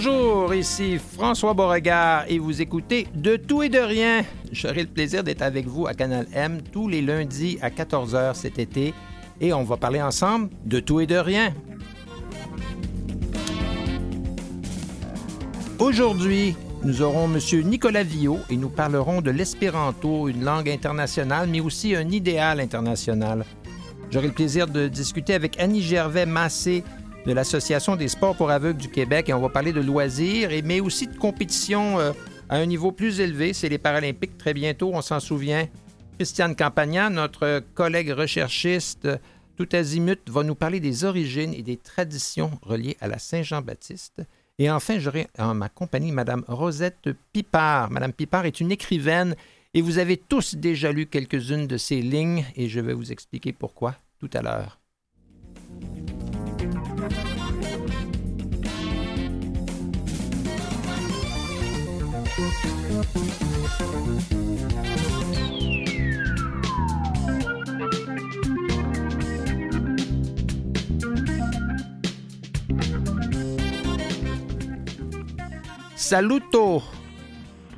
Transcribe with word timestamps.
Bonjour, 0.00 0.54
ici 0.54 0.96
François 0.96 1.54
Beauregard 1.54 2.22
et 2.28 2.38
vous 2.38 2.62
écoutez 2.62 3.08
De 3.16 3.34
tout 3.34 3.64
et 3.64 3.68
de 3.68 3.80
rien. 3.80 4.22
J'aurai 4.52 4.82
le 4.82 4.86
plaisir 4.86 5.24
d'être 5.24 5.42
avec 5.42 5.66
vous 5.66 5.88
à 5.88 5.94
Canal 5.94 6.28
M 6.32 6.60
tous 6.70 6.86
les 6.86 7.02
lundis 7.02 7.58
à 7.62 7.70
14h 7.70 8.34
cet 8.34 8.60
été 8.60 8.94
et 9.40 9.52
on 9.52 9.64
va 9.64 9.76
parler 9.76 10.00
ensemble 10.00 10.50
de 10.64 10.78
tout 10.78 11.00
et 11.00 11.06
de 11.06 11.16
rien. 11.16 11.52
Aujourd'hui, 15.80 16.54
nous 16.84 17.02
aurons 17.02 17.24
M. 17.24 17.40
Nicolas 17.64 18.04
Villot 18.04 18.38
et 18.50 18.56
nous 18.56 18.68
parlerons 18.68 19.20
de 19.20 19.32
l'espéranto, 19.32 20.28
une 20.28 20.44
langue 20.44 20.70
internationale, 20.70 21.48
mais 21.50 21.58
aussi 21.58 21.96
un 21.96 22.08
idéal 22.08 22.60
international. 22.60 23.44
J'aurai 24.12 24.28
le 24.28 24.32
plaisir 24.32 24.68
de 24.68 24.86
discuter 24.86 25.34
avec 25.34 25.58
Annie 25.58 25.82
Gervais-Massé 25.82 26.84
de 27.26 27.32
l'Association 27.32 27.96
des 27.96 28.08
sports 28.08 28.36
pour 28.36 28.50
aveugles 28.50 28.80
du 28.80 28.88
Québec 28.88 29.28
et 29.28 29.34
on 29.34 29.40
va 29.40 29.48
parler 29.48 29.72
de 29.72 29.80
loisirs, 29.80 30.50
et, 30.50 30.62
mais 30.62 30.80
aussi 30.80 31.06
de 31.06 31.16
compétition 31.16 31.98
euh, 31.98 32.12
à 32.48 32.56
un 32.56 32.66
niveau 32.66 32.92
plus 32.92 33.20
élevé. 33.20 33.52
C'est 33.52 33.68
les 33.68 33.78
Paralympiques 33.78 34.38
très 34.38 34.54
bientôt, 34.54 34.90
on 34.94 35.02
s'en 35.02 35.20
souvient. 35.20 35.66
Christiane 36.16 36.56
Campagna, 36.56 37.10
notre 37.10 37.62
collègue 37.74 38.10
recherchiste 38.10 39.08
tout 39.56 39.68
azimut, 39.72 40.20
va 40.28 40.42
nous 40.42 40.54
parler 40.54 40.80
des 40.80 41.04
origines 41.04 41.52
et 41.54 41.62
des 41.62 41.76
traditions 41.76 42.50
reliées 42.62 42.96
à 43.00 43.08
la 43.08 43.18
Saint-Jean-Baptiste. 43.18 44.22
Et 44.58 44.70
enfin, 44.70 44.98
j'aurai 44.98 45.28
en 45.38 45.54
ma 45.54 45.68
compagnie 45.68 46.10
Madame 46.10 46.44
Rosette 46.48 47.10
Pipard. 47.32 47.90
Madame 47.90 48.12
Pipard 48.12 48.46
est 48.46 48.60
une 48.60 48.72
écrivaine 48.72 49.36
et 49.74 49.82
vous 49.82 49.98
avez 49.98 50.16
tous 50.16 50.56
déjà 50.56 50.90
lu 50.90 51.06
quelques-unes 51.06 51.66
de 51.66 51.76
ses 51.76 52.02
lignes 52.02 52.44
et 52.56 52.68
je 52.68 52.80
vais 52.80 52.94
vous 52.94 53.12
expliquer 53.12 53.52
pourquoi 53.52 53.94
tout 54.18 54.30
à 54.34 54.42
l'heure. 54.42 54.80
Saluto, 76.08 76.82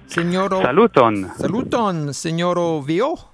signoro. 0.07 0.61
Saluton. 0.61 1.33
Saluton, 1.37 2.13
signoro 2.13 2.81
Vio. 2.81 3.30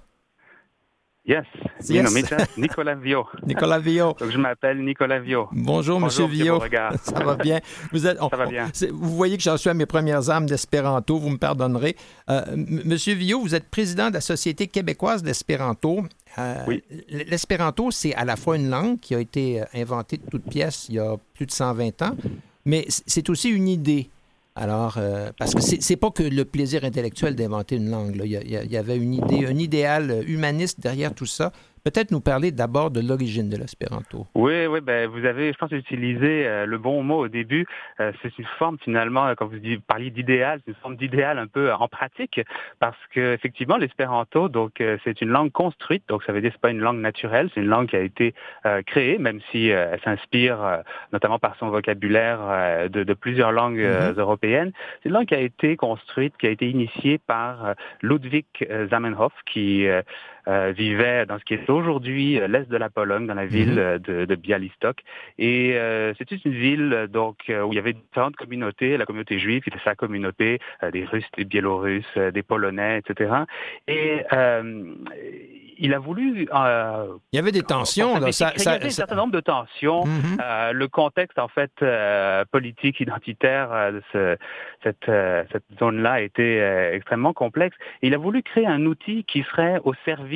Yes. 1.28 1.44
Yes. 1.88 2.14
Nicolas 2.56 2.94
Vio. 2.94 3.26
Nicolas 3.46 3.78
Vio. 3.80 4.14
Donc 4.18 4.30
je 4.30 4.38
m'appelle 4.38 4.78
Nicolas 4.84 5.18
Vio. 5.18 5.48
Bonjour, 5.50 5.98
Monsieur 5.98 6.26
Vio. 6.26 6.60
Ça 7.02 7.24
va 7.24 7.34
bien. 7.34 7.60
Vous, 7.92 8.06
êtes, 8.06 8.18
on- 8.20 8.28
Ça 8.28 8.36
va 8.36 8.46
bien. 8.46 8.70
vous 8.92 9.16
voyez 9.16 9.36
que 9.36 9.42
j'en 9.42 9.56
suis 9.56 9.68
à 9.68 9.74
mes 9.74 9.86
premières 9.86 10.30
armes 10.30 10.46
d'espéranto, 10.46 11.18
vous 11.18 11.30
me 11.30 11.36
pardonnerez. 11.38 11.96
Euh, 12.30 12.42
M- 12.52 12.82
Monsieur 12.84 13.14
Villot, 13.14 13.40
vous 13.40 13.54
êtes 13.56 13.68
président 13.68 14.08
de 14.08 14.14
la 14.14 14.20
Société 14.20 14.68
québécoise 14.68 15.24
d'espéranto. 15.24 16.04
Euh, 16.38 16.54
Oui. 16.68 16.84
L'espéranto, 17.08 17.90
c'est 17.90 18.14
à 18.14 18.24
la 18.24 18.36
fois 18.36 18.56
une 18.56 18.70
langue 18.70 19.00
qui 19.00 19.14
a 19.14 19.18
été 19.18 19.62
euh, 19.62 19.64
inventée 19.74 20.18
de 20.18 20.30
toutes 20.30 20.48
pièces 20.48 20.86
il 20.88 20.94
y 20.94 20.98
a 21.00 21.16
plus 21.34 21.46
de 21.46 21.50
120 21.50 22.02
ans, 22.02 22.16
mais 22.64 22.84
c'est 22.88 23.28
aussi 23.30 23.50
une 23.50 23.66
idée. 23.68 24.10
Alors, 24.58 24.94
euh, 24.96 25.30
parce 25.38 25.54
que 25.54 25.60
c'est 25.60 25.96
pas 25.96 26.10
que 26.10 26.22
le 26.22 26.44
plaisir 26.46 26.84
intellectuel 26.84 27.36
d'inventer 27.36 27.76
une 27.76 27.90
langue. 27.90 28.18
Il, 28.24 28.30
y 28.30 28.72
y 28.72 28.76
avait 28.76 28.96
une 28.96 29.12
idée, 29.12 29.46
un 29.46 29.58
idéal 29.58 30.24
humaniste 30.26 30.80
derrière 30.80 31.14
tout 31.14 31.26
ça. 31.26 31.52
Peut-être 31.86 32.10
nous 32.10 32.20
parler 32.20 32.50
d'abord 32.50 32.90
de 32.90 32.98
l'origine 32.98 33.48
de 33.48 33.56
l'espéranto. 33.56 34.26
Oui, 34.34 34.66
oui, 34.66 34.80
ben 34.80 35.08
vous 35.08 35.24
avez, 35.24 35.52
je 35.52 35.56
pense, 35.56 35.70
utilisé 35.70 36.44
euh, 36.44 36.66
le 36.66 36.78
bon 36.78 37.04
mot 37.04 37.26
au 37.26 37.28
début. 37.28 37.64
Euh, 38.00 38.10
c'est 38.22 38.36
une 38.40 38.48
forme 38.58 38.76
finalement, 38.82 39.28
euh, 39.28 39.34
quand 39.36 39.46
vous 39.46 39.56
parliez 39.86 40.10
d'idéal, 40.10 40.58
c'est 40.64 40.72
une 40.72 40.78
forme 40.78 40.96
d'idéal 40.96 41.38
un 41.38 41.46
peu 41.46 41.70
euh, 41.70 41.76
en 41.76 41.86
pratique, 41.86 42.40
parce 42.80 42.98
que 43.12 43.34
effectivement, 43.34 43.76
l'espéranto, 43.76 44.48
donc 44.48 44.80
euh, 44.80 44.98
c'est 45.04 45.20
une 45.20 45.28
langue 45.28 45.52
construite, 45.52 46.02
donc 46.08 46.24
ça 46.24 46.32
veut 46.32 46.40
dire 46.40 46.50
que 46.50 46.56
c'est 46.56 46.60
pas 46.60 46.72
une 46.72 46.80
langue 46.80 46.98
naturelle, 46.98 47.50
c'est 47.54 47.60
une 47.60 47.68
langue 47.68 47.86
qui 47.86 47.94
a 47.94 48.00
été 48.00 48.34
euh, 48.66 48.82
créée, 48.82 49.18
même 49.18 49.38
si 49.52 49.70
euh, 49.70 49.90
elle 49.92 50.00
s'inspire 50.00 50.60
euh, 50.60 50.78
notamment 51.12 51.38
par 51.38 51.54
son 51.60 51.68
vocabulaire 51.68 52.40
euh, 52.42 52.88
de, 52.88 53.04
de 53.04 53.14
plusieurs 53.14 53.52
langues 53.52 53.78
euh, 53.78 54.12
européennes. 54.16 54.72
C'est 55.04 55.10
une 55.10 55.14
langue 55.14 55.26
qui 55.26 55.36
a 55.36 55.40
été 55.40 55.76
construite, 55.76 56.34
qui 56.36 56.48
a 56.48 56.50
été 56.50 56.68
initiée 56.68 57.18
par 57.18 57.64
euh, 57.64 57.74
Ludwig 58.02 58.46
Zamenhof, 58.90 59.32
qui 59.46 59.86
euh, 60.48 60.72
vivait 60.76 61.26
dans 61.26 61.38
ce 61.38 61.44
qui 61.44 61.54
est 61.54 61.68
aujourd'hui 61.70 62.38
euh, 62.40 62.46
l'est 62.48 62.68
de 62.68 62.76
la 62.76 62.88
Pologne, 62.90 63.26
dans 63.26 63.34
la 63.34 63.46
ville 63.46 63.72
Mhm. 63.72 63.78
euh, 63.78 63.98
de, 63.98 64.24
de 64.26 64.34
Bialystok. 64.34 64.98
Et 65.38 65.72
euh, 65.76 66.14
c'était 66.18 66.36
une 66.36 66.52
ville 66.52 67.08
donc 67.10 67.36
où 67.48 67.72
il 67.72 67.76
y 67.76 67.78
avait 67.78 67.92
différentes 67.94 68.36
communautés, 68.36 68.96
la 68.96 69.06
communauté 69.06 69.38
juive 69.38 69.62
qui 69.62 69.70
était 69.70 69.78
sa 69.84 69.94
communauté, 69.94 70.58
euh, 70.82 70.90
des 70.90 71.04
Russes, 71.04 71.28
des 71.36 71.44
Biélorusses, 71.44 72.16
des 72.16 72.42
Polonais, 72.42 72.98
etc. 72.98 73.32
Et 73.88 74.22
il 75.78 75.92
a 75.94 75.98
voulu... 75.98 76.48
euh, 76.54 77.06
Il 77.32 77.36
y 77.36 77.38
avait 77.38 77.52
des 77.52 77.62
tensions. 77.62 78.18
là, 78.18 78.32
ça- 78.32 78.52
il 78.54 78.60
y 78.60 78.64
ça- 78.64 78.72
avait 78.72 78.86
un 78.86 78.90
certain 78.90 79.16
nombre 79.16 79.32
de 79.32 79.40
tensions. 79.40 80.04
Mhm. 80.06 80.38
Euh, 80.42 80.72
le 80.72 80.88
contexte 80.88 81.38
en 81.38 81.48
fait 81.48 81.70
euh, 81.82 82.44
politique 82.50 83.00
identitaire 83.00 83.92
de 83.92 84.02
ce- 84.12 84.36
cette, 84.82 85.10
cette 85.52 85.64
zone-là 85.78 86.22
était 86.22 86.94
extrêmement 86.94 87.32
complexe. 87.32 87.76
Et 88.02 88.06
il 88.08 88.14
a 88.14 88.18
voulu 88.18 88.42
créer 88.42 88.66
un 88.66 88.84
outil 88.86 89.24
qui 89.24 89.42
serait 89.42 89.80
au 89.84 89.92
service 90.04 90.35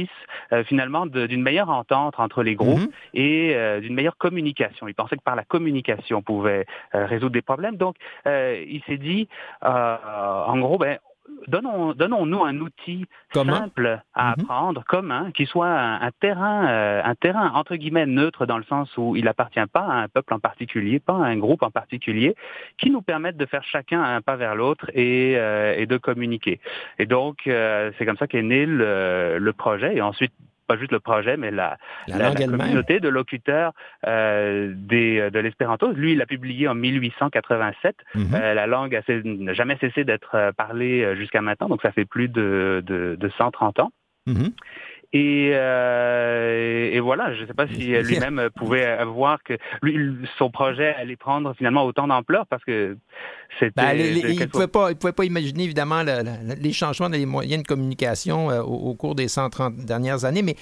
euh, 0.53 0.65
finalement 0.65 1.07
d'une 1.07 1.43
meilleure 1.43 1.71
entente 1.71 2.15
entre 2.19 2.43
les 2.43 2.55
groupes 2.55 2.81
Mhm. 2.81 2.91
et 3.15 3.55
euh, 3.55 3.81
d'une 3.81 3.95
meilleure 3.95 4.17
communication. 4.17 4.89
Il 4.89 4.95
pensait 4.95 5.17
que 5.17 5.23
par 5.23 5.37
la 5.37 5.45
communication 5.45 6.19
on 6.19 6.23
pouvait 6.23 6.67
euh, 6.95 7.07
résoudre 7.07 7.33
des 7.33 7.43
problèmes. 7.43 7.77
Donc 7.77 7.97
euh, 8.27 8.65
il 8.67 8.83
s'est 8.85 8.99
dit 8.99 9.29
euh, 9.65 9.97
en 10.47 10.59
gros 10.59 10.79
ben 10.79 10.99
Donnons, 11.49 11.93
donnons-nous 11.95 12.45
un 12.45 12.59
outil 12.61 13.07
Commun. 13.33 13.61
simple 13.61 14.01
à 14.15 14.27
Mhm. 14.29 14.33
apprendre, 14.45 14.85
commun, 14.85 15.31
qui 15.33 15.47
soit 15.47 15.69
un, 15.69 16.01
un 16.01 16.11
terrain, 16.21 16.69
euh, 16.69 17.03
un 17.05 17.15
terrain 17.15 17.53
entre 17.55 17.77
guillemets 17.77 18.07
neutre 18.07 18.47
dans 18.47 18.59
le 18.59 18.65
sens 18.65 18.95
où 18.97 19.17
il 19.17 19.27
appartient 19.27 19.61
pas 19.73 19.81
à 19.81 19.95
un 19.95 20.09
peuple 20.09 20.35
en 20.35 20.39
particulier, 20.39 21.01
pas 21.01 21.15
à 21.15 21.25
un 21.27 21.37
groupe 21.39 21.63
en 21.63 21.71
particulier, 21.71 22.35
qui 22.79 22.91
nous 22.91 23.03
permette 23.03 23.37
de 23.37 23.47
faire 23.47 23.65
chacun 23.65 24.03
un 24.03 24.21
pas 24.21 24.37
vers 24.37 24.55
l'autre 24.55 24.91
et, 24.95 25.35
euh, 25.37 25.75
et 25.77 25.87
de 25.87 25.97
communiquer. 25.97 26.61
Et 26.99 27.07
donc 27.07 27.47
euh, 27.47 27.91
c'est 27.99 28.07
comme 28.07 28.17
ça 28.19 28.27
qu'est 28.27 28.43
né 28.43 28.67
le, 28.67 29.39
le 29.39 29.53
projet 29.53 29.97
et 29.97 30.03
ensuite 30.03 30.33
pas 30.71 30.79
juste 30.79 30.93
le 30.93 31.01
projet, 31.01 31.37
mais 31.37 31.51
la, 31.51 31.77
La 32.07 32.19
la, 32.19 32.25
langue 32.27 32.39
la 32.39 32.45
elle-même. 32.45 32.61
communauté 32.61 33.01
de 33.01 33.09
locuteurs 33.09 33.73
euh, 34.07 34.73
des, 34.77 35.31
de 35.31 35.39
l'espéranto. 35.41 35.91
Lui, 35.91 36.13
il 36.13 36.19
l'a 36.19 36.27
publié 36.27 36.69
en 36.69 36.75
1887. 36.75 37.97
Mhm. 38.15 38.35
Euh, 38.35 38.55
la 38.55 38.67
langue 38.67 39.01
n'a 39.25 39.53
jamais 39.53 39.77
cessé 39.81 40.05
d'être 40.05 40.35
euh, 40.35 40.53
parlée 40.53 41.03
euh, 41.03 41.17
jusqu'à 41.17 41.41
maintenant, 41.43 41.69
donc 41.69 41.83
ça 41.83 41.91
fait 41.93 42.05
plus 42.05 42.29
de, 42.29 42.83
de, 42.87 43.17
de 43.19 43.29
130 43.37 43.81
ans. 43.81 43.91
Mhm. 44.27 44.53
Et, 45.13 45.51
euh, 45.55 46.91
et 46.93 47.01
voilà, 47.01 47.35
je 47.35 47.43
ne 47.43 47.47
sais 47.47 47.55
pas 47.55 47.67
si 47.67 47.75
lui-même 48.03 48.49
pouvait 48.55 49.05
voir 49.05 49.43
que 49.43 49.55
lui, 49.83 50.17
son 50.39 50.51
projet 50.51 50.95
allait 50.95 51.17
prendre 51.17 51.53
finalement 51.57 51.85
autant 51.85 52.07
d'ampleur 52.07 52.47
parce 52.47 52.65
que 52.65 52.97
c'était... 53.59 53.73
Ben, 53.83 53.97
il 54.31 54.39
ne 54.41 54.47
pouvait, 54.47 54.69
pas- 54.69 54.91
il 54.91 54.97
pouvait 54.97 55.13
pas 55.13 55.25
imaginer, 55.25 55.65
évidemment, 55.65 56.03
le- 56.03 56.23
le- 56.23 56.55
les 56.63 56.73
changements 56.73 57.11
dans 57.11 57.17
les 57.19 57.27
moyens 57.27 57.63
de 57.63 57.67
communication 57.67 58.51
euh, 58.51 58.63
au, 58.63 58.91
au 58.91 58.95
cours 58.95 59.15
des 59.15 59.27
130 59.29 59.77
dernières 59.85 60.25
années, 60.25 60.43
mais 60.43 60.55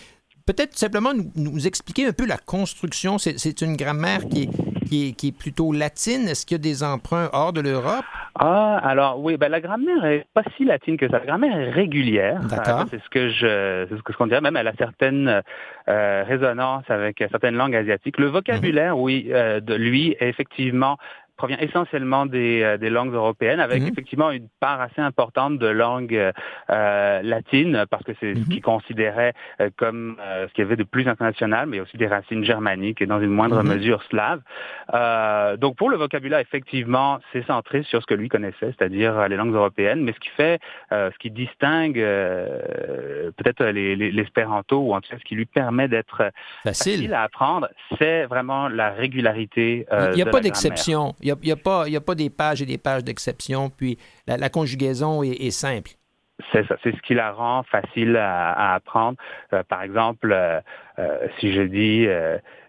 peut-être 0.48 0.78
simplement 0.78 1.12
nous, 1.12 1.30
nous 1.36 1.66
expliquer 1.66 2.06
un 2.06 2.12
peu 2.12 2.26
la 2.26 2.38
construction. 2.38 3.18
C'est 3.18 3.60
une 3.60 3.76
grammaire 3.76 4.20
qui 4.30 4.44
est, 4.44 4.88
qui 4.88 5.08
est, 5.08 5.12
qui 5.12 5.28
est 5.28 5.38
plutôt 5.38 5.72
latine. 5.72 6.26
Est-ce 6.26 6.46
qu'il 6.46 6.54
y 6.56 6.60
a 6.60 6.62
des 6.62 6.82
emprunts 6.82 7.28
hors 7.34 7.52
de 7.52 7.60
l'Europe? 7.60 8.04
Ah, 8.40 8.78
alors 8.84 9.20
oui, 9.20 9.36
ben, 9.36 9.48
la 9.50 9.60
grammaire 9.60 10.04
est 10.04 10.24
pas 10.32 10.44
si 10.56 10.64
latine 10.64 10.96
que 10.96 11.08
ça. 11.08 11.18
La 11.18 11.26
grammaire 11.26 11.58
est 11.58 11.70
régulière. 11.70 12.40
D'accord. 12.48 12.84
C'est 12.88 13.02
ce 13.02 13.08
que 13.10 13.28
je, 13.28 13.86
c'est 13.88 13.96
ce 13.96 14.02
que 14.02 14.12
qu'on 14.12 14.26
dirait. 14.26 14.40
Même 14.40 14.56
elle 14.56 14.68
a 14.68 14.76
certaines 14.78 15.42
euh, 15.88 16.24
résonances 16.26 16.84
avec 16.88 17.22
certaines 17.30 17.56
langues 17.56 17.74
asiatiques. 17.74 18.18
Le 18.18 18.28
vocabulaire, 18.28 18.96
oui, 18.96 19.28
euh, 19.30 19.60
de 19.60 19.74
lui 19.74 20.16
est 20.20 20.28
effectivement 20.28 20.98
provient 21.38 21.56
essentiellement 21.60 22.26
des, 22.26 22.62
euh, 22.62 22.76
des 22.76 22.90
langues 22.90 23.14
européennes, 23.14 23.60
avec 23.60 23.80
Mhm. 23.82 23.88
effectivement 23.88 24.30
une 24.32 24.48
part 24.60 24.80
assez 24.80 25.00
importante 25.00 25.58
de 25.58 25.68
langue 25.68 26.14
euh, 26.14 26.32
euh, 26.70 27.22
latine, 27.22 27.84
parce 27.90 28.02
que 28.04 28.12
c'est 28.20 28.34
Mhm. 28.34 28.44
ce 28.44 28.48
qu'ils 28.50 28.60
considéraient 28.62 29.32
euh, 29.60 29.70
comme 29.76 30.16
euh, 30.20 30.46
ce 30.48 30.52
qu'il 30.52 30.64
y 30.64 30.66
avait 30.66 30.76
de 30.76 30.82
plus 30.84 31.06
international, 31.08 31.66
mais 31.68 31.80
aussi 31.80 31.96
des 31.96 32.08
racines 32.08 32.44
germaniques 32.44 33.00
et 33.00 33.06
dans 33.06 33.20
une 33.20 33.30
moindre 33.30 33.62
Mhm. 33.62 33.68
mesure 33.74 34.02
slave. 34.10 34.40
Euh, 34.94 35.56
donc 35.56 35.76
pour 35.76 35.88
le 35.90 35.96
vocabulaire, 35.96 36.40
effectivement, 36.40 37.20
c'est 37.32 37.46
centré 37.46 37.84
sur 37.84 38.02
ce 38.02 38.06
que 38.06 38.14
lui 38.14 38.28
connaissait, 38.28 38.74
c'est-à-dire 38.76 39.28
les 39.28 39.36
langues 39.36 39.54
européennes, 39.54 40.02
mais 40.02 40.12
ce 40.12 40.18
qui 40.20 40.30
fait, 40.30 40.58
ce 40.90 41.16
qui 41.18 41.30
distingue 41.30 41.98
peut-être 43.36 43.64
les- 43.64 43.94
les- 43.96 44.10
l'espéranto, 44.10 44.78
ou 44.78 44.92
en 44.94 45.00
tout 45.00 45.10
cas 45.10 45.18
ce 45.18 45.24
qui 45.24 45.34
lui 45.36 45.46
permet 45.46 45.86
d'être 45.88 46.30
facile 46.64 46.92
Facile. 46.98 47.14
à 47.14 47.22
apprendre, 47.22 47.68
c'est 47.98 48.24
vraiment 48.26 48.68
la 48.68 48.90
régularité. 48.90 49.86
Il 49.92 50.14
n'y 50.16 50.22
a 50.22 50.24
de 50.24 50.30
pas 50.30 50.40
d'exception. 50.40 51.14
Il 51.20 51.27
n'y 51.28 51.32
a, 51.32 51.36
y 51.42 51.52
a 51.52 51.56
pas, 51.56 51.88
y 51.88 51.96
a 51.96 52.00
pas 52.00 52.14
des 52.14 52.30
pages 52.30 52.62
et 52.62 52.66
des 52.66 52.78
pages 52.78 53.04
d'exception. 53.04 53.70
Puis 53.70 53.98
la, 54.26 54.48
conjugaison 54.48 55.22
est, 55.22 55.50
simple. 55.50 55.92
C'est 56.52 56.66
ça, 56.66 56.76
c'est 56.82 56.94
ce 56.94 57.02
qui 57.02 57.14
la 57.14 57.32
rend 57.32 57.62
facile 57.64 58.16
à, 58.16 58.74
apprendre. 58.74 59.18
Euh, 59.52 59.62
par 59.68 59.82
exemple, 59.82 60.32
euh, 60.32 60.60
euh, 60.98 61.26
si 61.38 61.52
je 61.52 61.62
dis 61.62 62.06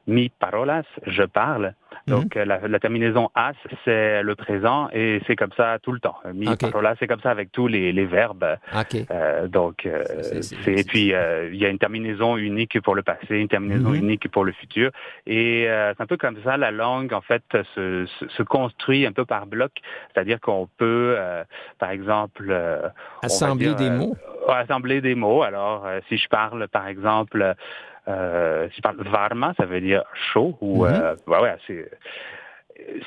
mi 0.07 0.29
parolas, 0.29 0.83
je 1.05 1.23
parle, 1.23 1.73
Donc 2.09 2.35
la, 2.35 2.79
terminaison 2.79 3.29
as, 3.35 3.53
c'est 3.85 4.23
le 4.23 4.35
présent 4.35 4.89
et 4.91 5.21
c'est 5.27 5.35
comme 5.35 5.51
ça 5.55 5.77
tout 5.81 5.91
le 5.91 5.99
temps. 5.99 6.15
Mi 6.33 6.47
parola, 6.57 6.95
c'est 6.99 7.07
comme 7.07 7.21
ça 7.21 7.31
avec 7.31 7.51
tous 7.51 7.67
les, 7.67 8.05
verbes. 8.05 8.57
donc, 9.47 9.85
et 9.85 10.83
puis 10.83 11.13
il 11.13 11.55
y 11.55 11.65
a 11.65 11.69
une 11.69 11.79
terminaison 11.79 12.37
unique 12.37 12.79
pour 12.81 12.95
le 12.95 13.03
passé, 13.03 13.37
une 13.37 13.47
terminaison 13.47 13.89
mhm. 13.89 13.95
unique 13.95 14.31
pour 14.31 14.43
le 14.43 14.51
futur. 14.51 14.91
Et 15.27 15.67
c'est 15.67 16.01
un 16.01 16.07
peu 16.07 16.17
comme 16.17 16.37
ça, 16.43 16.57
la 16.57 16.71
langue, 16.71 17.13
en 17.13 17.21
fait, 17.21 17.43
se, 17.75 18.05
se 18.27 18.43
construit 18.43 19.05
un 19.05 19.11
peu 19.11 19.25
par 19.25 19.45
bloc. 19.45 19.71
C'est-à-dire 20.13 20.39
qu'on 20.39 20.67
peut, 20.77 21.17
par 21.77 21.91
exemple... 21.91 22.55
assembler 23.21 23.73
des 23.75 23.89
mots 23.89 24.15
assembler 24.57 25.01
des 25.01 25.15
mots. 25.15 25.43
Alors, 25.43 25.85
euh, 25.85 25.99
si 26.07 26.17
je 26.17 26.27
parle, 26.27 26.67
par 26.67 26.87
exemple, 26.87 27.55
euh, 28.09 28.67
si 28.69 28.77
je 28.77 28.81
parle 28.81 28.97
varma, 29.03 29.53
ça 29.57 29.65
veut 29.65 29.81
dire 29.81 30.03
chaud 30.33 30.57
ou 30.61 30.85
mm 30.85 31.15
ouais, 31.27 31.55
c'est 31.67 31.89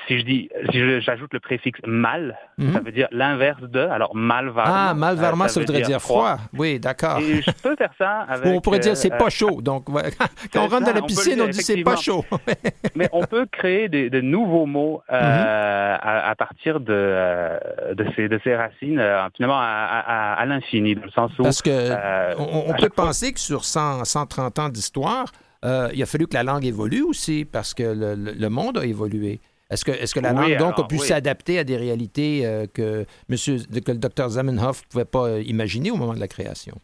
si 0.07 0.19
je 0.19 0.25
dis, 0.25 0.49
si 0.71 1.01
j'ajoute 1.03 1.33
le 1.33 1.41
préfixe 1.41 1.81
mal, 1.87 2.37
mhm. 2.59 2.73
ça 2.73 2.81
veut 2.81 2.93
dire 2.93 3.09
l'inverse 3.11 3.63
de. 3.63 3.81
Alors 3.81 4.15
malvarma. 4.15 4.91
Ah, 4.91 4.95
malvarma, 4.95 5.49
ça, 5.49 5.61
voudrait 5.61 5.83
dire 5.83 6.01
froid. 6.01 6.39
Oui, 6.57 6.79
d'accord. 6.79 7.19
Et 7.19 7.43
je 7.43 7.51
peux 7.63 7.77
faire 7.77 7.93
ça 7.99 8.21
avec. 8.29 8.47
on 8.47 8.61
pourrait 8.61 8.79
dire 8.79 8.97
c'est 8.97 9.13
euh, 9.13 9.17
pas 9.19 9.31
chaud. 9.31 9.61
Donc 9.63 9.87
quand 10.53 10.65
on 10.65 10.69
rentre 10.69 10.87
dans 10.87 10.95
la 10.95 11.03
piscine, 11.03 11.41
on, 11.41 11.49
dit 11.49 11.63
c'est 11.63 11.83
pas 11.83 11.97
chaud. 11.97 12.25
Mais 12.95 13.09
on 13.13 13.25
peut 13.25 13.47
créer 13.51 13.89
des, 13.89 14.11
de 14.11 14.21
nouveaux 14.21 14.67
mots 14.67 15.03
euh, 15.11 15.21
mhm. 15.21 15.99
à, 16.03 16.35
partir 16.37 16.81
de, 16.81 16.93
euh, 16.93 17.59
de, 17.95 18.07
ces, 18.17 18.29
de 18.29 18.41
ces 18.45 18.57
racines, 18.57 19.03
finalement 19.37 19.59
à, 19.61 20.37
à, 20.39 20.47
l'infini, 20.47 20.95
dans 20.95 21.05
le 21.05 21.11
sens 21.11 21.31
où. 21.39 21.43
Parce 21.43 21.63
que 21.63 22.37
on, 22.39 22.75
peut 22.75 22.89
penser 22.89 23.33
que 23.33 23.41
sur 23.41 23.65
100, 23.65 24.05
130 24.05 24.59
ans 24.59 24.69
d'histoire, 24.69 25.27
il 25.65 26.03
a 26.03 26.07
fallu 26.07 26.27
que 26.27 26.35
la 26.35 26.43
langue 26.43 26.65
évolue 26.65 27.03
aussi 27.03 27.45
parce 27.45 27.75
que 27.75 27.83
le 27.83 28.49
monde 28.49 28.79
a 28.79 28.85
évolué. 28.85 29.41
Est-ce 29.73 29.85
que, 29.87 29.91
est 29.91 30.13
que 30.13 30.21
la 30.21 30.33
langue, 30.33 30.59
donc, 30.59 30.79
a 30.79 30.85
pu 30.85 30.99
s'adapter 30.99 31.59
à 31.59 31.65
des 31.65 31.77
réalités 31.77 32.43
euh, 32.45 32.67
que, 32.73 33.07
monsieur, 33.29 33.57
que 33.57 33.93
le 33.93 33.99
docteur 33.99 34.29
Zamenhof 34.29 34.83
ne 34.83 34.91
pouvait 34.91 35.05
pas 35.07 35.29
euh, 35.29 35.43
imaginer 35.47 35.91
au 35.91 35.97
moment 35.97 36.13
de 36.13 36.21
la 36.21 36.29
création? 36.29 36.75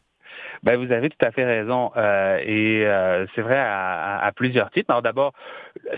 Ben, 0.63 0.77
vous 0.77 0.91
avez 0.91 1.11
tout 1.11 1.25
à 1.25 1.31
fait 1.31 1.45
raison. 1.45 1.93
Euh, 1.97 2.39
et 2.45 2.85
c'est 3.35 3.43
vrai 3.43 3.59
à, 3.59 4.33
plusieurs 4.35 4.71
titres. 4.71 4.91
Alors 4.91 5.03
d'abord, 5.03 5.33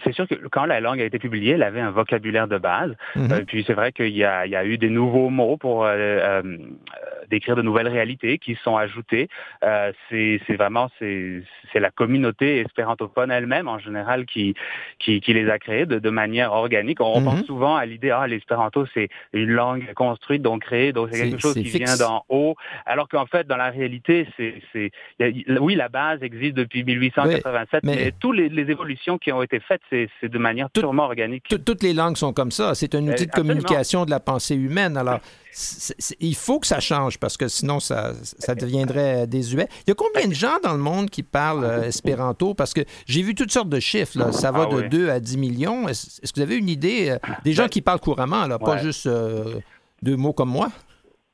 c'est 0.04 0.12
sûr 0.12 0.28
que 0.28 0.34
quand 0.50 0.66
la 0.66 0.80
langue 0.80 1.00
a 1.00 1.04
été 1.04 1.18
publiée, 1.18 1.52
elle 1.54 1.62
avait 1.62 1.80
un 1.80 1.92
vocabulaire 1.92 2.48
de 2.48 2.58
base. 2.58 2.90
Mm-hmm. 3.16 3.44
puis 3.46 3.64
c'est 3.66 3.72
vrai 3.72 3.92
qu'il 3.92 4.08
y, 4.08 4.18
y 4.18 4.24
a, 4.24 4.64
eu 4.64 4.76
des 4.76 4.90
nouveaux 4.90 5.30
mots 5.30 5.56
pour 5.56 5.88
d'écrire 7.30 7.56
de 7.56 7.62
nouvelles 7.62 7.88
réalités 7.88 8.38
qui 8.38 8.56
sont 8.62 8.76
ajoutées. 8.76 9.28
Euh, 9.64 9.92
c'est 10.10 10.56
vraiment 10.56 10.90
c'est 10.98 11.44
la 11.74 11.90
communauté 11.90 12.60
espérantophone 12.60 13.30
elle-même 13.30 13.68
en 13.68 13.78
général 13.78 14.26
qui, 14.26 14.54
qui, 14.98 15.20
qui 15.20 15.32
les 15.32 15.48
a 15.48 15.58
créées 15.58 15.86
de, 15.86 15.98
de 15.98 16.10
manière 16.10 16.52
organique. 16.52 17.00
On, 17.00 17.22
pense 17.22 17.40
mhm. 17.40 17.44
souvent 17.44 17.76
à 17.76 17.86
l'idée 17.86 18.10
ah 18.10 18.26
l'espéranto 18.26 18.86
c'est 18.94 19.08
une 19.32 19.50
langue 19.50 19.92
construite 19.94 20.42
donc 20.42 20.62
créée 20.62 20.92
donc 20.92 21.10
c'est 21.12 21.30
quelque 21.30 21.40
chose 21.40 21.54
qui 21.54 21.62
vient 21.64 21.96
d'en 21.98 22.24
haut 22.28 22.56
alors 22.86 23.08
qu'en 23.08 23.26
fait 23.26 23.46
dans 23.46 23.58
la 23.58 23.70
réalité 23.70 24.26
c'est 24.36 24.90
oui 25.60 25.74
la 25.74 25.88
base 25.88 26.22
existe 26.22 26.54
depuis 26.54 26.82
1887 26.82 27.84
mais, 27.84 28.12
toutes 28.18 28.36
les, 28.36 28.48
les, 28.48 28.70
évolutions 28.70 29.18
qui 29.18 29.32
ont 29.32 29.42
été 29.42 29.60
faites 29.60 29.82
c'est 29.90 30.08
de 30.22 30.38
manière 30.38 30.70
purement 30.70 31.04
organique. 31.04 31.44
Toutes 31.64 31.82
les 31.82 31.92
langues 31.92 32.16
sont 32.16 32.32
comme 32.32 32.50
ça. 32.50 32.74
C'est 32.74 32.94
un 32.94 33.06
outil 33.06 33.26
de 33.26 33.30
communication 33.32 34.04
de 34.04 34.10
la 34.10 34.20
pensée 34.20 34.56
humaine. 34.56 34.96
Alors 34.96 35.20
il 36.20 36.34
faut 36.36 36.60
que 36.60 36.66
ça 36.66 36.80
change 36.80 37.18
parce 37.18 37.36
que 37.36 37.48
sinon, 37.48 37.80
ça, 37.80 38.12
ça 38.38 38.54
deviendrait 38.54 39.26
désuet. 39.26 39.68
Il 39.86 39.90
y 39.90 39.92
a 39.92 39.94
combien 39.94 40.28
de 40.28 40.34
gens 40.34 40.58
dans 40.62 40.72
le 40.72 40.78
monde 40.78 41.10
qui 41.10 41.22
parlent 41.22 41.64
euh, 41.64 41.82
espéranto? 41.82 42.54
Parce 42.54 42.72
que 42.72 42.82
j'ai 43.06 43.22
vu 43.22 43.34
toutes 43.34 43.52
sortes 43.52 43.68
de 43.68 43.80
chiffres. 43.80 44.30
Ça 44.32 44.52
va 44.52 44.68
ah 44.70 44.74
de 44.74 44.88
2 44.88 45.10
à 45.10 45.18
10 45.18 45.36
millions. 45.38 45.88
Est-ce 45.88 46.20
que 46.20 46.36
vous 46.36 46.42
avez 46.42 46.56
une 46.56 46.68
idée? 46.68 47.10
Euh, 47.10 47.18
des 47.44 47.52
gens 47.52 47.64
ben, 47.64 47.68
qui 47.68 47.80
parlent 47.80 48.00
couramment, 48.00 48.46
là, 48.46 48.58
pas 48.58 48.78
juste 48.78 49.06
euh, 49.06 49.58
deux 50.02 50.16
mots 50.16 50.32
comme 50.32 50.50
moi? 50.50 50.70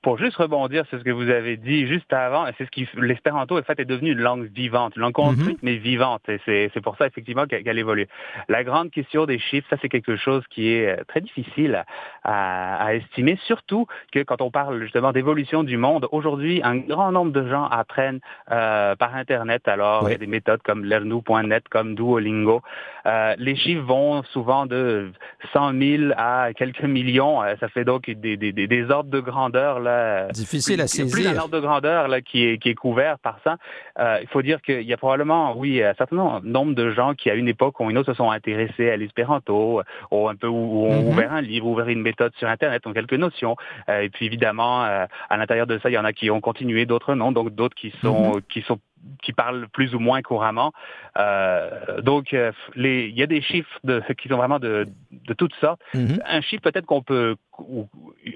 Pour 0.07 0.19
juste 0.19 0.37
rebondir 0.37 0.87
sur 0.87 1.01
ce 1.01 1.03
que 1.03 1.11
vous 1.11 1.31
avez 1.31 1.57
dit 1.57 1.89
juste 1.89 2.13
avant, 2.13 2.47
c'est 2.57 2.65
ce 2.65 2.71
qui 2.71 2.89
l'espéranto 2.95 3.59
en 3.59 3.63
fait 3.65 3.81
est 3.81 3.85
devenu 3.85 4.13
une 4.13 4.21
langue 4.21 4.49
vivante, 4.55 4.95
une 4.95 5.03
langue 5.03 5.13
construite 5.13 5.61
mhm. 5.61 5.69
mais 5.69 5.75
vivante. 5.75 6.23
Et 6.29 6.39
c'est 6.45 6.81
pour 6.81 6.97
ça 6.97 7.09
effectivement 7.09 7.47
qu'elle 7.47 7.77
évolue. 7.77 8.07
La 8.49 8.63
grande 8.63 8.93
question 8.93 9.27
des 9.27 9.41
chiffres, 9.41 9.67
ça 9.69 9.77
c'est 9.83 9.89
quelque 9.89 10.15
chose 10.15 10.45
qui 10.49 10.69
est 10.69 10.91
euh, 10.91 11.03
très 11.09 11.21
difficile 11.21 11.85
à, 12.23 12.87
à, 12.87 12.95
estimer, 12.95 13.37
surtout 13.47 13.89
que 14.13 14.23
quand 14.23 14.43
on 14.43 14.53
parle 14.53 14.81
justement 14.81 15.11
d'évolution 15.11 15.65
du 15.65 15.77
monde, 15.77 16.07
aujourd'hui 16.13 16.61
un 16.63 16.77
grand 16.77 17.11
nombre 17.11 17.33
de 17.33 17.49
gens 17.49 17.65
apprennent 17.65 18.21
euh, 18.53 18.95
par 18.95 19.17
internet. 19.17 19.67
Alors 19.67 20.09
il 20.09 20.13
y 20.13 20.15
a 20.15 20.19
des 20.19 20.29
méthodes 20.29 20.63
comme 20.63 20.85
lernou.net, 20.85 21.65
comme 21.69 21.97
Duolingo. 21.97 22.63
Euh, 23.07 23.35
les 23.39 23.57
chiffres 23.57 23.83
vont 23.83 24.23
souvent 24.23 24.67
de 24.67 25.11
100 25.53 25.73
000 25.81 26.13
à 26.17 26.53
quelques 26.55 26.85
millions. 26.85 27.41
Ça 27.59 27.69
fait 27.69 27.85
donc 27.85 28.09
des, 28.09 28.37
des, 28.37 28.53
des 28.53 28.91
ordres 28.93 29.11
de 29.11 29.19
grandeur 29.19 29.81
là 29.81 29.96
Difficile 30.33 30.81
à 30.81 30.87
saisir. 30.87 31.13
Plus 31.13 31.27
un 31.27 31.41
ordre 31.41 31.55
de 31.55 31.61
grandeur 31.61 32.09
là, 32.09 32.21
qui, 32.21 32.45
est, 32.45 32.59
qui 32.59 32.71
est 32.71 32.75
couvert 32.75 33.19
par 33.19 33.39
ça. 33.45 33.57
Euh, 33.99 34.19
il 34.23 34.29
faut 34.29 34.43
dire 34.43 34.61
qu'il 34.63 34.83
y 34.83 34.93
a 34.93 34.97
probablement, 34.97 35.57
oui, 35.57 35.83
un 35.83 35.95
certain 35.95 36.41
nombre 36.43 36.75
de 36.75 36.91
gens 36.93 37.15
qui, 37.15 37.31
à 37.31 37.35
une 37.35 37.49
époque 37.49 37.81
ou 37.81 37.91
une 37.91 37.99
autre, 37.99 38.13
se 38.13 38.17
sont 38.17 38.31
intéressés 38.31 38.91
à 38.91 38.97
l'espéranto, 38.97 39.83
ou 40.11 40.29
un 40.29 40.35
peu, 40.35 40.49
ou 40.49 40.87
ont 40.87 41.03
mhm. 41.03 41.09
ouvert 41.09 41.33
un 41.33 41.41
livre, 41.41 41.67
ouvert 41.67 41.89
une 41.89 42.03
méthode 42.03 42.33
sur 42.39 42.49
Internet, 42.49 42.87
ont 42.87 42.93
quelques 42.93 43.15
notions. 43.15 43.57
Euh, 43.89 44.01
et 44.01 44.09
puis, 44.09 44.27
évidemment, 44.27 44.85
euh, 44.85 45.07
à 45.29 45.37
l'intérieur 45.37 45.67
de 45.67 45.79
ça, 45.79 45.91
il 45.91 45.95
y 45.95 45.99
en 45.99 46.05
a 46.05 46.13
qui 46.13 46.31
ont 46.31 46.41
continué, 46.41 46.87
d'autres 46.87 47.15
non, 47.15 47.33
donc 47.33 47.55
d'autres 47.55 47.77
qui 47.77 47.93
sont, 48.03 48.37
mhm. 48.37 48.43
qui 48.49 48.63
sont 48.63 48.79
qui 49.23 49.33
parlent 49.33 49.69
plus 49.69 49.95
ou 49.95 49.99
moins 49.99 50.23
couramment. 50.23 50.73
Euh, 51.19 52.01
donc, 52.03 52.33
euh, 52.33 52.53
les, 52.75 53.07
il 53.07 53.19
y 53.19 53.23
a 53.23 53.27
des 53.27 53.43
chiffres 53.43 53.79
de, 53.85 54.03
qui 54.21 54.29
sont 54.29 54.37
vraiment 54.37 54.59
de, 54.59 54.87
de 55.11 55.35
toutes 55.35 55.55
sortes. 55.55 55.81
Mhm. 55.95 56.21
Un 56.27 56.41
chiffre 56.41 56.63
peut-être 56.63 56.87
qu'on 56.87 57.03
peut, 57.03 57.37
ou 57.59 57.89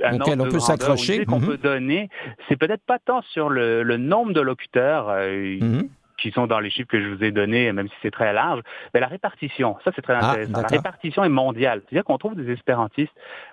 un 0.05 0.17
Auquel 0.17 0.41
on 0.41 0.49
peut 0.49 0.61
s'accrocher, 0.61 1.25
qu'on 1.25 1.41
mhm. 1.41 1.47
peut 1.47 1.57
donner, 1.59 2.09
c'est 2.49 2.57
peut-être 2.57 2.85
pas 2.85 2.99
tant 2.99 3.23
sur 3.23 3.49
le, 3.49 3.83
le 3.83 3.97
nombre 3.97 4.33
de 4.33 4.41
locuteurs. 4.41 5.09
Euh, 5.09 5.59
mhm. 5.61 5.89
Qui 6.21 6.31
sont 6.31 6.47
dans 6.47 6.61
les 6.61 6.71
chiffres 6.71 6.89
que 6.89 7.01
je 7.01 7.09
vous 7.09 7.25
ai 7.25 7.31
donnés, 7.31 7.73
même 7.73 7.89
si 7.89 7.95
c'est 8.03 8.11
très 8.11 8.33
large, 8.33 8.61
mais 8.95 9.01
la 9.01 9.07
répartition, 9.07 9.77
ça 9.85 9.91
c'est 9.95 10.03
très 10.03 10.15
ah, 10.15 10.31
intéressant. 10.31 10.63
la 10.63 10.69
répartition 10.69 11.25
est 11.25 11.29
mondiale. 11.29 11.83
C'est-à-dire 11.85 12.05
qu'on 12.05 12.19
trouve 12.19 12.35
des 12.37 12.53
espérantistes 12.53 13.13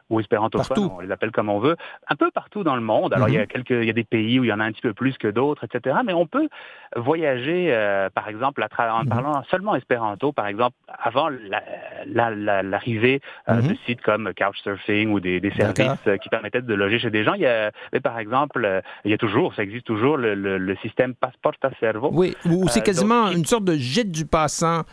ou 0.10 0.20
espérantophones, 0.20 0.90
on 0.98 1.00
les 1.02 1.12
appelle 1.12 1.32
comme 1.32 1.50
on 1.50 1.60
veut, 1.60 1.76
un 2.08 2.16
peu 2.16 2.32
partout 2.32 2.64
dans 2.64 2.76
le 2.76 2.82
monde. 2.82 3.14
Alors, 3.14 3.28
il, 3.28 3.36
y 3.36 3.38
a 3.38 3.42
mhm. 3.42 3.48
quelques, 3.48 3.72
il 3.72 3.86
y 3.86 3.90
a 3.90 3.94
des 3.94 4.04
pays 4.04 4.40
où 4.40 4.44
il 4.44 4.48
y 4.48 4.54
en 4.54 4.60
a 4.60 4.64
un 4.64 4.72
petit 4.72 4.82
peu 4.82 4.94
plus 4.94 5.18
que 5.18 5.28
d'autres, 5.28 5.66
etc. 5.66 5.98
Mais 6.06 6.14
on 6.14 6.26
peut 6.26 6.48
voyager, 6.96 7.68
euh, 7.72 8.10
par 8.10 8.30
exemple, 8.30 8.64
en 8.64 9.04
mhm. 9.04 9.10
parlant 9.10 9.44
seulement 9.50 9.76
espéranto, 9.76 10.32
par 10.32 10.48
exemple, 10.48 10.76
avant 10.88 11.30
l'arrivée 11.30 13.22
la, 13.46 13.54
la, 13.54 13.58
euh, 13.58 13.62
mhm. 13.62 13.68
de 13.68 13.76
sites 13.86 14.02
comme 14.02 14.32
Couchsurfing 14.34 15.12
ou 15.12 15.20
des, 15.20 15.40
des 15.40 15.52
services 15.52 16.08
euh, 16.08 16.18
qui 16.18 16.30
permettaient 16.30 16.62
de 16.62 16.74
loger 16.74 17.00
chez 17.00 17.10
des 17.10 17.24
gens. 17.24 17.34
Il 17.34 17.42
y 17.42 17.48
a, 17.48 17.72
mais 17.92 18.00
par 18.00 18.18
exemple, 18.20 18.82
il 19.04 19.12
y 19.12 19.14
a 19.14 19.18
toujours, 19.18 19.54
ça 19.56 19.64
existe 19.64 19.86
toujours, 19.86 20.18
le, 20.18 20.36
le, 20.36 20.76
système 20.78 21.16
Passporta 21.16 21.72
Servo. 21.80 22.10
Oui, 22.14 22.36
ou 22.64 22.68
c'est 22.70 22.82
quasiment 22.82 23.32
une 23.32 23.46
sorte 23.46 23.66
de 23.66 23.78
jet 23.78 24.04
du 24.04 24.26
passant. 24.26 24.84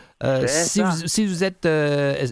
si, 0.47 0.81
vous, 0.81 1.07
si 1.07 1.25
vous 1.25 1.43
êtes 1.43 1.65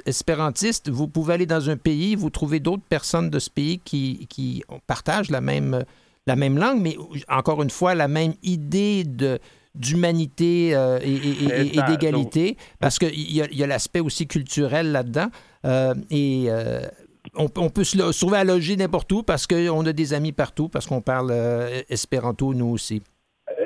espérantiste, 0.05 0.89
vous 0.89 1.07
pouvez 1.07 1.33
aller 1.33 1.45
dans 1.45 1.69
un 1.69 1.77
pays, 1.77 2.15
vous 2.15 2.29
trouvez 2.29 2.59
d'autres 2.59 2.83
personnes 2.87 3.29
de 3.29 3.39
ce 3.39 3.49
pays 3.49 3.79
qui, 3.83 4.27
qui 4.29 4.63
partagent 4.87 5.31
la 5.31 5.41
même, 5.41 5.83
la 6.27 6.35
même 6.35 6.57
langue, 6.57 6.81
mais 6.81 6.97
encore 7.29 7.61
une 7.63 7.69
fois, 7.69 7.95
la 7.95 8.07
même 8.07 8.33
idée 8.43 9.03
de 9.03 9.39
d'humanité 9.75 10.75
euh, 10.75 10.99
et, 11.01 11.81
d'égalité, 11.87 12.57
parce 12.79 12.99
qu'il 12.99 13.31
y 13.31 13.41
a, 13.41 13.63
a 13.63 13.67
l'aspect 13.67 13.99
aussi 13.99 14.27
culturel 14.27 14.91
là-dedans. 14.91 15.27
Euh, 15.65 15.95
et 16.11 16.45
euh, 16.49 16.85
on, 17.35 17.47
peut 17.47 17.83
se 17.83 17.97
trouver 18.19 18.37
à 18.37 18.43
loger 18.43 18.75
n'importe 18.75 19.11
où 19.11 19.23
parce 19.23 19.47
qu'on 19.47 19.85
a 19.85 19.93
des 19.93 20.13
amis 20.13 20.31
partout, 20.31 20.69
parce 20.69 20.85
qu'on 20.85 21.01
parle 21.01 21.33
espéranto, 21.89 22.53
nous 22.53 22.67
aussi. 22.67 23.01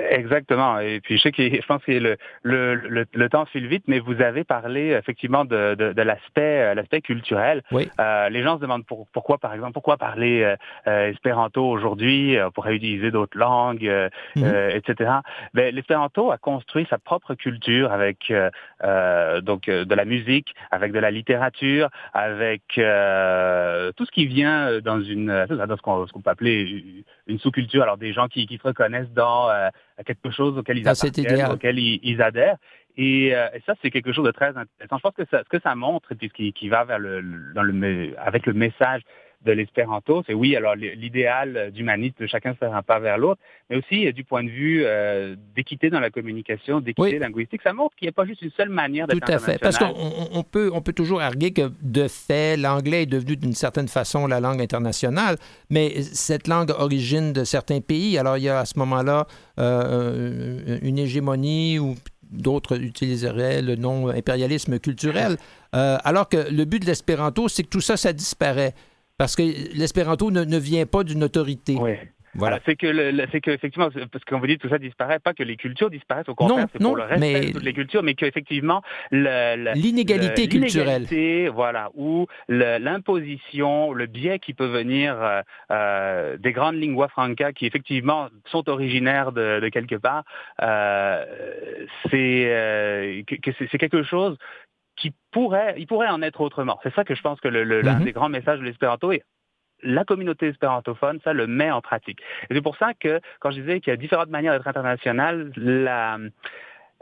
Exactement. 0.10 0.80
Et 0.80 1.00
puis 1.02 1.18
je 1.18 1.24
sais 1.24 1.32
que 1.32 1.44
je 1.44 1.66
pense 1.66 1.84
que 1.84 1.92
le, 1.92 2.18
le, 2.44 3.06
le, 3.12 3.30
temps 3.30 3.46
file 3.46 3.68
vite, 3.68 3.84
mais 3.88 4.00
vous 4.00 4.22
avez 4.22 4.44
parlé 4.44 4.92
effectivement 4.92 5.46
de, 5.46 5.76
de, 5.76 5.94
de 5.94 6.02
l'aspect 6.02 6.58
euh, 6.62 6.74
l'aspect 6.74 7.02
culturel. 7.02 7.64
Oui. 7.72 7.90
Euh, 8.00 8.30
les 8.30 8.44
gens 8.44 8.58
se 8.58 8.62
demandent 8.62 8.86
pourquoi, 8.86 9.38
par 9.38 9.54
exemple, 9.54 9.74
pourquoi 9.74 9.98
parler 9.98 10.44
euh, 10.44 10.56
euh 10.88 11.12
espéranto 11.12 11.66
aujourd'hui 11.66 12.38
On 12.44 12.52
pourrait 12.52 12.76
utiliser 12.76 13.12
d'autres 13.12 13.38
langues, 13.38 13.90
mhm. 14.36 14.70
etc. 14.72 15.12
Mais 15.54 15.72
l'espéranto 15.72 16.32
a 16.32 16.38
construit 16.38 16.88
sa 16.90 16.98
propre 16.98 17.36
culture 17.36 17.92
avec 17.92 18.32
donc 19.44 19.70
de 19.70 19.96
la 19.96 20.06
musique, 20.06 20.54
avec 20.72 20.92
de 20.92 21.00
la 21.00 21.12
littérature, 21.12 21.90
avec 22.14 22.62
tout 22.68 24.06
ce 24.06 24.12
qui 24.12 24.28
vient 24.28 24.80
dans 24.82 25.02
une 25.02 25.46
dans 25.48 25.78
ce 25.78 26.12
qu'on 26.12 26.22
peut 26.22 26.30
appeler 26.30 27.04
une 27.28 27.40
sous-culture. 27.40 27.84
Alors 27.84 27.98
des 27.98 28.14
gens 28.14 28.28
qui, 28.28 28.46
qui 28.48 28.58
se 28.58 28.64
reconnaissent 28.64 29.12
dans 29.14 29.50
quelque 30.04 30.32
chose 30.32 30.58
auquel 30.58 30.77
ils 30.77 30.88
appartiennent, 30.88 31.51
auquel 31.51 31.80
ils, 31.80 32.22
adhèrent. 32.22 32.58
Et, 32.98 33.36
euh, 33.36 33.48
et 33.54 33.62
ça, 33.66 33.74
c'est 33.82 33.92
quelque 33.92 34.12
chose 34.12 34.25
de 34.25 34.32
très 34.32 34.50
intéressant. 34.50 34.98
Je 34.98 35.01
pense 35.01 35.16
que 35.16 35.25
ça, 35.30 35.44
ce 35.44 35.50
que 35.50 35.62
ça 35.62 35.75
montre, 35.75 36.12
et 36.12 36.16
puis 36.16 36.30
qui, 36.30 36.54
qui 36.54 36.70
va 36.70 36.84
vers 36.84 37.00
le, 37.00 37.22
dans 37.54 37.63
le, 37.63 38.16
avec 38.18 38.46
le 38.46 38.54
message 38.54 39.01
de 39.46 39.51
l'espéranto. 39.51 40.24
C'est 40.25 40.34
oui, 40.34 40.56
alors 40.56 40.75
l'idéal 40.75 41.72
d'humanisme 41.72 42.15
de 42.20 42.27
chacun 42.27 42.53
faire 42.56 42.75
un 42.75 42.82
pas 42.82 43.00
vers 43.00 43.17
l'autre, 43.17 43.39
mais 43.70 43.77
aussi 43.77 44.12
du 44.13 44.24
point 44.24 44.44
de 44.44 44.50
vue 44.50 44.86
d'équité 45.56 45.89
dans 45.89 46.00
la 46.00 46.10
communication, 46.10 46.82
d'équité 46.82 47.20
linguistique. 47.20 47.62
Ça 47.63 47.74
montre 47.74 47.96
qu'il 47.96 48.08
n'y 48.08 48.10
a 48.10 48.13
pas 48.13 48.25
juste 48.25 48.41
une 48.41 48.51
seule 48.51 48.70
manière 48.70 49.08
d'être 49.08 49.25
Tout 49.25 49.32
à 49.32 49.39
fait. 49.39 49.58
Parce 49.60 49.77
qu'on 49.77 50.44
peut, 50.44 50.72
on 50.74 50.82
peut 50.82 50.94
toujours 50.94 51.22
arguer 51.22 51.51
que, 51.51 51.72
de 51.82 52.08
fait, 52.08 52.58
l'anglais 52.58 53.03
est 53.03 53.08
devenu 53.08 53.38
d'une 53.38 53.53
certaine 53.53 53.88
façon 53.88 54.27
la 54.27 54.39
langue 54.39 54.62
internationale, 54.62 55.38
mais 55.70 56.01
cette 56.01 56.48
langue 56.48 56.72
origine 56.72 57.34
de 57.34 57.44
certains 57.44 57.82
pays. 57.82 58.17
Alors, 58.17 58.38
il 58.38 58.44
y 58.44 58.50
a 58.50 58.60
à 58.60 58.65
ce 58.65 58.77
moment-là 58.79 59.27
euh, 59.60 60.79
une 60.82 61.00
hégémonie 61.00 61.79
ou 61.79 61.96
d'autres 62.29 62.82
utiliseraient 62.82 63.62
le 63.62 63.75
nom 63.75 64.10
impérialisme 64.10 64.79
culturel, 64.79 65.38
euh, 65.75 65.98
alors 66.03 66.27
que 66.27 66.51
le 66.51 66.65
but 66.65 66.79
de 66.82 66.86
l'espéranto, 66.86 67.48
c'est 67.48 67.63
que 67.63 67.70
tout 67.70 67.82
ça, 67.82 67.98
ça 67.98 68.13
disparaît. 68.13 68.74
Parce 69.18 69.36
que 69.36 69.44
l'espéranto 69.76 70.32
ne, 70.32 70.44
ne, 70.44 70.58
vient 70.58 70.86
pas 70.86 71.04
d'une 71.04 71.24
autorité. 71.24 71.76
Oui. 71.80 71.94
Voilà. 72.38 72.60
C'est 72.66 72.76
que, 72.76 72.88
c'est 73.32 73.42
que 73.42 73.50
effectivement, 73.50 73.90
parce 74.12 74.24
qu'on 74.24 74.40
vous 74.40 74.46
dit 74.46 74.60
tout 74.60 74.70
ça 74.70 74.78
disparaît, 74.78 75.18
pas 75.18 75.34
que 75.34 75.42
les 75.42 75.58
cultures 75.58 75.90
disparaissent, 75.90 76.30
au 76.30 76.36
contraire, 76.36 76.68
c'est 76.72 76.80
pour 76.80 76.96
le 76.96 77.04
respect 77.04 77.48
de 77.48 77.52
toutes 77.54 77.64
les 77.64 77.74
cultures, 77.74 78.04
mais 78.04 78.14
qu'effectivement 78.14 78.84
l'inégalité 79.12 80.48
culturelle, 80.48 81.08
voilà, 81.54 81.90
ou 81.96 82.28
l'imposition, 82.48 83.92
le 83.92 84.06
biais 84.06 84.38
qui 84.38 84.54
peut 84.54 84.68
venir 84.68 85.18
euh, 85.20 85.42
euh, 85.72 86.38
des 86.38 86.52
grandes 86.52 86.76
lingua 86.76 87.08
franca 87.08 87.54
qui 87.54 87.66
effectivement 87.66 88.28
sont 88.46 88.70
originaires 88.70 89.32
de, 89.32 89.68
quelque 89.70 89.96
part, 89.96 90.24
euh, 90.62 91.26
c'est 92.12 93.26
que 93.42 93.52
c'est 93.72 93.78
quelque 93.80 94.04
chose 94.04 94.38
qui 94.98 95.13
pourrait, 95.32 95.75
il 95.77 95.88
pourrait 95.88 96.10
en 96.10 96.22
être 96.22 96.42
autrement. 96.42 96.80
C'est 96.84 96.94
ça 96.94 97.04
que 97.04 97.16
je 97.16 97.22
pense 97.22 97.39
que 97.39 97.48
le, 97.48 97.63
l'un 97.63 98.00
mm-hmm. 98.00 98.04
des 98.04 98.12
grands 98.12 98.30
messages 98.30 98.60
de 98.60 98.66
l'espéranto 98.66 99.12
est 99.12 99.24
la 99.84 100.04
communauté 100.04 100.48
espérantophone, 100.48 101.20
ça 101.24 101.34
le 101.34 101.48
met 101.48 101.72
en 101.72 101.82
pratique. 101.82 102.20
Et 102.50 102.56
c'est 102.56 102.62
pour 102.62 102.77
ça 102.77 102.94
que, 102.94 103.22
quand 103.39 103.51
je 103.51 103.62
disais 103.62 103.80
qu'il 103.80 103.92
y 103.92 103.94
a 103.94 103.98
différentes 103.98 104.30
manières 104.30 104.54
d'être 104.54 104.68
international, 104.68 105.51
la, 105.56 106.18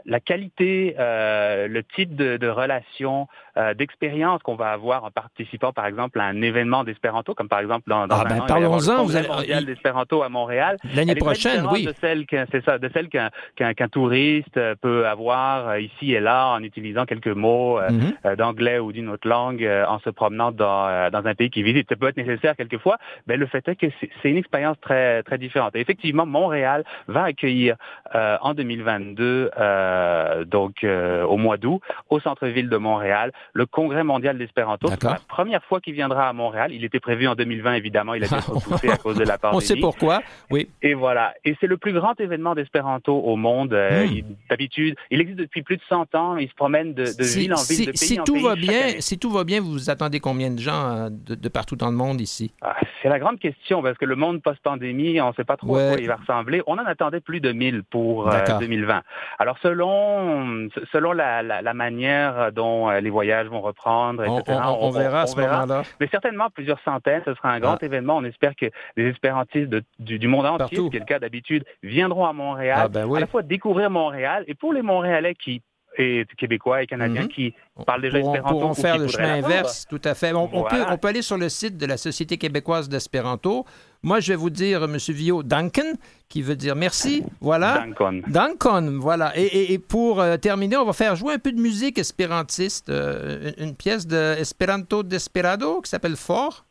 la 0.06 0.20
qualité, 0.20 0.94
euh, 0.98 1.66
le 1.68 1.82
type 1.82 2.14
de, 2.14 2.36
de 2.36 2.48
relation, 2.48 3.26
euh, 3.58 3.72
d'expérience 3.72 4.42
qu'on 4.42 4.54
va 4.54 4.70
avoir 4.70 5.04
en 5.04 5.10
participant, 5.10 5.72
par 5.72 5.86
exemple, 5.86 6.20
à 6.20 6.24
un 6.24 6.42
événement 6.42 6.84
d'espéranto, 6.84 7.32
comme 7.34 7.48
par 7.48 7.60
exemple 7.60 7.88
dans, 7.88 8.06
dans 8.06 8.16
ah, 8.20 8.24
ben, 8.28 8.44
parlons-en, 8.46 9.04
vous 9.04 9.16
allez... 9.16 9.28
mondial 9.28 9.64
d'espéranto 9.64 10.22
à 10.22 10.28
Montréal. 10.28 10.76
L'année 10.94 11.14
prochaine, 11.14 11.66
oui. 11.72 11.86
De 11.86 11.94
celle 11.98 12.26
c'est 12.52 12.62
ça, 12.66 12.78
de 12.78 12.90
celle 12.92 13.08
qu'un 13.08 13.30
qu'un 13.56 13.88
touriste 13.88 14.60
peut 14.82 15.06
avoir 15.06 15.68
euh, 15.68 15.80
ici 15.80 16.12
et 16.12 16.20
là 16.20 16.48
en 16.48 16.62
utilisant 16.62 17.06
quelques 17.06 17.28
mots 17.28 17.78
euh, 17.78 17.88
mm-hmm. 17.88 18.36
d'anglais 18.36 18.78
ou 18.78 18.92
d'une 18.92 19.08
autre 19.08 19.26
langue 19.26 19.66
en 19.88 19.98
se 20.00 20.10
promenant 20.10 20.52
dans, 20.52 21.10
dans 21.10 21.26
un 21.26 21.34
pays 21.34 21.48
qu'il 21.48 21.64
visite. 21.64 21.88
Ça 21.88 21.96
peut 21.96 22.08
être 22.08 22.18
nécessaire 22.18 22.56
quelquefois, 22.56 22.98
mais 23.26 23.38
le 23.38 23.46
fait 23.46 23.66
est 23.68 23.76
que 23.76 23.86
c'est 24.00 24.28
une 24.28 24.36
expérience 24.36 24.78
très 24.82 25.22
très 25.22 25.38
différente. 25.38 25.74
Et 25.76 25.80
effectivement, 25.80 26.26
Montréal 26.26 26.84
va 27.08 27.24
accueillir 27.24 27.76
en 28.12 28.52
2022 28.52 29.50
euh, 29.96 30.44
donc 30.44 30.84
euh, 30.84 31.24
au 31.24 31.36
mois 31.36 31.56
d'août, 31.56 31.80
au 32.10 32.20
centre-ville 32.20 32.68
de 32.68 32.76
Montréal, 32.76 33.32
le 33.52 33.66
Congrès 33.66 34.04
mondial 34.04 34.38
d'espéranto. 34.38 34.88
C'est 34.88 35.04
la 35.04 35.20
première 35.28 35.64
fois 35.64 35.80
qu'il 35.80 35.94
viendra 35.94 36.28
à 36.28 36.32
Montréal. 36.32 36.72
Il 36.72 36.84
était 36.84 37.00
prévu 37.00 37.26
en 37.26 37.34
2020, 37.34 37.74
évidemment. 37.74 38.14
Il 38.14 38.22
a 38.24 38.26
été 38.26 38.36
repoussé 38.46 38.88
à 38.88 38.96
cause 38.96 39.16
de 39.16 39.24
la 39.24 39.38
pandémie. 39.38 39.56
On 39.56 39.60
sait 39.60 39.76
pourquoi, 39.76 40.20
oui. 40.50 40.68
Et 40.82 40.94
voilà. 40.94 41.34
Et 41.44 41.56
c'est 41.60 41.66
le 41.66 41.76
plus 41.76 41.92
grand 41.92 42.18
événement 42.20 42.54
d'espéranto 42.54 43.14
au 43.14 43.36
monde. 43.36 43.72
Euh, 43.72 44.06
hmm. 44.06 44.22
D'habitude, 44.50 44.96
il 45.10 45.20
existe 45.20 45.38
depuis 45.38 45.62
plus 45.62 45.76
de 45.76 45.82
100 45.88 46.14
ans. 46.14 46.36
Il 46.36 46.48
se 46.48 46.54
promène 46.54 46.94
de, 46.94 47.04
ville 47.04 47.54
en 47.54 47.62
ville, 47.62 47.86
de 47.86 47.90
pays 47.92 47.96
si 47.96 48.20
en 48.20 48.24
tout 48.24 48.34
pays. 48.34 48.42
Va 48.42 48.54
bien, 48.54 49.00
si 49.00 49.18
tout 49.18 49.30
va 49.30 49.44
bien, 49.44 49.60
vous 49.60 49.90
attendez 49.90 50.20
combien 50.20 50.50
de 50.50 50.58
gens 50.58 51.08
de, 51.10 51.48
partout 51.48 51.76
dans 51.76 51.90
le 51.90 51.96
monde 51.96 52.20
ici? 52.20 52.52
Ah, 52.62 52.76
c'est 53.02 53.08
la 53.08 53.18
grande 53.18 53.38
question, 53.38 53.82
parce 53.82 53.98
que 53.98 54.04
le 54.04 54.16
monde 54.16 54.42
post-pandémie, 54.42 55.20
on 55.20 55.28
ne 55.28 55.34
sait 55.34 55.44
pas 55.44 55.56
trop 55.56 55.76
à 55.76 55.88
quoi 55.90 56.00
il 56.00 56.08
va 56.08 56.16
ressembler. 56.16 56.62
On 56.66 56.74
en 56.74 56.86
attendait 56.86 57.20
plus 57.20 57.40
de 57.40 57.52
1000 57.52 57.82
pour 57.84 58.28
2020. 58.58 59.02
Alors, 59.38 59.58
selon 59.62 59.75
selon, 59.76 61.12
la, 61.12 61.74
manière 61.74 62.52
dont 62.52 62.90
euh, 62.90 63.00
les 63.00 63.10
voyages 63.10 63.48
vont 63.48 63.60
reprendre, 63.60 64.24
etc. 64.24 64.58
On, 64.80 64.90
verra 64.90 65.22
à 65.22 65.26
ce 65.26 65.36
moment-là. 65.36 65.82
Mais 66.00 66.08
certainement 66.08 66.50
plusieurs 66.50 66.80
centaines. 66.80 67.22
Ce 67.24 67.34
sera 67.34 67.50
un 67.50 67.60
grand 67.60 67.78
ah. 67.80 67.84
événement. 67.84 68.16
On 68.16 68.24
espère 68.24 68.54
que 68.56 68.66
les 68.96 69.08
espérantistes 69.08 69.74
du, 69.98 70.28
monde 70.28 70.46
entier, 70.46 70.78
ce 70.78 70.88
qui 70.88 70.96
est 70.96 71.00
le 71.00 71.06
cas 71.06 71.18
d'habitude, 71.18 71.64
viendront 71.82 72.26
à 72.26 72.32
Montréal, 72.32 72.80
ah, 72.84 72.88
ben 72.88 73.12
à 73.14 73.20
la 73.20 73.26
fois 73.26 73.42
découvrir 73.42 73.90
Montréal 73.90 74.44
et 74.46 74.54
pour 74.54 74.72
les 74.72 74.82
Montréalais 74.82 75.34
qui 75.34 75.62
et 75.98 76.26
Québécois 76.36 76.82
et 76.82 76.86
Canadiens 76.86 77.22
mhm. 77.22 77.28
qui 77.28 77.54
parlent 77.84 78.02
déjà 78.02 78.18
espéranto. 78.18 78.48
Pourront 78.48 78.74
faire 78.74 78.98
le 78.98 79.08
chemin 79.08 79.42
inverse, 79.44 79.86
tout 79.88 80.00
à 80.04 80.14
fait. 80.14 80.32
On, 80.32 80.48
peut, 80.48 80.84
on, 80.88 80.98
peut, 80.98 81.08
aller 81.08 81.22
sur 81.22 81.38
le 81.38 81.48
site 81.48 81.76
de 81.76 81.86
la 81.86 81.96
Société 81.96 82.38
québécoise 82.38 82.88
d'espéranto. 82.88 83.64
Moi, 84.02 84.20
je 84.20 84.32
vais 84.32 84.36
vous 84.36 84.50
dire, 84.50 84.84
M. 84.84 84.96
Vio, 84.96 85.42
Duncan, 85.42 85.94
qui 86.28 86.42
veut 86.42 86.56
dire 86.56 86.76
merci. 86.76 87.24
Voilà. 87.40 87.84
Duncan. 87.86 88.20
Duncan, 88.26 88.98
voilà. 89.00 89.32
Et, 89.36 89.78
pour 89.78 90.20
euh, 90.20 90.36
terminer, 90.36 90.76
on 90.76 90.84
va 90.84 90.92
faire 90.92 91.16
jouer 91.16 91.34
un 91.34 91.38
peu 91.38 91.52
de 91.52 91.60
musique 91.60 91.98
espérantiste, 91.98 92.88
euh, 92.88 93.52
une, 93.58 93.74
pièce 93.74 94.06
de 94.06 94.36
Esperanto 94.38 95.02
Desperado 95.02 95.80
qui 95.80 95.90
s'appelle 95.90 96.16
Fort. 96.16 96.64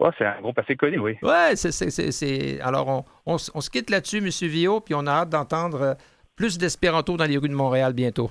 Oh, 0.00 0.10
c'est 0.18 0.26
un 0.26 0.40
groupe 0.40 0.58
assez 0.58 0.74
connu, 0.74 0.98
oui. 0.98 1.16
Oui, 1.22 1.30
c'est. 1.54 2.60
Alors, 2.60 3.06
on, 3.26 3.36
on, 3.54 3.60
se 3.60 3.70
quitte 3.70 3.90
là-dessus, 3.90 4.18
M. 4.18 4.28
Vio, 4.48 4.80
puis 4.80 4.94
on 4.94 5.06
a 5.06 5.10
hâte 5.12 5.30
d'entendre 5.30 5.80
euh, 5.80 5.94
plus 6.36 6.58
d'espéranto 6.58 7.16
dans 7.16 7.24
les 7.24 7.36
rues 7.36 7.48
de 7.48 7.54
Montréal 7.54 7.92
bientôt. 7.92 8.30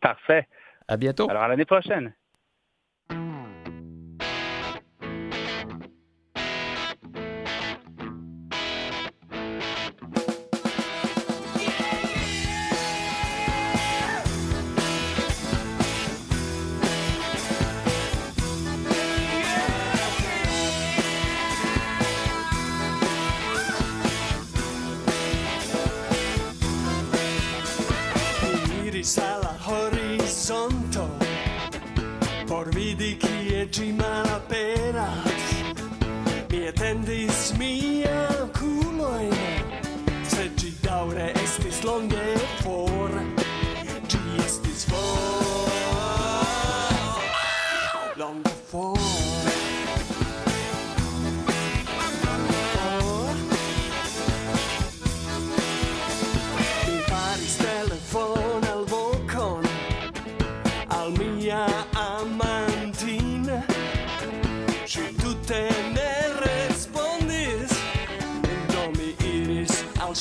Parfait. 0.00 0.46
À 0.88 0.96
bientôt. 0.96 1.28
Alors, 1.28 1.42
à 1.42 1.48
l'année 1.48 1.64
prochaine. 1.64 2.14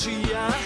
Yeah. 0.04 0.65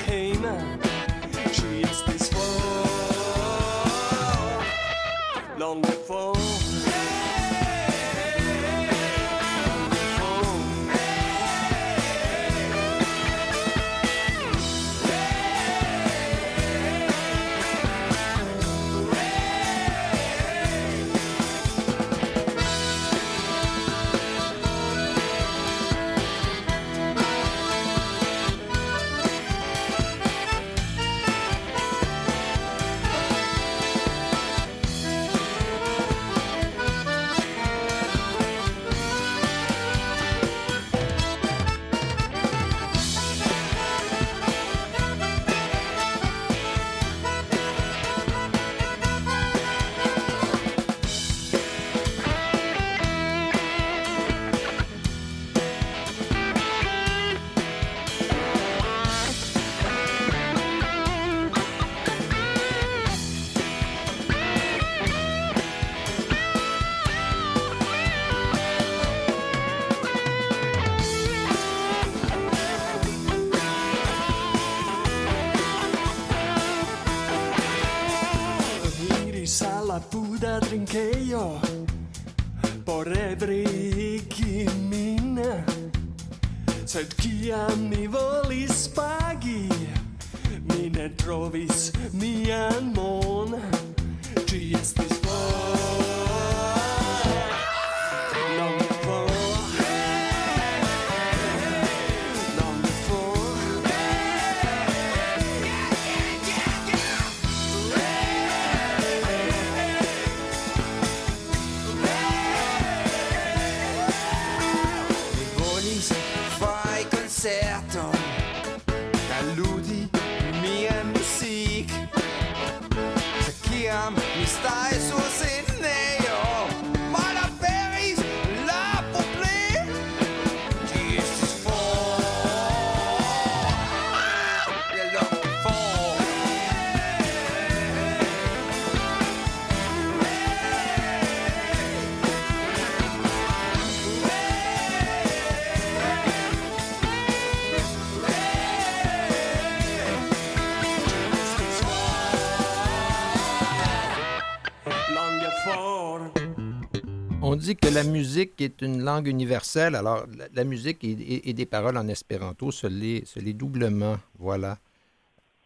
Musique 158.39 158.61
est 158.61 158.81
une 158.81 159.01
langue 159.01 159.27
universelle. 159.27 159.95
Alors, 159.95 160.25
la, 160.53 160.63
musique 160.63 161.03
et, 161.03 161.53
des 161.53 161.65
paroles 161.65 161.97
en 161.97 162.07
espéranto 162.07 162.71
se 162.71 162.87
l'est, 162.87 163.53
doublement. 163.53 164.17
Voilà. 164.37 164.77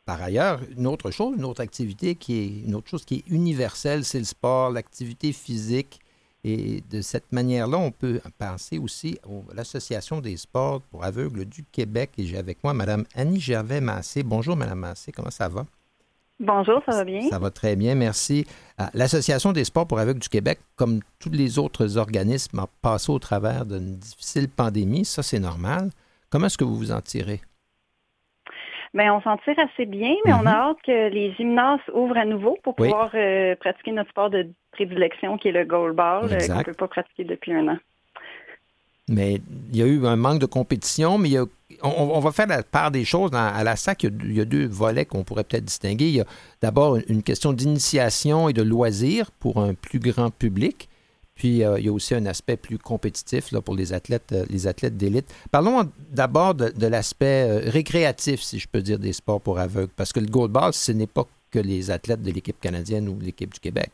Par 0.06 0.22
ailleurs, 0.22 0.60
une 0.76 0.88
autre 0.88 1.12
chose, 1.12 1.36
une 1.38 1.46
autre 1.46 1.62
activité 1.62 2.16
qui 2.16 2.34
est 2.40 2.68
une 2.68 2.76
autre 2.76 2.90
chose 2.90 3.06
qui 3.06 3.16
est 3.18 3.32
universelle, 3.32 4.04
c'est 4.04 4.20
le 4.20 4.26
sport, 4.26 4.72
l'activité 4.72 5.32
physique. 5.34 6.00
Et 6.44 6.84
de 6.90 7.02
cette 7.02 7.32
manière-là, 7.32 7.78
on 7.78 7.92
peut 7.92 8.20
penser 8.38 8.78
aussi 8.78 9.18
à 9.24 9.54
l'Association 9.54 10.20
des 10.20 10.36
sports 10.36 10.82
pour 10.82 11.04
aveugles 11.06 11.46
du 11.46 11.64
Québec. 11.64 12.12
Et 12.18 12.26
j'ai 12.26 12.38
avec 12.38 12.64
moi 12.64 12.74
Mme 12.74 13.06
Annie 13.14 13.40
Gervais-Massé. 13.40 14.24
Bonjour, 14.24 14.58
Mme 14.58 14.80
Massé, 14.80 15.12
comment 15.12 15.32
ça 15.32 15.48
va? 15.48 15.66
Bonjour, 16.40 16.82
ça 16.86 16.98
va 16.98 17.04
bien? 17.06 17.22
Ça 17.22 17.40
va 17.40 17.52
très 17.52 17.76
bien, 17.76 17.96
merci. 17.96 18.46
Ah, 18.78 18.90
L'Association 18.94 19.52
des 19.52 19.64
sports 19.64 19.88
pour 19.88 20.00
aveugles 20.00 20.20
du 20.20 20.30
Québec, 20.30 20.60
comme 20.76 21.00
tous 21.20 21.32
les 21.32 21.60
autres 21.60 21.98
organismes, 21.98 22.60
a 22.60 22.68
passé 22.82 23.12
au 23.12 23.20
travers 23.20 23.66
d'une 23.66 23.98
difficile 23.98 24.50
pandémie. 24.50 25.06
Ça, 25.06 25.24
c'est 25.24 25.40
normal. 25.40 25.90
Comment 26.30 26.48
est-ce 26.48 26.58
que 26.58 26.64
vous 26.64 26.76
vous 26.76 26.92
en 26.92 27.02
tirez? 27.02 27.42
Bien, 28.94 29.16
on 29.16 29.22
s'en 29.22 29.38
tire 29.38 29.58
assez 29.58 29.86
bien, 29.86 30.14
mais 30.26 30.34
on 30.34 30.40
a 30.40 30.42
mhm. 30.42 30.48
hâte 30.48 30.78
que 30.86 31.10
les 31.10 31.34
gymnases 31.34 31.80
ouvrent 31.94 32.18
à 32.18 32.26
nouveau 32.26 32.58
pour 32.64 32.76
pouvoir 32.76 33.10
euh, 33.16 33.56
pratiquer 33.56 33.92
notre 33.92 34.10
sport 34.12 34.30
de 34.30 34.50
prédilection 34.72 35.38
qui 35.38 35.48
est 35.48 35.52
le 35.52 35.66
goalball, 35.66 36.26
euh, 36.32 36.48
qu'on 36.48 36.60
ne 36.60 36.64
peut 36.64 36.74
pas 36.74 36.88
pratiquer 36.88 37.24
depuis 37.24 37.54
un 37.54 37.68
an. 37.70 37.78
Mais 39.10 39.42
il 39.72 39.78
y 39.78 39.82
a 39.82 39.86
eu 39.86 40.06
un 40.06 40.16
manque 40.16 40.40
de 40.40 40.46
compétition, 40.46 41.18
mais 41.18 41.38
on, 41.82 42.20
va 42.20 42.32
faire 42.32 42.48
la 42.48 42.64
part 42.64 42.92
des 42.92 43.04
choses. 43.04 43.32
à 43.34 43.64
la 43.64 43.76
SAC, 43.76 44.04
il 44.04 44.34
y 44.34 44.40
a, 44.40 44.46
deux 44.46 44.66
volets 44.68 45.06
qu'on 45.06 45.24
pourrait 45.24 45.44
peut-être 45.44 45.66
distinguer. 45.66 46.08
Il 46.08 46.16
y 46.16 46.22
a 46.22 46.26
d'abord 46.62 46.98
une 47.08 47.22
question 47.22 47.52
d'initiation 47.52 48.48
et 48.48 48.54
de 48.54 48.62
loisirs 48.62 49.32
pour 49.32 49.62
un 49.62 49.74
plus 49.74 50.00
grand 50.00 50.32
public. 50.32 50.88
Puis 51.36 51.64
euh, 51.64 51.80
il 51.80 51.86
y 51.86 51.90
a 51.90 51.92
aussi 51.92 52.14
un 52.14 52.26
aspect 52.26 52.58
plus 52.58 52.78
compétitif 52.78 53.52
là, 53.52 53.62
pour 53.62 53.76
les 53.76 53.94
athlètes, 53.94 54.32
euh, 54.32 54.46
les 54.50 54.68
athlètes 54.68 54.98
d'élite. 54.98 55.26
Parlons 55.52 55.90
d'abord 56.12 56.54
de, 56.54 56.88
l'aspect 56.88 57.48
euh, 57.50 57.70
récréatif, 57.70 58.42
si 58.42 58.60
je 58.60 58.68
peux 58.68 58.82
dire, 58.82 59.00
des 59.00 59.14
sports 59.14 59.42
pour 59.42 59.60
aveugles, 59.60 59.92
parce 59.96 60.14
que 60.14 60.20
le 60.20 60.28
goalball, 60.28 60.74
ce 60.74 60.92
n'est 60.92 61.08
pas 61.08 61.28
que 61.50 61.60
les 61.60 61.92
athlètes 61.92 62.22
de 62.22 62.32
l'équipe 62.32 62.60
canadienne 62.60 63.10
ou 63.10 63.20
l'équipe 63.20 63.54
du 63.54 63.60
Québec. 63.60 63.92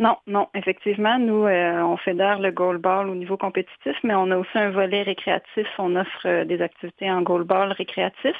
Non, 0.00 0.16
non, 0.26 0.48
effectivement, 0.54 1.18
nous, 1.20 1.44
euh, 1.44 1.80
on 1.82 1.96
fédère 1.96 2.40
le 2.40 2.50
goalball 2.50 3.08
au 3.08 3.14
niveau 3.14 3.36
compétitif, 3.36 3.94
mais 4.02 4.14
on 4.14 4.30
a 4.32 4.36
aussi 4.36 4.56
un 4.58 4.70
volet 4.70 5.02
récréatif. 5.02 5.68
On 5.78 5.94
offre 5.94 6.26
euh, 6.26 6.44
des 6.44 6.60
activités 6.62 7.08
en 7.08 7.22
goalball 7.22 7.70
récréatif 7.72 8.34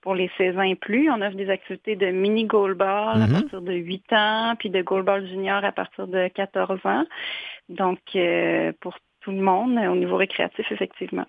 pour 0.00 0.14
les 0.14 0.30
16 0.38 0.56
ans 0.56 0.62
et 0.62 0.74
plus. 0.74 1.10
On 1.10 1.20
offre 1.20 1.36
des 1.36 1.50
activités 1.50 1.96
de 1.96 2.06
mini 2.06 2.44
goalball 2.44 3.20
à 3.20 3.26
mhm. 3.26 3.40
partir 3.40 3.60
de 3.60 3.74
8 3.74 4.12
ans, 4.12 4.54
puis 4.58 4.70
de 4.70 4.80
goalball 4.80 5.26
junior 5.26 5.62
à 5.64 5.72
partir 5.72 6.06
de 6.06 6.28
14 6.28 6.80
ans. 6.84 7.04
Donc, 7.68 7.98
euh, 8.14 8.72
pour 8.80 8.94
tout 9.20 9.32
le 9.32 9.42
monde, 9.42 9.76
au 9.76 9.96
niveau 9.96 10.16
récréatif, 10.16 10.64
effectivement. 10.72 11.26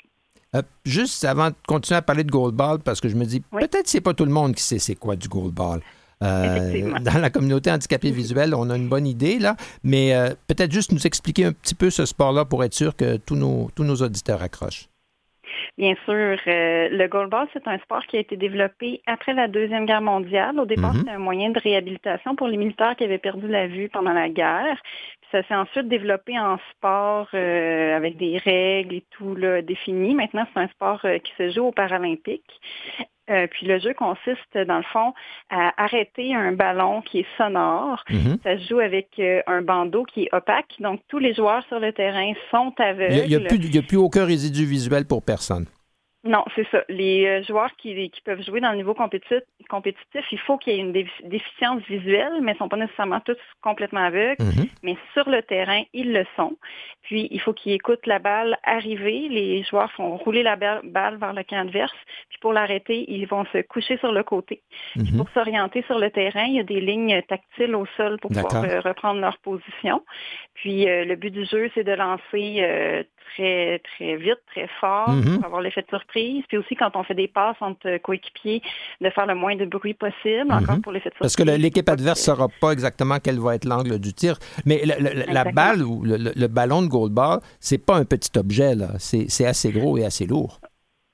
juste 0.85 1.25
avant 1.25 1.49
de 1.49 1.55
continuer 1.67 1.97
à 1.97 2.01
parler 2.01 2.23
de 2.23 2.31
goalball, 2.31 2.79
parce 2.85 3.01
que 3.01 3.09
je 3.09 3.17
me 3.17 3.25
dis, 3.25 3.41
peut-être 3.41 3.83
que 3.83 3.89
c'est 3.89 3.99
pas 3.99 4.13
tout 4.13 4.25
le 4.25 4.31
monde 4.31 4.55
qui 4.55 4.63
sait 4.63 4.79
c'est 4.79 4.95
quoi 4.95 5.17
du 5.17 5.27
goalball. 5.27 5.81
Euh, 6.23 6.99
dans 7.01 7.21
la 7.21 7.29
communauté 7.29 7.71
handicapée 7.71 8.11
visuelle, 8.11 8.55
on 8.55 8.69
a 8.69 8.75
une 8.75 8.89
bonne 8.89 9.07
idée, 9.07 9.39
là, 9.39 9.55
mais 9.83 10.15
euh, 10.15 10.29
peut-être 10.47 10.71
juste 10.71 10.91
nous 10.91 11.05
expliquer 11.05 11.45
un 11.45 11.53
petit 11.53 11.75
peu 11.75 11.89
ce 11.89 12.05
sport-là 12.05 12.45
pour 12.45 12.63
être 12.63 12.73
sûr 12.73 12.95
que 12.95 13.17
tous 13.17 13.35
nos, 13.35 13.69
tous 13.75 13.83
nos 13.83 13.95
auditeurs 13.95 14.41
accrochent. 14.41 14.87
Bien 15.77 15.93
sûr, 16.05 16.37
euh, 16.47 16.89
le 16.89 17.07
goalball, 17.07 17.47
c'est 17.53 17.67
un 17.67 17.77
sport 17.79 18.03
qui 18.07 18.17
a 18.17 18.19
été 18.19 18.35
développé 18.35 19.01
après 19.05 19.33
la 19.33 19.47
Deuxième 19.47 19.85
Guerre 19.85 20.01
mondiale. 20.01 20.59
Au 20.59 20.65
départ, 20.65 20.93
mhm. 20.93 20.99
c'était 20.99 21.11
un 21.11 21.19
moyen 21.19 21.51
de 21.51 21.59
réhabilitation 21.59 22.35
pour 22.35 22.47
les 22.47 22.57
militaires 22.57 22.95
qui 22.95 23.03
avaient 23.03 23.19
perdu 23.19 23.47
la 23.47 23.67
vue 23.67 23.87
pendant 23.87 24.13
la 24.13 24.27
guerre. 24.29 24.81
ça 25.31 25.43
s'est 25.43 25.55
ensuite 25.55 25.87
développé 25.87 26.37
en 26.39 26.57
sport 26.71 27.27
avec 27.31 28.17
des 28.17 28.39
règles 28.39 28.95
et 28.95 29.03
tout 29.11 29.35
là, 29.35 29.61
défini. 29.61 30.15
Maintenant, 30.15 30.47
c'est 30.51 30.61
un 30.61 30.67
sport 30.69 31.01
qui 31.01 31.31
se 31.37 31.51
joue 31.51 31.65
aux 31.65 31.71
Paralympiques. 31.71 32.59
Euh, 33.29 33.47
puis 33.47 33.65
le 33.65 33.79
jeu 33.79 33.93
consiste, 33.93 34.57
dans 34.67 34.77
le 34.77 34.83
fond, 34.83 35.13
à 35.49 35.73
arrêter 35.81 36.33
un 36.33 36.53
ballon 36.53 37.01
qui 37.01 37.19
est 37.19 37.27
sonore. 37.37 38.03
Mhm. 38.09 38.37
Ça 38.43 38.57
se 38.57 38.67
joue 38.67 38.79
avec 38.79 39.07
euh, 39.19 39.41
un 39.47 39.61
bandeau 39.61 40.03
qui 40.03 40.23
est 40.23 40.29
opaque. 40.33 40.73
Donc, 40.79 41.01
tous 41.07 41.19
les 41.19 41.33
joueurs 41.33 41.63
sur 41.67 41.79
le 41.79 41.91
terrain 41.91 42.33
sont 42.51 42.73
aveugles. 42.77 43.23
Il 43.25 43.69
n'y 43.69 43.77
a, 43.77 43.81
plus 43.81 43.97
aucun 43.97 44.25
résidu 44.25 44.65
visuel 44.65 45.05
pour 45.05 45.23
personne. 45.23 45.65
Non, 46.27 46.43
c'est 46.55 46.67
ça. 46.71 46.83
Les 46.89 47.25
euh, 47.25 47.43
joueurs 47.43 47.73
qui, 47.77 48.11
peuvent 48.25 48.43
jouer 48.43 48.59
dans 48.59 48.71
le 48.71 48.77
niveau 48.77 48.93
compétitif, 48.93 49.39
compétitif 49.69 50.25
il 50.31 50.39
faut 50.39 50.57
qu'il 50.57 50.73
y 50.73 50.75
ait 50.75 50.79
une 50.79 50.91
déficience 50.91 51.81
visuelle, 51.83 52.33
mais 52.41 52.51
ils 52.51 52.55
ne 52.55 52.59
sont 52.59 52.69
pas 52.69 52.75
nécessairement 52.75 53.21
tous 53.21 53.37
complètement 53.61 54.01
aveugles. 54.01 54.43
Mhm. 54.43 54.67
Mais 54.83 54.97
sur 55.13 55.29
le 55.29 55.41
terrain, 55.41 55.83
ils 55.93 56.11
le 56.11 56.25
sont. 56.35 56.57
Puis, 57.03 57.29
il 57.31 57.39
faut 57.39 57.53
qu'ils 57.53 57.71
écoutent 57.71 58.05
la 58.05 58.19
balle 58.19 58.57
arriver. 58.63 59.29
Les 59.29 59.63
joueurs 59.63 59.89
font 59.93 60.17
rouler 60.17 60.43
la 60.43 60.57
balle 60.57 61.17
vers 61.17 61.33
le 61.33 61.43
camp 61.43 61.61
adverse. 61.61 61.95
Puis, 62.29 62.39
pour 62.41 62.51
l'arrêter, 62.51 63.05
ils 63.07 63.25
vont 63.25 63.45
se 63.53 63.61
coucher 63.61 63.97
sur 63.97 64.11
le 64.11 64.23
côté. 64.23 64.61
Mhm. 64.97 65.15
Pour 65.15 65.29
s'orienter 65.29 65.83
sur 65.83 65.97
le 65.97 66.11
terrain, 66.11 66.43
il 66.43 66.55
y 66.55 66.59
a 66.59 66.63
des 66.63 66.81
lignes 66.81 67.21
tactiles 67.29 67.73
au 67.73 67.85
sol 67.95 68.19
pour 68.19 68.31
pouvoir 68.31 68.65
euh, 68.65 68.81
reprendre 68.81 69.21
leur 69.21 69.37
position. 69.37 70.03
Puis, 70.55 70.89
euh, 70.89 71.05
le 71.05 71.15
but 71.15 71.31
du 71.31 71.45
jeu, 71.45 71.71
c'est 71.73 71.85
de 71.85 71.93
lancer 71.93 73.05
très, 73.33 73.79
très 73.79 74.15
vite, 74.15 74.39
très 74.47 74.67
fort 74.79 75.09
mhm. 75.09 75.35
pour 75.35 75.45
avoir 75.45 75.61
l'effet 75.61 75.81
de 75.81 75.87
surprise. 75.87 76.43
Puis 76.47 76.57
aussi, 76.57 76.75
quand 76.75 76.95
on 76.95 77.03
fait 77.03 77.13
des 77.13 77.27
passes 77.27 77.57
entre 77.61 77.97
coéquipiers, 77.97 78.61
de 79.01 79.09
faire 79.09 79.25
le 79.25 79.35
moins 79.35 79.55
de 79.55 79.65
bruit 79.65 79.93
possible, 79.93 80.51
encore 80.51 80.75
mhm. 80.75 80.81
pour 80.81 80.91
l'effet 80.91 81.09
de 81.09 81.15
surprise. 81.15 81.35
Parce 81.35 81.49
que 81.49 81.57
l'équipe 81.57 81.87
adverse 81.89 82.19
ne 82.19 82.35
saura 82.35 82.47
pas 82.61 82.71
exactement 82.71 83.17
quel 83.23 83.39
va 83.39 83.55
être 83.55 83.65
l'angle 83.65 83.99
du 83.99 84.13
tir. 84.13 84.37
Mais 84.65 84.81
la 84.85 85.43
balle 85.45 85.83
ou 85.83 86.03
le, 86.03 86.47
ballon 86.47 86.81
de 86.81 86.87
goalball, 86.87 87.39
c'est 87.59 87.83
pas 87.83 87.95
un 87.95 88.05
petit 88.05 88.31
objet, 88.37 88.75
là. 88.75 88.87
C'est 88.99 89.45
assez 89.45 89.71
gros 89.71 89.97
et 89.97 90.05
assez 90.05 90.25
lourd. 90.25 90.59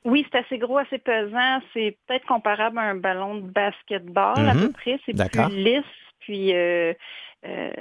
Oui, 0.05 0.25
c'est 0.29 0.39
assez 0.39 0.57
gros, 0.57 0.77
assez 0.77 0.97
pesant. 0.97 1.61
C'est 1.73 1.97
peut-être 2.07 2.25
comparable 2.25 2.77
à 2.77 2.81
un 2.81 2.95
ballon 2.95 3.35
de 3.35 3.49
basketball 3.49 4.47
à 4.47 4.53
peu 4.53 4.67
mhm. 4.67 4.73
près. 4.73 4.99
C'est 5.05 5.13
plus 5.13 5.55
lisse. 5.55 5.83
Puis 6.19 6.53
euh, 6.53 6.93
euh, 7.45 7.71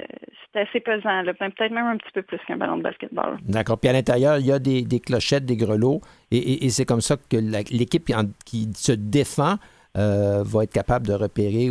c'est 0.51 0.61
assez 0.61 0.79
pesant, 0.81 1.23
peut-être 1.25 1.71
même 1.71 1.85
un 1.85 1.97
petit 1.97 2.11
peu 2.13 2.21
plus 2.21 2.39
qu'un 2.47 2.57
ballon 2.57 2.77
de 2.77 2.83
basketball. 2.83 3.37
D'accord. 3.43 3.79
Puis 3.79 3.89
à 3.89 3.93
l'intérieur, 3.93 4.37
il 4.37 4.45
y 4.45 4.51
a 4.51 4.59
des, 4.59 4.99
clochettes, 4.99 5.45
des 5.45 5.57
grelots, 5.57 6.01
et, 6.31 6.69
c'est 6.69 6.85
comme 6.85 7.01
ça 7.01 7.17
que 7.17 7.37
l'équipe 7.37 8.11
qui, 8.45 8.69
se 8.75 8.91
défend 8.91 9.55
euh, 9.95 10.43
va 10.43 10.63
être 10.63 10.73
capable 10.73 11.07
de 11.07 11.13
repérer 11.13 11.69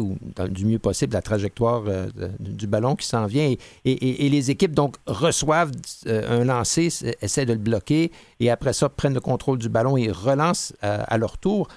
du 0.49 0.65
mieux 0.65 0.79
possible 0.79 1.13
la 1.13 1.23
trajectoire 1.23 1.85
euh, 1.87 2.07
du 2.39 2.67
ballon 2.67 2.97
qui 2.97 3.07
s'en 3.07 3.27
vient. 3.27 3.55
Et, 3.85 4.29
les 4.29 4.51
équipes 4.51 4.75
donc 4.75 4.97
reçoivent 5.07 5.73
un 6.07 6.45
lancer, 6.45 6.89
essaient 7.21 7.47
de 7.47 7.53
le 7.53 7.59
bloquer, 7.59 8.11
et 8.41 8.51
après 8.51 8.73
ça 8.73 8.89
prennent 8.89 9.15
le 9.15 9.21
contrôle 9.21 9.59
du 9.59 9.69
ballon 9.69 9.97
et 9.97 10.11
relancent 10.11 10.75
à 10.81 11.19
leur 11.19 11.39
tour 11.39 11.69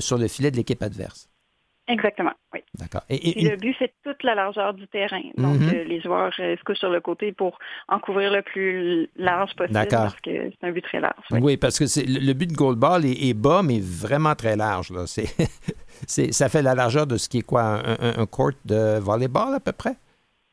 sur 0.00 0.18
le 0.18 0.28
filet 0.28 0.50
de 0.50 0.56
l'équipe 0.56 0.82
adverse. 0.82 1.31
Exactement, 1.88 2.32
oui. 2.54 2.60
D'accord. 2.78 3.02
Et, 3.08 3.48
le 3.48 3.56
but, 3.56 3.74
c'est 3.78 3.92
toute 4.04 4.22
la 4.22 4.34
largeur 4.34 4.72
du 4.72 4.86
terrain. 4.86 5.22
Donc, 5.36 5.58
mhm. 5.58 5.68
euh, 5.74 5.84
les 5.84 6.00
joueurs 6.00 6.32
euh, 6.38 6.56
se 6.56 6.62
couchent 6.62 6.78
sur 6.78 6.90
le 6.90 7.00
côté 7.00 7.32
pour 7.32 7.58
en 7.88 7.98
couvrir 7.98 8.30
le 8.30 8.42
plus 8.42 9.10
large 9.16 9.54
possible 9.56 9.86
parce 9.90 10.20
que 10.20 10.50
c'est 10.50 10.66
un 10.66 10.70
but 10.70 10.82
très 10.82 11.00
large. 11.00 11.24
Oui, 11.32 11.56
parce 11.56 11.78
que 11.78 11.86
c'est, 11.86 12.06
le 12.06 12.32
but 12.34 12.50
de 12.50 12.54
goalball 12.54 13.04
est, 13.04 13.28
est, 13.28 13.34
bas, 13.34 13.62
mais 13.64 13.80
vraiment 13.80 14.34
très 14.36 14.56
large. 14.56 14.90
Là. 14.90 15.06
Ça 16.06 16.48
fait 16.48 16.62
la 16.62 16.74
largeur 16.74 17.06
de 17.06 17.16
ce 17.16 17.28
qui 17.28 17.38
est 17.38 17.42
quoi, 17.42 17.62
un, 17.84 18.20
un 18.20 18.26
court 18.26 18.52
de 18.64 18.98
volleyball 18.98 19.54
à 19.54 19.60
peu 19.60 19.72
près? 19.72 19.96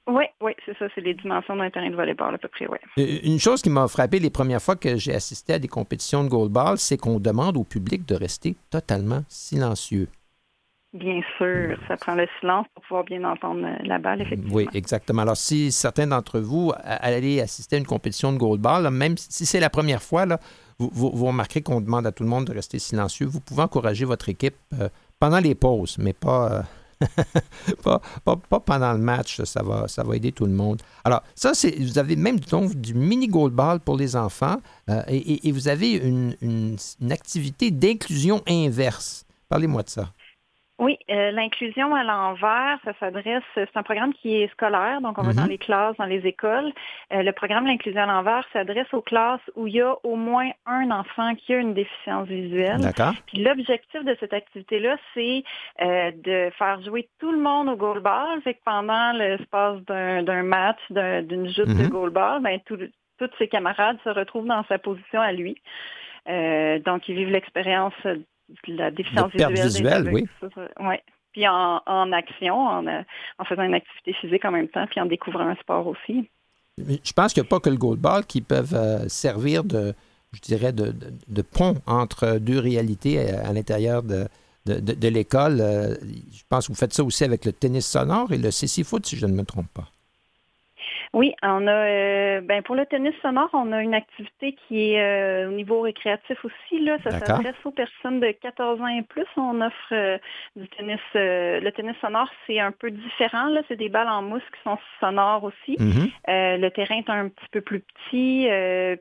Oui, 0.10 0.24
oui, 0.42 0.54
c'est 0.66 0.76
ça, 0.78 0.86
c'est 0.96 1.02
les 1.02 1.14
dimensions 1.14 1.56
d'un 1.56 1.70
terrain 1.70 1.90
de 1.90 1.96
volleyball 1.96 2.34
à 2.34 2.38
peu 2.40 2.48
près, 2.48 2.66
oui. 2.68 2.78
Euh, 2.98 3.20
une 3.24 3.40
chose 3.40 3.62
qui 3.62 3.70
m'a 3.70 3.88
frappé 3.88 4.18
les 4.18 4.32
premières 4.32 4.62
fois 4.62 4.76
que 4.76 4.98
j'ai 4.98 5.14
assisté 5.14 5.54
à 5.54 5.60
des 5.60 5.68
compétitions 5.68 6.24
de 6.24 6.30
goalball, 6.30 6.80
c'est 6.80 6.98
qu'on 6.98 7.20
demande 7.20 7.58
au 7.58 7.64
public 7.64 8.08
de 8.08 8.16
rester 8.16 8.56
totalement 8.72 9.24
silencieux. 9.28 10.08
Bien 10.92 11.22
sûr, 11.38 11.78
ça 11.88 11.98
prend 11.98 12.16
le 12.16 12.28
silence 12.40 12.66
pour 12.74 12.84
pouvoir 12.84 13.04
bien 13.04 13.24
entendre 13.24 13.64
euh, 13.64 13.76
la 13.84 14.00
balle, 14.00 14.22
effectivement. 14.22 14.56
Oui, 14.56 14.68
exactement. 14.74 15.22
Alors, 15.22 15.38
si 15.38 15.72
certains 15.72 16.08
d'entre 16.08 16.40
vous 16.40 16.74
allez 16.84 17.42
assister 17.42 17.76
à 17.76 17.80
une 17.80 17.86
compétition 17.86 18.34
de 18.34 18.40
goalball, 18.40 18.90
même 18.90 19.16
si 19.16 19.46
c'est 19.46 19.60
la 19.60 19.70
première 19.70 20.02
fois, 20.02 20.26
vous, 20.80 20.90
vous, 20.92 21.26
remarquerez 21.28 21.62
qu'on 21.62 21.80
demande 21.80 22.08
à 22.08 22.12
tout 22.12 22.24
le 22.24 22.30
monde 22.30 22.46
de 22.46 22.54
rester 22.54 22.80
silencieux. 22.80 23.28
Vous 23.28 23.40
pouvez 23.40 23.62
encourager 23.62 24.04
votre 24.04 24.30
équipe 24.30 24.56
euh, 24.80 24.90
pendant 25.20 25.40
les 25.40 25.54
pauses, 25.54 25.98
mais 26.00 26.14
pas, 26.14 26.64
pas, 27.84 28.60
pendant 28.60 28.94
le 28.94 29.00
match. 29.00 29.44
Ça 29.44 29.62
va, 29.62 29.88
ça 29.88 30.04
va 30.04 30.16
aider 30.16 30.32
tout 30.32 30.48
le 30.48 30.54
monde. 30.54 30.82
Alors, 31.04 31.22
ça, 31.36 31.54
c'est 31.54 31.78
vous 31.80 32.00
avez 32.00 32.16
même 32.16 32.40
donc 32.40 32.74
du 32.74 32.96
mini 32.96 33.28
goalball 33.28 33.80
pour 33.80 33.96
les 33.96 34.16
enfants 34.16 34.58
euh, 34.90 35.04
et, 35.08 35.52
vous 35.52 35.68
avez 35.68 35.92
une 35.94 36.78
activité 37.12 37.70
d'inclusion 37.70 38.42
inverse. 38.48 39.24
Parlez-moi 39.50 39.84
de 39.84 39.90
ça. 39.90 40.14
Oui, 40.80 40.98
euh, 41.12 41.32
l'inclusion 41.32 41.94
à 41.94 42.06
l'envers, 42.06 42.80
ça 42.86 42.94
s'adresse, 43.02 43.44
c'est 43.54 43.76
un 43.76 43.84
programme 43.84 44.14
qui 44.14 44.42
est 44.42 44.50
scolaire, 44.54 45.02
donc 45.02 45.18
on 45.18 45.24
va 45.24 45.34
dans 45.34 45.44
mhm. 45.44 45.50
les 45.50 45.58
classes, 45.58 45.98
dans 45.98 46.06
les 46.06 46.26
écoles. 46.26 46.72
Euh, 47.12 47.22
le 47.22 47.34
programme 47.34 47.68
l'inclusion 47.68 48.04
à 48.04 48.06
l'envers 48.06 48.48
s'adresse 48.54 48.88
aux 48.94 49.02
classes 49.02 49.42
où 49.58 49.68
il 49.68 49.76
y 49.76 49.82
a 49.82 49.94
au 50.04 50.16
moins 50.16 50.50
un 50.66 50.90
enfant 50.92 51.36
qui 51.36 51.54
a 51.54 51.58
une 51.58 51.74
déficience 51.74 52.30
visuelle. 52.30 52.80
D'accord. 52.80 53.14
Puis 53.28 53.44
l'objectif 53.44 54.06
de 54.06 54.16
cette 54.22 54.32
activité-là, 54.32 54.96
c'est 55.14 55.44
euh, 55.82 56.12
de 56.16 56.50
faire 56.58 56.82
jouer 56.82 57.10
tout 57.20 57.34
le 57.34 57.40
monde 57.40 57.68
au 57.68 57.76
goalball. 57.76 58.42
Fait 58.44 58.54
que 58.54 58.62
pendant 58.64 59.12
l'espace 59.12 59.82
d'un 59.82 60.44
match, 60.44 60.80
d'une 60.90 61.50
joute 61.50 61.68
de 61.68 61.84
mhm. 61.84 61.90
goalball, 61.90 62.42
ben, 62.42 62.58
tous 62.66 63.30
ses 63.38 63.50
camarades 63.50 63.98
se 64.06 64.10
retrouvent 64.10 64.48
dans 64.48 64.64
sa 64.70 64.80
position 64.80 65.20
à 65.20 65.34
lui. 65.34 65.62
donc, 66.26 67.10
ils 67.10 67.16
vivent 67.16 67.32
l'expérience 67.32 67.94
la 68.68 68.92
déficience 68.92 69.32
visuelle. 69.34 70.10
oui. 70.12 70.26
Ouais. 70.80 71.02
Puis 71.32 71.48
en, 71.48 72.12
action, 72.12 72.56
en, 72.56 72.86
en, 72.88 73.46
faisant 73.46 73.62
une 73.62 73.76
activité 73.76 74.14
physique 74.14 74.46
en 74.46 74.52
même 74.52 74.68
temps, 74.68 74.86
puis 74.88 75.00
en 75.00 75.06
découvrant 75.06 75.48
un 75.48 75.56
sport 75.56 75.86
aussi. 75.88 76.30
Je 76.78 77.14
pense 77.14 77.34
qu'il 77.34 77.44
n'y 77.44 77.48
a 77.48 77.50
pas 77.50 77.60
que 77.60 77.70
le 77.70 77.78
goalball 77.78 78.26
qui 78.26 78.42
peuvent 78.42 78.74
euh, 78.74 79.08
servir 79.08 79.64
de, 79.64 79.94
je 80.34 80.40
dirais, 80.40 80.74
de, 80.74 80.94
de, 81.28 81.42
pont 81.42 81.76
entre 81.86 82.40
deux 82.40 82.58
réalités 82.60 83.32
à, 83.32 83.48
à 83.48 83.54
l'intérieur 83.54 84.02
de, 84.02 84.28
de, 84.66 85.08
l'école. 85.08 85.60
Euh, 85.62 85.96
je 86.32 86.44
pense 86.50 86.68
que 86.68 86.74
vous 86.74 86.78
faites 86.78 86.94
ça 86.94 87.04
aussi 87.04 87.24
avec 87.24 87.46
le 87.46 87.54
tennis 87.54 87.86
sonore 87.86 88.32
et 88.32 88.38
le 88.38 88.52
CC 88.52 88.84
Foot, 88.84 89.06
si 89.06 89.16
je 89.16 89.26
ne 89.26 89.34
me 89.34 89.44
trompe 89.44 89.72
pas. 89.74 89.88
Oui, 91.14 91.34
on 91.42 91.66
a 91.66 91.72
euh, 91.72 92.42
ben 92.42 92.62
pour 92.62 92.76
le 92.76 92.86
tennis 92.86 93.16
sonore, 93.24 93.50
on 93.54 93.72
a 93.72 93.82
une 93.82 93.96
activité 93.96 94.56
qui 94.68 94.94
est 94.94 95.02
euh, 95.02 95.50
au 95.50 95.52
niveau 95.52 95.82
récréatif 95.82 96.38
aussi. 96.46 96.84
Là, 96.84 96.98
ça 97.04 97.12
s'adresse 97.12 97.56
aux 97.66 97.72
personnes 97.72 98.20
de 98.20 98.32
14 98.32 98.80
ans 98.80 98.88
et 98.88 99.02
plus. 99.02 99.26
On 99.36 99.60
offre 99.62 99.76
euh, 99.92 100.20
du 100.56 100.68
tennis. 100.70 101.00
le 101.16 101.70
tennis 101.72 101.96
sonore, 102.00 102.30
c'est 102.46 102.60
un 102.60 102.72
peu 102.72 102.92
différent. 102.92 103.48
Là, 103.48 103.62
c'est 103.68 103.76
des 103.76 103.90
balles 103.90 104.08
en 104.08 104.22
mousse 104.22 104.44
qui 104.54 104.62
sont 104.64 104.78
sonores 105.00 105.44
aussi. 105.44 105.78
Mm-hmm. 105.78 106.60
le 106.60 106.70
terrain 106.70 106.98
est 106.98 107.10
un 107.10 107.30
petit 107.30 107.50
peu 107.52 107.62
plus 107.62 107.80
petit. 107.80 108.48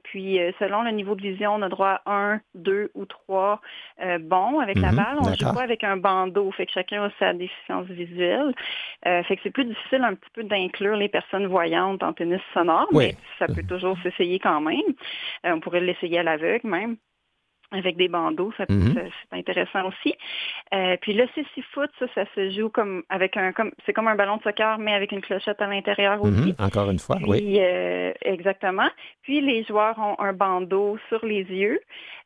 puis 0.05 0.39
selon 0.59 0.83
le 0.83 0.91
niveau 0.93 1.15
de 1.15 1.23
vision, 1.23 1.55
on 1.57 1.63
a 1.63 1.69
droit 1.69 2.01
à 2.07 2.13
un, 2.13 2.41
deux 2.55 2.91
ou 2.95 3.05
trois 3.05 3.61
bons 4.21 4.61
avec 4.61 4.79
la 4.79 4.93
mm-hmm. 4.93 4.97
balle. 4.97 5.17
On 5.21 5.35
joue 5.35 5.55
pas 5.55 5.63
avec 5.63 5.85
un 5.85 5.99
bandeau. 5.99 6.51
Fait 6.53 6.65
que 6.65 6.73
chacun 6.73 7.05
a 7.05 7.11
sa 7.19 7.35
déficience 7.35 7.87
visuelle. 7.87 8.55
fait 9.03 9.37
que 9.37 9.43
c'est 9.43 9.51
plus 9.51 9.67
difficile 9.67 10.05
un 10.05 10.15
petit 10.15 10.31
peu 10.33 10.45
d'inclure 10.45 10.97
les 10.97 11.09
personnes 11.09 11.47
voyantes 11.47 11.98
en 12.03 12.13
tennis 12.13 12.41
sonore, 12.55 12.89
mais 12.93 13.15
ça 13.39 13.47
peut 13.47 13.63
toujours 13.63 13.97
s'essayer 14.03 14.39
quand 14.39 14.61
même. 14.61 14.81
Euh, 15.47 15.53
on 15.53 15.61
pourrait 15.61 15.81
l'essayer 15.81 16.19
à 16.19 16.23
l'aveugle 16.23 16.69
même 16.69 16.97
avec 17.71 17.97
des 17.97 18.09
bandeaux, 18.09 18.51
ça, 18.57 18.65
mhm. 18.69 18.95
c'est 18.95 19.39
intéressant 19.39 19.87
aussi. 19.89 20.15
Euh, 20.73 20.97
puis 21.03 21.13
le 21.13 21.27
CC 21.35 21.63
foot, 21.73 21.91
ça, 21.99 22.07
ça 22.15 22.25
se 22.35 22.51
joue 22.51 22.71
comme 22.71 23.03
avec 23.11 23.37
un 23.37 23.53
comme 23.53 23.73
c'est 23.85 23.93
comme 23.93 24.09
un 24.09 24.15
ballon 24.15 24.39
de 24.39 24.43
soccer, 24.43 24.79
mais 24.79 24.95
avec 24.95 25.13
une 25.13 25.21
clochette 25.21 25.61
à 25.61 25.67
l'intérieur 25.67 26.25
mhm. 26.25 26.41
aussi. 26.41 26.55
Encore 26.59 26.91
une 26.91 26.99
fois, 26.99 27.19
oui. 27.27 27.59
Euh, 27.61 28.13
exactement. 28.23 28.89
Puis 29.23 29.41
les 29.41 29.65
joueurs 29.65 29.99
ont 29.99 30.19
un 30.19 30.33
bandeau 30.33 30.99
sur 31.09 31.25
les 31.27 31.43
yeux, 31.43 31.81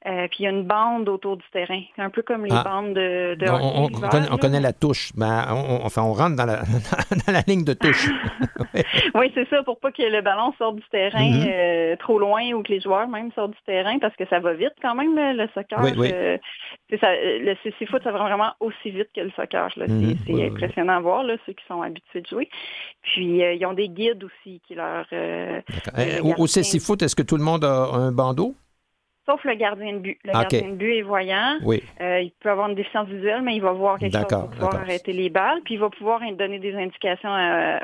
euh, 0.06 0.26
puis 0.28 0.38
il 0.40 0.42
y 0.44 0.46
a 0.46 0.50
une 0.50 0.64
bande 0.64 1.08
autour 1.08 1.36
du 1.36 1.44
terrain, 1.52 1.80
un 1.98 2.10
peu 2.10 2.22
comme 2.22 2.44
les 2.44 2.54
ah. 2.54 2.64
bandes 2.64 2.94
de. 2.94 3.34
de 3.34 3.48
on, 3.48 3.88
on, 4.32 4.36
connaît, 4.38 4.60
la 4.60 4.72
touche, 4.72 5.12
mais 5.16 5.26
enfin 5.26 6.02
on 6.02 6.12
rentre 6.12 6.36
dans 6.36 6.46
la, 6.46 6.62
dans 7.26 7.32
la 7.32 7.42
ligne 7.46 7.64
de 7.64 7.74
touche. 7.74 8.08
oui, 9.14 9.30
c'est 9.34 9.48
ça, 9.48 9.62
pour 9.62 9.78
pas 9.78 9.92
que 9.92 10.02
le 10.02 10.22
ballon 10.22 10.52
sorte 10.58 10.76
du 10.76 10.88
terrain 10.90 11.30
mhm. 11.30 11.96
trop 11.98 12.18
loin 12.18 12.52
ou 12.52 12.62
que 12.62 12.72
les 12.72 12.80
joueurs 12.80 13.08
même 13.08 13.30
sortent 13.32 13.52
du 13.52 13.62
terrain, 13.66 13.98
parce 13.98 14.16
que 14.16 14.26
ça 14.28 14.40
va 14.40 14.54
vite 14.54 14.74
quand 14.80 14.94
même 14.94 15.14
le 15.14 15.48
soccer. 15.54 15.78
Euh, 17.02 17.38
le 17.40 17.54
CC 17.62 17.86
foot, 17.86 18.02
ça 18.02 18.12
va 18.12 18.18
vraiment 18.18 18.52
aussi 18.60 18.90
vite 18.90 19.08
que 19.14 19.20
le 19.20 19.30
soccer. 19.30 19.70
Mhm. 19.76 20.16
c'est 20.26 20.46
impressionnant 20.46 20.96
à 20.96 21.00
voir, 21.00 21.22
là, 21.22 21.36
ceux 21.46 21.52
qui 21.52 21.64
sont 21.66 21.82
habitués 21.82 22.20
de 22.20 22.26
jouer. 22.26 22.48
Puis, 23.02 23.42
euh, 23.42 23.54
ils 23.54 23.64
ont 23.66 23.72
des 23.72 23.88
guides 23.88 24.24
aussi 24.24 24.60
qui 24.66 24.74
leur... 24.74 25.06
Euh, 25.12 25.60
au, 26.22 26.46
CC 26.46 26.78
foot, 26.78 27.02
est-ce 27.02 27.16
que 27.16 27.22
tout 27.22 27.36
le 27.36 27.44
monde 27.44 27.64
a 27.64 27.88
un 27.92 28.12
bandeau? 28.12 28.54
Sauf 29.26 29.44
le 29.44 29.54
gardien 29.54 29.94
de 29.94 29.98
but. 29.98 30.18
Le 30.24 30.32
gardien 30.32 30.68
de 30.68 30.74
but 30.74 30.98
est 30.98 31.02
voyant. 31.02 31.58
Oui. 31.64 31.82
il 32.00 32.32
peut 32.40 32.50
avoir 32.50 32.68
une 32.68 32.74
déficience 32.74 33.08
visuelle, 33.08 33.42
mais 33.42 33.54
il 33.54 33.62
va 33.62 33.72
voir 33.72 33.98
quelque 33.98 34.16
chose 34.16 34.26
pour 34.28 34.50
pouvoir 34.50 34.74
arrêter 34.74 35.12
les 35.12 35.30
balles. 35.30 35.60
Puis 35.64 35.74
il 35.74 35.80
va 35.80 35.90
pouvoir 35.90 36.20
donner 36.36 36.58
des 36.58 36.74
indications 36.74 37.30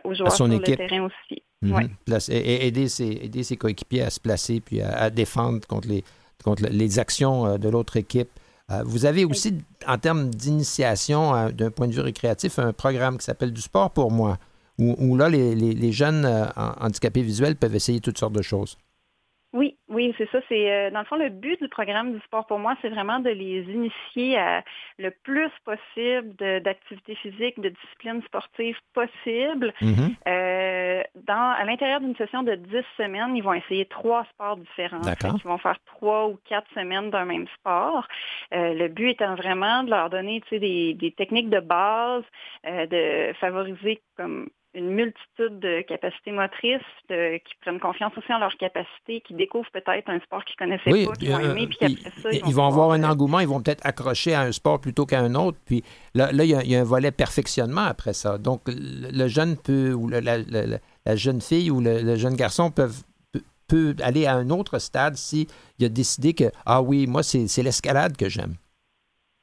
aux 0.04 0.14
joueurs 0.14 0.32
sur 0.32 0.48
le 0.48 0.58
terrain 0.58 1.04
aussi. 1.04 1.42
Mhm. 1.60 1.88
et, 2.28 2.66
aider 2.68 2.88
ses, 2.88 3.18
aider 3.22 3.42
ses 3.42 3.56
coéquipiers 3.56 4.02
à 4.02 4.10
se 4.10 4.20
placer 4.20 4.60
puis 4.60 4.80
à 4.80 5.10
défendre 5.10 5.66
contre 5.66 5.88
les, 5.88 6.04
contre 6.44 6.64
les 6.70 6.98
actions 6.98 7.46
euh, 7.46 7.58
de 7.58 7.68
l'autre 7.68 7.96
équipe. 7.96 8.28
Euh, 8.70 8.82
vous 8.84 9.06
avez 9.06 9.24
aussi, 9.24 9.58
en 9.86 9.98
termes 9.98 10.30
d'initiation, 10.30 11.34
euh, 11.34 11.50
d'un 11.50 11.70
point 11.70 11.88
de 11.88 11.92
vue 11.92 12.00
récréatif, 12.00 12.58
un 12.58 12.72
programme 12.72 13.18
qui 13.18 13.24
s'appelle 13.24 13.52
Du 13.52 13.62
sport 13.62 13.90
pour 13.90 14.10
moi, 14.10 14.38
où, 14.78 15.16
là, 15.16 15.28
les, 15.28 15.90
jeunes 15.90 16.24
handicapés 16.80 17.22
visuels 17.22 17.56
peuvent 17.56 17.74
essayer 17.74 17.98
toutes 17.98 18.18
sortes 18.18 18.34
de 18.34 18.42
choses. 18.42 18.78
Oui, 19.54 19.78
oui, 19.88 20.14
c'est 20.18 20.28
ça. 20.30 20.40
C'est 20.48 20.70
euh, 20.70 20.90
dans 20.90 20.98
le 20.98 21.06
fond 21.06 21.16
le 21.16 21.30
but 21.30 21.58
du 21.62 21.68
programme 21.68 22.12
du 22.12 22.20
sport 22.20 22.46
pour 22.46 22.58
moi, 22.58 22.76
c'est 22.82 22.90
vraiment 22.90 23.18
de 23.18 23.30
les 23.30 23.62
initier 23.62 24.36
à 24.36 24.62
le 24.98 25.10
plus 25.10 25.50
possible 25.64 26.34
d'activités 26.62 27.14
physiques, 27.14 27.58
de 27.58 27.70
disciplines 27.70 28.22
sportives 28.24 28.76
possibles. 28.92 29.72
Mm-hmm. 29.80 30.14
Euh, 30.28 31.02
dans 31.26 31.54
à 31.58 31.64
l'intérieur 31.64 32.00
d'une 32.00 32.14
session 32.16 32.42
de 32.42 32.56
10 32.56 32.84
semaines, 32.98 33.36
ils 33.36 33.42
vont 33.42 33.54
essayer 33.54 33.86
trois 33.86 34.26
sports 34.34 34.58
différents. 34.58 35.00
Ils 35.02 35.48
vont 35.48 35.58
faire 35.58 35.78
trois 35.86 36.28
ou 36.28 36.38
quatre 36.46 36.68
semaines 36.74 37.10
d'un 37.10 37.24
même 37.24 37.46
sport. 37.58 38.06
Euh, 38.52 38.74
le 38.74 38.88
but 38.88 39.10
étant 39.10 39.34
vraiment 39.34 39.82
de 39.82 39.90
leur 39.90 40.10
donner 40.10 40.42
des, 40.50 40.92
des 40.92 41.12
techniques 41.12 41.48
de 41.48 41.60
base, 41.60 42.24
de 42.64 43.32
favoriser 43.40 44.02
comme 44.16 44.48
une 44.78 44.90
multitude 44.90 45.58
de 45.58 45.82
capacités 45.82 46.32
motrices, 46.32 46.80
qui 47.08 47.54
prennent 47.60 47.80
confiance 47.80 48.12
aussi 48.16 48.32
en 48.32 48.38
leurs 48.38 48.56
capacités, 48.56 49.20
qui 49.26 49.34
découvrent 49.34 49.70
peut-être 49.72 50.08
un 50.08 50.20
sport 50.20 50.44
qu'ils 50.44 50.56
connaissaient 50.56 51.06
pas, 51.06 51.12
qui 51.12 51.28
vont 51.28 51.38
aimer, 51.40 51.66
puis 51.66 51.78
après 51.80 52.20
ça, 52.22 52.30
ils, 52.32 52.54
vont, 52.54 52.66
avoir 52.66 52.92
un 52.92 53.02
engouement, 53.02 53.40
ils 53.40 53.48
vont 53.48 53.60
peut-être 53.60 53.84
accrocher 53.84 54.34
à 54.34 54.42
un 54.42 54.52
sport 54.52 54.80
plutôt 54.80 55.04
qu'à 55.06 55.20
un 55.20 55.34
autre, 55.34 55.58
puis 55.66 55.82
là, 56.14 56.30
là 56.32 56.44
il, 56.44 56.50
y 56.50 56.76
a, 56.76 56.80
un 56.80 56.84
volet 56.84 57.10
perfectionnement 57.10 57.82
après 57.82 58.12
ça. 58.12 58.38
Donc, 58.38 58.62
le, 58.66 59.28
jeune 59.28 59.56
peut, 59.56 59.92
ou 59.92 60.08
la, 60.08 61.16
jeune 61.16 61.40
fille 61.40 61.70
ou 61.70 61.80
le, 61.80 62.16
jeune 62.16 62.36
garçon 62.36 62.70
peuvent 62.70 63.02
peut 63.66 63.94
aller 64.00 64.24
à 64.24 64.34
un 64.34 64.48
autre 64.48 64.78
stade 64.78 65.16
s'il 65.16 65.46
a 65.82 65.90
décidé 65.90 66.32
que, 66.32 66.44
ah 66.64 66.80
oui, 66.80 67.06
moi, 67.06 67.22
c'est 67.22 67.62
l'escalade 67.62 68.16
que 68.16 68.28
j'aime. 68.28 68.54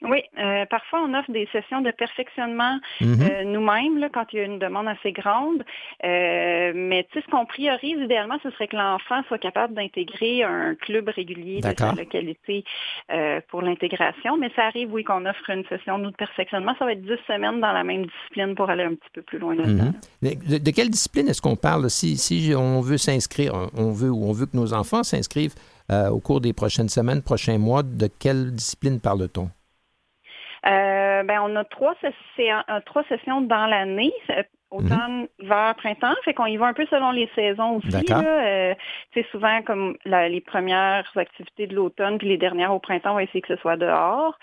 Oui, 0.07 0.21
euh, 0.37 0.65
parfois 0.65 1.01
on 1.03 1.13
offre 1.13 1.31
des 1.31 1.47
sessions 1.51 1.81
de 1.81 1.91
perfectionnement 1.91 2.79
mhm. 3.01 3.17
euh, 3.21 3.43
nous-mêmes 3.43 4.09
quand 4.13 4.25
il 4.31 4.37
y 4.37 4.39
a 4.41 4.45
une 4.45 4.59
demande 4.59 4.87
assez 4.87 5.11
grande. 5.11 5.63
Euh, 6.03 6.71
mais 6.75 7.07
tu 7.11 7.19
sais, 7.19 7.25
ce 7.25 7.31
qu'on 7.31 7.45
priorise 7.45 7.97
idéalement, 7.99 8.37
ce 8.43 8.51
serait 8.51 8.67
que 8.67 8.75
l'enfant 8.75 9.21
soit 9.27 9.37
capable 9.37 9.73
d'intégrer 9.73 10.43
un 10.43 10.75
club 10.75 11.09
régulier 11.09 11.61
de 11.61 11.73
sa 11.77 11.93
localité 11.93 12.63
pour 13.49 13.61
l'intégration. 13.61 14.37
Mais 14.37 14.51
ça 14.55 14.65
arrive, 14.65 14.93
oui, 14.93 15.03
qu'on 15.03 15.25
offre 15.25 15.49
une 15.49 15.65
session 15.65 15.99
de 15.99 16.09
perfectionnement. 16.11 16.75
Ça 16.77 16.85
va 16.85 16.93
être 16.93 17.01
10 17.01 17.11
semaines 17.27 17.59
dans 17.59 17.71
la 17.71 17.83
même 17.83 18.05
discipline 18.05 18.55
pour 18.55 18.69
aller 18.69 18.83
un 18.83 18.95
petit 18.95 19.09
peu 19.13 19.21
plus 19.21 19.39
loin 19.39 19.55
mhm. 19.55 19.93
de, 20.21 20.71
quelle 20.71 20.89
discipline 20.89 21.27
est-ce 21.27 21.41
qu'on 21.41 21.55
parle? 21.55 21.89
Si, 21.89 22.17
si 22.17 22.53
on 22.55 22.81
veut 22.81 22.97
s'inscrire, 22.97 23.53
on 23.75 23.91
veut 23.91 24.09
ou 24.09 24.25
on 24.25 24.31
veut 24.31 24.45
que 24.45 24.57
nos 24.57 24.73
enfants 24.73 25.03
s'inscrivent 25.03 25.55
au 25.89 26.19
cours 26.19 26.41
des 26.41 26.53
prochaines 26.53 26.89
semaines, 26.89 27.21
prochains 27.21 27.57
mois, 27.57 27.83
de 27.83 28.07
quelle 28.19 28.51
discipline 28.51 28.99
parle-t-on? 28.99 29.49
Euh, 30.67 31.23
ben, 31.23 31.41
on 31.43 31.55
a 31.55 31.63
trois, 31.63 31.95
sessions, 32.01 32.63
trois 32.85 33.03
sessions 33.03 33.41
dans 33.41 33.67
l'année 33.67 34.13
automne, 34.75 35.27
hiver, 35.39 35.73
printemps. 35.77 36.13
Fait 36.23 36.33
qu'on 36.33 36.45
y 36.45 36.57
va 36.57 36.67
un 36.67 36.73
peu 36.73 36.85
selon 36.89 37.11
les 37.11 37.29
saisons 37.35 37.77
aussi. 37.77 38.05
Là. 38.07 38.21
Euh, 38.21 38.75
c'est 39.13 39.25
souvent 39.31 39.61
comme 39.61 39.95
les 40.05 40.41
premières 40.41 41.09
activités 41.15 41.67
de 41.67 41.75
l'automne, 41.75 42.17
puis 42.17 42.27
les 42.27 42.37
dernières 42.37 42.73
au 42.73 42.79
printemps, 42.79 43.11
on 43.11 43.15
va 43.15 43.23
essayer 43.23 43.41
que 43.41 43.53
ce 43.55 43.61
soit 43.61 43.77
dehors. 43.77 44.37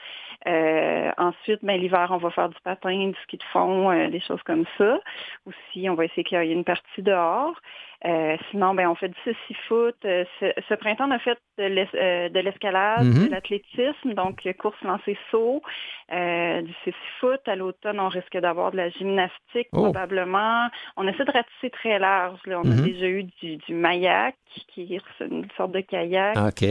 Euh, 0.46 1.10
ensuite, 1.18 1.60
ben, 1.62 1.80
l'hiver, 1.80 2.08
on 2.10 2.16
va 2.16 2.30
faire 2.30 2.48
du 2.48 2.56
patin, 2.64 3.08
du 3.08 3.18
ski 3.22 3.36
de 3.36 3.44
fond, 3.52 3.90
euh, 3.90 4.08
des 4.08 4.20
choses 4.20 4.42
comme 4.44 4.64
ça. 4.78 4.98
Aussi, 5.46 5.88
on 5.88 5.94
va 5.94 6.04
essayer 6.04 6.24
qu'il 6.24 6.38
y 6.38 6.50
ait 6.50 6.52
une 6.52 6.64
partie 6.64 7.02
dehors. 7.02 7.54
Euh, 8.04 8.36
sinon, 8.50 8.74
ben, 8.74 8.88
on 8.88 8.94
fait 8.94 9.08
du 9.08 9.34
six-foot. 9.46 9.94
Euh, 10.04 10.24
ce, 10.40 10.74
printemps, 10.74 11.06
on 11.08 11.12
a 11.12 11.18
fait 11.20 11.38
de 11.58 12.40
l'escalade, 12.40 13.04
mm-hmm. 13.04 13.26
de 13.26 13.30
l'athlétisme, 13.30 14.14
donc 14.14 14.42
course, 14.58 14.80
lancer, 14.82 15.16
saut, 15.30 15.62
euh, 16.12 16.62
du 16.62 16.72
six-foot. 16.84 17.40
À 17.46 17.54
l'automne, 17.54 18.00
on 18.00 18.08
risque 18.08 18.36
d'avoir 18.36 18.72
de 18.72 18.78
la 18.78 18.88
gymnastique 18.90 19.68
oh. 19.72 19.84
probablement. 19.84 20.68
On 20.96 21.06
essaie 21.06 21.24
de 21.24 21.30
ratisser 21.30 21.70
très 21.70 21.98
large. 22.00 22.40
Là. 22.46 22.58
On 22.58 22.62
a 22.62 22.74
mm-hmm. 22.74 22.82
déjà 22.82 23.06
eu 23.06 23.24
du, 23.40 23.56
du 23.58 23.74
mayak, 23.74 24.34
qui 24.68 24.94
est 24.94 25.24
une 25.24 25.46
sorte 25.56 25.72
de 25.72 25.80
kayak. 25.80 26.36
OK. 26.36 26.64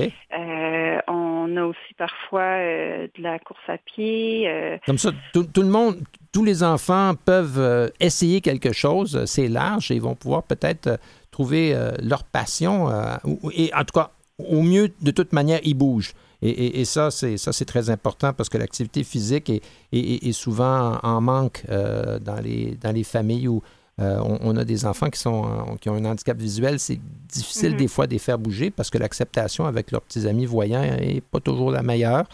on 1.07 1.57
a 1.57 1.63
aussi 1.63 1.93
parfois 1.97 2.57
de 2.57 3.21
la 3.21 3.39
course 3.39 3.60
à 3.67 3.77
pied. 3.77 4.49
Comme 4.85 4.97
ça, 4.97 5.11
tout, 5.33 5.43
tout, 5.43 5.61
le 5.61 5.67
monde, 5.67 5.97
tous 6.31 6.43
les 6.43 6.63
enfants 6.63 7.13
peuvent 7.25 7.91
essayer 7.99 8.41
quelque 8.41 8.71
chose. 8.73 9.25
C'est 9.25 9.47
large 9.47 9.91
et 9.91 9.95
ils 9.95 10.01
vont 10.01 10.15
pouvoir 10.15 10.43
peut-être 10.43 10.99
trouver 11.31 11.73
euh, 11.73 11.91
leur 12.01 12.23
passion. 12.23 12.89
Euh, 12.89 13.15
et 13.53 13.71
en 13.73 13.83
tout 13.83 13.93
cas, 13.93 14.11
au 14.37 14.61
mieux, 14.61 14.91
de 15.01 15.11
toute 15.11 15.33
manière, 15.33 15.59
ils 15.63 15.73
bougent. 15.73 16.13
Et, 16.43 16.85
ça, 16.85 17.11
c'est 17.11 17.37
ça, 17.37 17.53
c'est 17.53 17.65
très 17.65 17.91
important 17.91 18.33
parce 18.33 18.49
que 18.49 18.57
l'activité 18.57 19.03
physique 19.03 19.51
est, 19.91 20.31
souvent 20.31 20.97
en 21.03 21.21
manque 21.21 21.63
euh, 21.69 22.17
dans, 22.17 22.39
les, 22.41 22.75
dans 22.81 22.91
les 22.91 23.03
familles 23.03 23.47
où 23.47 23.61
on, 23.99 24.57
a 24.57 24.65
des 24.65 24.87
enfants 24.87 25.11
qui, 25.11 25.19
sont, 25.19 25.77
qui 25.79 25.89
ont 25.89 25.93
un 25.93 26.05
handicap 26.05 26.35
visuel. 26.35 26.79
C'est 26.79 26.99
difficile 27.31 27.73
mm-hmm. 27.73 27.77
des 27.77 27.87
fois 27.87 28.07
de 28.07 28.13
les 28.13 28.17
faire 28.17 28.39
bouger 28.39 28.71
parce 28.71 28.89
que 28.89 28.97
l'acceptation 28.97 29.67
avec 29.67 29.91
leurs 29.91 30.01
petits 30.01 30.27
amis 30.27 30.47
voyants 30.47 30.81
n'est 30.81 31.21
pas 31.21 31.39
toujours 31.39 31.69
la 31.69 31.83
meilleure 31.83 32.25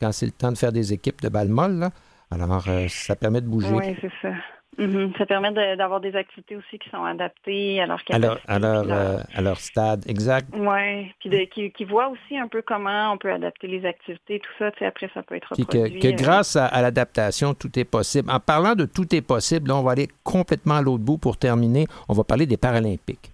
quand 0.00 0.12
c'est 0.12 0.26
le 0.26 0.32
temps 0.32 0.52
de 0.52 0.58
faire 0.58 0.72
des 0.72 0.92
équipes 0.92 1.20
de 1.20 1.28
balles 1.28 1.48
molles. 1.48 1.88
Alors, 2.30 2.64
ça 2.88 3.16
permet 3.16 3.40
de 3.40 3.46
bouger. 3.46 3.70
Oui, 3.70 3.96
c'est 4.00 4.10
ça. 4.20 4.34
Mm-hmm. 4.78 5.16
Ça 5.18 5.26
permet 5.26 5.52
d'avoir 5.76 6.00
des 6.00 6.16
activités 6.16 6.56
aussi 6.56 6.78
qui 6.78 6.88
sont 6.90 7.04
adaptées 7.04 7.80
à 7.80 7.86
leur 7.86 8.02
capacité. 8.04 8.42
À 8.48 8.58
leur, 8.58 8.84
euh, 8.90 9.18
à 9.32 9.40
leur, 9.40 9.58
stade, 9.58 10.04
exact. 10.08 10.48
Oui, 10.52 11.12
puis 11.20 11.48
qui, 11.48 11.70
qui 11.70 11.84
voient 11.84 12.08
aussi 12.08 12.36
un 12.36 12.48
peu 12.48 12.62
comment 12.62 13.12
on 13.12 13.18
peut 13.18 13.32
adapter 13.32 13.68
les 13.68 13.84
activités, 13.86 14.40
tout 14.40 14.50
ça, 14.58 14.70
après, 14.86 15.10
ça 15.14 15.22
peut 15.22 15.36
être 15.36 15.50
reproduit. 15.50 16.00
Que, 16.00 16.00
que 16.00 16.12
euh, 16.12 16.16
grâce 16.16 16.56
à, 16.56 16.82
l'adaptation, 16.82 17.54
tout 17.54 17.78
est 17.78 17.84
possible. 17.84 18.30
En 18.30 18.40
parlant 18.40 18.74
de 18.74 18.84
tout 18.84 19.14
est 19.14 19.22
possible, 19.22 19.68
là, 19.68 19.76
on 19.76 19.82
va 19.82 19.92
aller 19.92 20.08
complètement 20.24 20.74
à 20.74 20.82
l'autre 20.82 21.04
bout 21.04 21.18
pour 21.18 21.36
terminer. 21.36 21.86
On 22.08 22.14
va 22.14 22.24
parler 22.24 22.46
des 22.46 22.56
Paralympiques. 22.56 23.32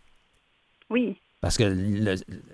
Oui. 0.90 1.16
Parce 1.40 1.56
que 1.56 1.64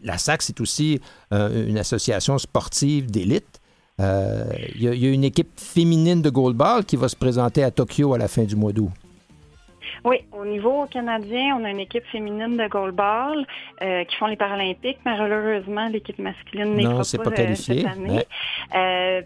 la 0.02 0.18
SAC, 0.18 0.42
c'est 0.42 0.60
aussi 0.60 1.00
euh, 1.32 1.66
une 1.66 1.78
association 1.78 2.38
sportive 2.38 3.10
d'élite. 3.10 3.60
Il 3.98 4.04
euh, 4.04 4.44
y, 4.78 5.06
a 5.06 5.10
une 5.10 5.24
équipe 5.24 5.58
féminine 5.58 6.20
de 6.20 6.28
goalball 6.28 6.84
qui 6.84 6.96
va 6.96 7.08
se 7.08 7.16
présenter 7.16 7.64
à 7.64 7.70
Tokyo 7.70 8.12
à 8.12 8.18
la 8.18 8.28
fin 8.28 8.44
du 8.44 8.54
mois 8.54 8.72
d'août. 8.72 8.90
Oui, 10.04 10.18
au 10.38 10.44
niveau 10.44 10.84
canadien, 10.84 11.56
on 11.58 11.64
a 11.64 11.70
une 11.70 11.80
équipe 11.80 12.04
féminine 12.12 12.58
de 12.58 12.68
goalball 12.68 13.46
euh, 13.80 14.04
qui 14.04 14.16
font 14.16 14.26
les 14.26 14.36
Paralympiques, 14.36 14.98
mais 15.06 15.16
malheureusement, 15.16 15.88
l'équipe 15.88 16.18
masculine 16.18 16.74
n'est 16.74 16.84
pas, 16.84 16.90
pas 17.24 17.40
euh, 17.40 17.54
cette 17.54 17.86
année. 17.86 18.22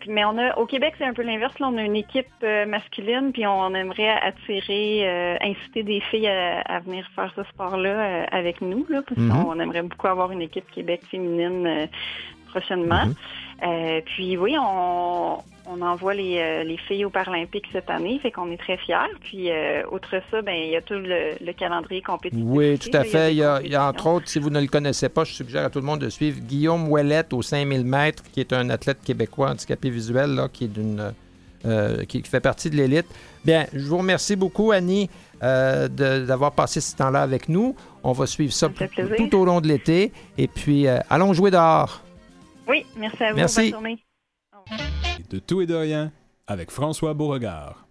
mais 0.06 0.24
on 0.24 0.38
a, 0.38 0.56
au 0.56 0.66
Québec, 0.66 0.94
c'est 0.98 1.04
un 1.04 1.14
peu 1.14 1.22
l'inverse. 1.22 1.54
on 1.58 1.76
a 1.76 1.82
une 1.82 1.96
équipe 1.96 2.28
masculine, 2.68 3.32
puis 3.32 3.44
on 3.48 3.74
aimerait 3.74 4.10
attirer, 4.22 5.36
inciter 5.40 5.82
des 5.82 6.00
filles 6.00 6.28
à, 6.28 6.78
venir 6.78 7.10
faire 7.16 7.32
ce 7.34 7.42
sport-là 7.42 8.26
avec 8.30 8.60
nous, 8.60 8.86
là, 8.88 9.02
parce 9.02 9.20
mm-hmm. 9.20 9.44
qu'on 9.44 9.58
aimerait 9.58 9.82
beaucoup 9.82 10.06
avoir 10.06 10.30
une 10.30 10.42
équipe 10.42 10.70
Québec 10.70 11.02
féminine 11.10 11.88
prochainement. 12.46 13.06
Mm-hmm. 13.06 13.49
Euh, 13.62 14.00
puis 14.04 14.36
oui, 14.36 14.56
on, 14.58 15.42
envoie 15.82 16.14
euh, 16.14 16.64
les, 16.64 16.76
filles 16.88 17.04
aux 17.04 17.10
Paralympiques 17.10 17.66
cette 17.72 17.90
année, 17.90 18.18
fait 18.20 18.30
qu'on 18.30 18.50
est 18.50 18.56
très 18.56 18.76
fiers. 18.76 18.96
Puis 19.20 19.50
euh, 19.50 19.82
outre 19.92 20.20
ça, 20.30 20.42
ben 20.42 20.54
il 20.54 20.70
y 20.70 20.76
a 20.76 20.82
tout 20.82 20.94
le, 20.94 21.52
calendrier 21.52 22.02
compétitif. 22.02 22.44
Oui, 22.46 22.78
tout 22.78 22.90
à 22.92 23.04
fait. 23.04 23.32
Il 23.32 23.38
y, 23.38 23.44
a, 23.44 23.88
entre 23.88 24.06
autres, 24.06 24.28
si 24.28 24.38
vous 24.38 24.50
ne 24.50 24.60
le 24.60 24.66
connaissez 24.66 25.08
pas, 25.08 25.24
je 25.24 25.32
suggère 25.32 25.64
à 25.64 25.70
tout 25.70 25.80
le 25.80 25.86
monde 25.86 26.00
de 26.00 26.08
suivre 26.08 26.40
Guillaume 26.40 26.88
Ouellette 26.88 27.32
au 27.32 27.42
5000 27.42 27.84
mètres, 27.84 28.22
qui 28.32 28.40
est 28.40 28.52
un 28.52 28.70
athlète 28.70 28.98
québécois 29.04 29.50
handicapé 29.50 29.90
visuel, 29.90 30.34
là, 30.34 30.48
qui 30.52 30.64
est 30.64 30.68
d'une 30.68 31.12
qui, 32.08 32.22
fait 32.22 32.40
partie 32.40 32.70
de 32.70 32.76
l'élite. 32.76 33.04
Bien, 33.44 33.66
je 33.74 33.86
vous 33.86 33.98
remercie 33.98 34.34
beaucoup, 34.34 34.70
Annie, 34.72 35.10
d'avoir 35.42 36.52
passé 36.52 36.80
ce 36.80 36.96
temps-là 36.96 37.20
avec 37.20 37.50
nous. 37.50 37.76
On 38.02 38.12
va 38.12 38.26
suivre 38.26 38.54
ça 38.54 38.70
tout 38.70 39.36
au 39.36 39.44
long 39.44 39.60
de 39.60 39.68
l'été. 39.68 40.10
Et 40.38 40.48
puis, 40.48 40.86
allons 40.88 41.34
jouer 41.34 41.50
dehors. 41.50 42.02
Oui, 42.70 42.86
merci 42.96 43.24
à 43.24 43.32
vous. 43.32 43.36
Merci. 43.36 43.60
Bonne 43.62 43.70
journée. 43.70 44.04
De 45.28 45.40
tout 45.40 45.60
et 45.60 45.66
de 45.66 45.74
rien 45.74 46.12
avec 46.46 46.70
François 46.70 47.14
Beauregard. 47.14 47.88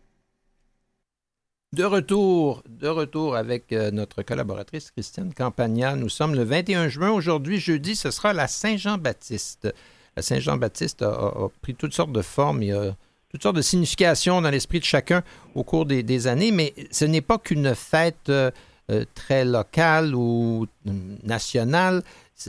De 1.74 1.84
retour, 1.84 2.63
de 2.65 2.88
retour 2.88 3.36
avec 3.36 3.74
euh, 3.74 3.92
notre 3.92 4.24
collaboratrice 4.24 4.92
Christiane 4.92 5.34
Campagna. 5.34 5.98
Nous 5.98 6.08
sommes 6.08 6.34
le 6.34 6.44
21 6.44 6.88
juin. 6.88 7.12
Aujourd'hui, 7.12 7.60
jeudi, 7.60 7.98
ce 7.98 8.10
sera 8.10 8.32
la 8.32 8.48
Saint-Jean-Baptiste. 8.48 9.68
La 10.15 10.22
Saint-Jean-Baptiste 10.22 11.02
a, 11.02 11.50
pris 11.62 11.76
toutes 11.76 11.94
sortes 11.94 12.13
de 12.13 12.22
formes. 12.22 12.63
Il 12.63 12.70
y 12.70 12.72
a 12.72 12.96
toutes 13.28 13.44
sortes 13.44 13.58
de 13.58 13.62
significations 13.62 14.42
dans 14.42 14.50
l'esprit 14.50 14.80
de 14.80 14.86
chacun 14.86 15.24
au 15.56 15.65
cours 15.65 15.86
des, 15.86 16.28
années, 16.28 16.52
mais 16.52 16.74
ce 16.89 17.04
n'est 17.04 17.22
pas 17.22 17.38
qu'une 17.38 17.76
fête 17.76 18.32
euh, 18.89 19.06
très 19.15 19.45
locale 19.45 20.13
ou 20.15 20.67
nationale 21.23 22.02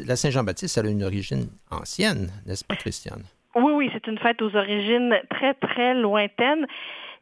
la 0.06 0.16
Saint-Jean-Baptiste, 0.16 0.78
elle 0.78 0.86
a 0.86 0.90
une 0.90 1.02
origine 1.02 1.48
ancienne, 1.70 2.30
n'est-ce 2.46 2.64
pas, 2.64 2.76
Christiane? 2.76 3.22
Oui, 3.56 3.72
oui, 3.74 3.90
c'est 3.92 4.06
une 4.06 4.18
fête 4.18 4.40
aux 4.42 4.54
origines 4.54 5.14
très, 5.30 5.54
très 5.54 5.94
lointaines. 5.94 6.66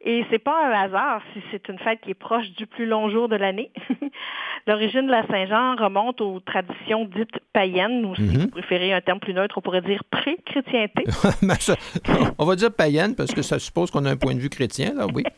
Et 0.01 0.23
c'est 0.29 0.39
pas 0.39 0.65
un 0.65 0.71
hasard 0.71 1.21
si 1.33 1.41
c'est 1.51 1.67
une 1.67 1.77
fête 1.77 1.99
qui 1.99 2.11
est 2.11 2.13
proche 2.13 2.49
du 2.51 2.65
plus 2.67 2.85
long 2.85 3.09
jour 3.09 3.27
de 3.27 3.35
l'année. 3.35 3.69
L'origine 4.67 5.07
de 5.07 5.11
la 5.11 5.27
Saint-Jean 5.27 5.75
remonte 5.75 6.21
aux 6.21 6.39
traditions 6.39 7.03
dites 7.03 7.37
païennes, 7.51 8.05
ou 8.05 8.15
si 8.15 8.21
mhm. 8.21 8.37
vous 8.37 8.47
préférez 8.47 8.93
un 8.93 9.01
terme 9.01 9.19
plus 9.19 9.33
neutre, 9.33 9.57
on 9.57 9.61
pourrait 9.61 9.81
dire 9.81 10.01
pré-chrétienté. 10.09 11.03
On 12.37 12.45
va 12.45 12.55
dire 12.55 12.73
païenne 12.73 13.13
parce 13.13 13.33
que 13.33 13.41
ça 13.41 13.59
suppose 13.59 13.91
qu'on 13.91 14.05
a 14.05 14.11
un 14.11 14.15
point 14.15 14.35
de 14.35 14.39
vue 14.39 14.49
chrétien, 14.49 14.93
là, 14.93 15.05
oui. 15.13 15.23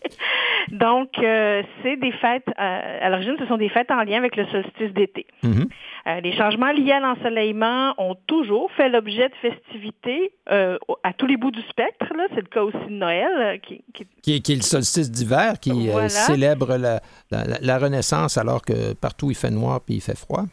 Donc, 0.69 1.09
euh, 1.19 1.63
c'est 1.81 1.97
des 1.97 2.11
fêtes, 2.11 2.47
euh, 2.47 2.99
à 3.01 3.09
l'origine, 3.09 3.35
ce 3.39 3.45
sont 3.45 3.57
des 3.57 3.69
fêtes 3.69 3.91
en 3.91 4.03
lien 4.03 4.17
avec 4.17 4.35
le 4.35 4.45
solstice 4.47 4.93
d'été. 4.93 5.25
Mhm. 5.43 5.67
Euh, 6.07 6.21
les 6.21 6.35
changements 6.35 6.71
liés 6.71 6.91
à 6.91 6.99
l'ensoleillement 6.99 7.93
ont 7.97 8.15
toujours 8.27 8.71
fait 8.71 8.89
l'objet 8.89 9.29
de 9.29 9.35
festivités 9.35 10.33
à 10.47 11.13
tous 11.13 11.27
les 11.27 11.37
bouts 11.37 11.51
du 11.51 11.61
spectre. 11.61 12.05
C'est 12.33 12.41
le 12.41 12.47
cas 12.47 12.63
aussi 12.63 12.85
de 12.87 12.93
Noël. 12.93 13.59
Qui, 13.61 13.83
qui... 13.93 14.33
est 14.35 14.55
le 14.55 14.61
solstice 14.61 15.11
d'hiver, 15.11 15.59
qui 15.59 15.89
célèbre 16.09 16.77
la, 16.77 17.01
la, 17.29 17.77
Renaissance 17.77 18.37
alors 18.37 18.61
que 18.61 18.93
partout 18.93 19.31
il 19.31 19.35
fait 19.35 19.51
noir 19.51 19.81
puis 19.85 19.95
il 19.95 20.01
fait 20.01 20.17
froid. 20.17 20.45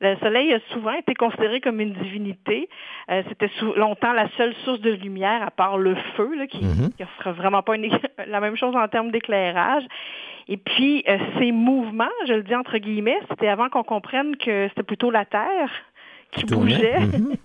Le 0.00 0.16
soleil 0.16 0.52
a 0.52 0.58
souvent 0.72 0.92
été 0.92 1.14
considéré 1.14 1.60
comme 1.60 1.80
une 1.80 1.94
divinité. 1.94 2.68
Euh, 3.10 3.22
c'était 3.28 3.50
longtemps 3.76 4.12
la 4.12 4.28
seule 4.36 4.54
source 4.64 4.80
de 4.80 4.90
lumière, 4.90 5.42
à 5.42 5.50
part 5.50 5.78
le 5.78 5.94
feu, 6.16 6.30
qui 6.50 6.64
n'offre 6.64 7.30
mm-hmm. 7.30 7.32
vraiment 7.32 7.62
pas 7.62 7.76
la 8.26 8.40
même 8.40 8.56
chose 8.56 8.76
en 8.76 8.88
termes 8.88 9.10
d'éclairage. 9.10 9.84
Et 10.48 10.58
puis, 10.58 11.02
euh, 11.08 11.18
ces 11.38 11.50
mouvements, 11.50 12.04
je 12.28 12.34
le 12.34 12.42
dis 12.42 12.54
entre 12.54 12.78
guillemets, 12.78 13.18
c'était 13.30 13.48
avant 13.48 13.68
qu'on 13.68 13.82
comprenne 13.82 14.36
que 14.36 14.68
c'était 14.68 14.82
plutôt 14.82 15.10
la 15.10 15.24
Terre 15.24 15.70
qui 16.32 16.44
bougeait. 16.44 16.98
Mm-hmm. 16.98 17.36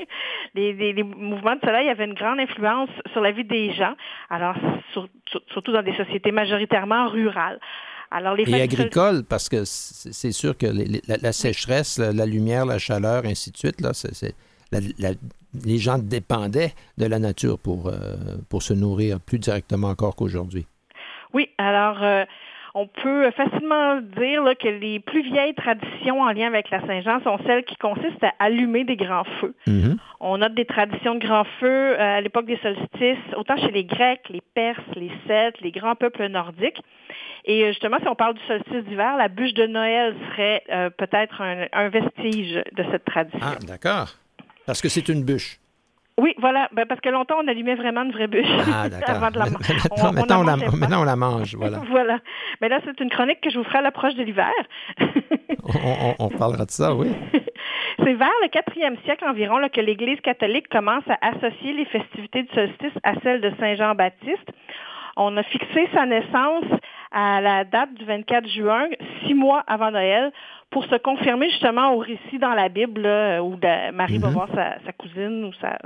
les, 0.56 1.04
mouvements 1.04 1.56
de 1.56 1.62
soleil 1.62 1.90
avaient 1.90 2.06
une 2.06 2.14
grande 2.14 2.40
influence 2.40 2.90
sur 3.14 3.22
la 3.22 3.32
vie 3.32 3.46
des 3.46 3.72
gens, 3.72 3.94
alors 4.30 4.56
surtout 5.48 5.72
dans 5.72 5.84
des 5.84 5.94
sociétés 5.94 6.32
majoritairement 6.32 7.08
rurales. 7.08 7.60
Alors, 8.12 8.36
les 8.36 8.44
et 8.50 8.62
agricole, 8.62 9.24
parce 9.24 9.48
que 9.48 9.64
c'est 9.64 10.34
sûr 10.34 10.58
que 10.58 10.68
la, 11.08 11.32
sécheresse, 11.32 11.98
la, 11.98 12.26
lumière, 12.26 12.66
la 12.66 12.78
chaleur, 12.78 13.24
ainsi 13.26 13.52
de 13.52 13.58
suite, 13.58 13.80
là, 13.80 13.94
les 15.66 15.78
gens 15.78 15.98
dépendaient 15.98 16.74
de 16.98 17.06
la 17.06 17.20
nature 17.20 17.58
pour, 17.58 17.88
euh, 17.88 17.94
pour 18.50 18.64
se 18.64 18.74
nourrir 18.74 19.20
plus 19.20 19.40
directement 19.40 19.88
encore 19.88 20.16
qu'aujourd'hui. 20.16 20.66
Oui, 21.34 21.50
alors 21.58 22.04
euh, 22.04 22.26
on 22.74 22.88
peut 22.88 23.30
facilement 23.32 24.02
dire 24.02 24.44
que 24.60 24.68
les 24.68 25.00
plus 25.00 25.24
vieilles 25.24 25.56
traditions 25.56 26.22
en 26.22 26.32
lien 26.32 26.48
avec 26.48 26.70
la 26.70 26.86
Saint-Jean 26.86 27.22
sont 27.24 27.38
celles 27.46 27.64
qui 27.64 27.76
consistent 27.76 28.24
à 28.24 28.34
allumer 28.40 28.84
des 28.84 28.96
grands 28.96 29.26
feux. 29.40 29.54
Mm-hmm. 29.68 29.98
On 30.20 30.42
a 30.42 30.50
des 30.50 30.66
traditions 30.66 31.16
de 31.16 31.26
grands 31.26 31.46
feux 31.60 31.68
euh, 31.68 32.18
à 32.18 32.22
l'époque 32.22 32.46
des 32.46 32.58
solstices, 32.58 33.34
autant 33.38 33.58
chez 33.58 33.72
les 33.72 33.84
Grecs, 33.84 34.28
les 34.30 34.42
Perses, 34.54 34.80
les 34.96 35.12
Celtes, 35.28 35.60
les 35.62 35.72
grands 35.72 35.96
peuples 35.96 36.28
nordiques. 36.28 36.82
Et 37.46 37.64
euh, 37.64 37.68
justement, 37.70 37.98
si 38.02 38.08
on 38.08 38.16
parle 38.16 38.36
du 38.36 38.46
solstice 38.48 38.84
d'hiver, 38.86 39.18
la 39.18 39.28
bûche 39.28 39.54
de 39.54 39.66
Noël 39.66 40.16
serait 40.32 40.64
euh, 40.70 40.90
peut-être 40.90 41.42
un, 41.42 41.90
vestige 41.90 42.64
de 42.74 42.84
cette 42.92 43.06
tradition. 43.06 43.40
Ah, 43.42 43.56
d'accord. 43.66 44.10
Parce 44.66 44.82
que 44.82 44.90
c'est 44.90 45.10
une 45.10 45.24
bûche. 45.24 45.58
Oui, 46.20 46.36
voilà, 46.38 46.70
ben, 46.74 46.86
parce 46.86 47.02
que 47.02 47.10
longtemps, 47.10 47.38
on 47.44 47.48
allumait 47.48 47.76
vraiment 47.76 48.04
une 48.04 48.12
vraie 48.12 48.28
bûche 48.28 48.46
ah, 48.72 48.84
avant 49.08 49.32
de 49.32 49.40
la 49.40 49.46
manger. 49.46 49.74
Maintenant, 50.14 50.42
on, 51.02 51.04
la, 51.04 51.16
mange, 51.16 51.56
voilà. 51.56 51.80
voilà. 51.90 52.20
Mais 52.62 52.70
là, 52.70 52.80
c'est 52.86 53.00
une 53.00 53.10
chronique 53.10 53.42
que 53.42 53.50
je 53.50 53.58
vous 53.58 53.64
ferai 53.64 53.80
à 53.80 53.82
l'approche 53.82 54.14
de 54.16 54.24
l'hiver. 54.24 54.52
on, 55.00 56.16
on, 56.20 56.30
parlera 56.30 56.66
de 56.66 56.72
ça, 56.72 56.94
oui. 56.94 57.08
c'est 57.98 58.14
vers 58.14 58.30
le 58.44 58.50
quatrième 58.50 58.98
siècle 59.04 59.26
environ 59.26 59.58
là, 59.58 59.70
que 59.70 59.82
l'Église 59.82 60.20
catholique 60.22 60.68
commence 60.70 61.04
à 61.10 61.18
associer 61.28 61.74
les 61.74 61.86
festivités 61.86 62.44
du 62.44 62.54
solstice 62.54 62.94
à 63.04 63.14
celles 63.24 63.42
de 63.42 63.52
Saint-Jean-Baptiste. 63.60 64.52
On 65.18 65.36
a 65.38 65.44
fixé 65.44 65.90
sa 65.94 66.06
naissance 66.06 66.66
à 67.12 67.42
la 67.42 67.64
date 67.64 67.94
du 67.94 68.06
24 68.06 68.48
juin, 68.48 68.88
six 69.26 69.34
mois 69.34 69.64
avant 69.68 69.92
Noël, 69.92 70.32
pour 70.70 70.86
se 70.86 70.96
confirmer 70.96 71.50
justement 71.50 71.94
au 71.94 72.00
récit 72.00 72.40
dans 72.40 72.54
la 72.54 72.70
Bible 72.70 73.06
où 73.42 73.58
Marie 73.94 74.18
va 74.18 74.28
mhm. 74.28 74.34
voir 74.34 74.48
sa, 74.54 74.94
cousine 74.94 75.46
ou 75.46 75.54
sa, 75.60 75.78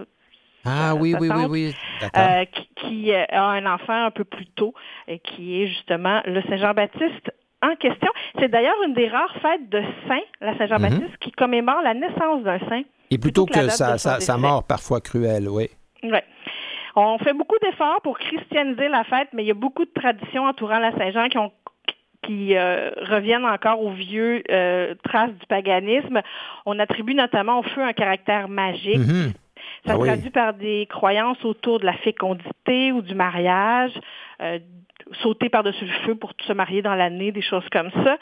ah 0.66 0.96
oui, 0.96 1.16
oui, 1.20 1.30
oui, 1.32 1.46
oui, 1.48 1.76
euh, 2.18 2.46
qui, 2.76 3.14
euh, 3.14 3.24
a 3.30 3.44
un 3.44 3.66
enfant 3.68 4.06
un 4.06 4.12
peu 4.12 4.24
plus 4.24 4.48
tôt, 4.48 4.74
et 5.08 5.20
qui 5.20 5.62
est 5.62 5.68
justement 5.68 6.22
le 6.26 6.42
Saint-Jean-Baptiste 6.44 7.32
en 7.62 7.76
question. 7.76 8.10
C'est 8.40 8.50
d'ailleurs 8.50 8.76
une 8.88 8.96
des 8.96 9.08
rares 9.08 9.36
fêtes 9.42 9.70
de 9.70 9.82
saint, 10.08 10.24
la 10.42 10.58
Saint-Jean-Baptiste, 10.58 11.02
mhm. 11.04 11.18
qui 11.20 11.32
commémore 11.32 11.82
la 11.84 11.94
naissance 11.94 12.44
d'un 12.44 12.60
saint. 12.68 12.82
Et 13.12 13.20
plutôt, 13.20 13.46
que, 13.46 13.70
sa, 13.70 14.38
mort 14.38 14.64
parfois 14.64 15.02
cruelle, 15.02 15.48
oui. 15.48 15.70
Oui. 16.02 16.20
On 16.96 17.18
fait 17.18 17.34
beaucoup 17.34 17.58
d'efforts 17.62 18.02
pour 18.02 18.18
christianiser 18.18 18.88
la 18.88 19.04
fête, 19.04 19.30
mais 19.34 19.44
il 19.44 19.48
y 19.48 19.52
a 19.52 19.56
beaucoup 19.56 19.86
de 19.86 19.92
traditions 19.94 20.46
entourant 20.46 20.80
la 20.80 20.92
Saint-Jean 20.94 21.28
qui 21.28 21.38
ont 21.38 21.52
qui 22.26 22.56
euh, 22.56 22.90
reviennent 23.02 23.46
encore 23.46 23.82
aux 23.82 23.92
vieux 23.92 24.42
euh, 24.50 24.96
traces 25.04 25.32
du 25.32 25.46
paganisme. 25.48 26.22
On 26.66 26.80
attribue 26.80 27.14
notamment 27.14 27.60
au 27.60 27.64
feu 27.64 27.84
un 27.84 27.94
caractère 27.94 28.48
magique. 28.48 28.98
Mhm. 28.98 29.34
Ça 29.86 29.94
ah 29.94 30.00
se 30.00 30.06
traduit 30.06 30.30
par 30.32 30.54
des 30.54 30.88
croyances 30.90 31.44
autour 31.46 31.80
de 31.80 31.86
la 31.86 31.94
fécondité 31.94 32.92
ou 32.92 33.02
du 33.02 33.14
mariage, 33.14 33.92
euh, 34.42 34.58
sauter 35.22 35.50
par-dessus 35.50 35.86
le 35.86 36.06
feu 36.06 36.16
pour 36.16 36.34
se 36.48 36.54
marier 36.54 36.82
dans 36.82 36.96
l'année, 36.96 37.32
des 37.32 37.44
choses 37.44 37.68
comme 37.72 37.92
ça. 37.92 38.18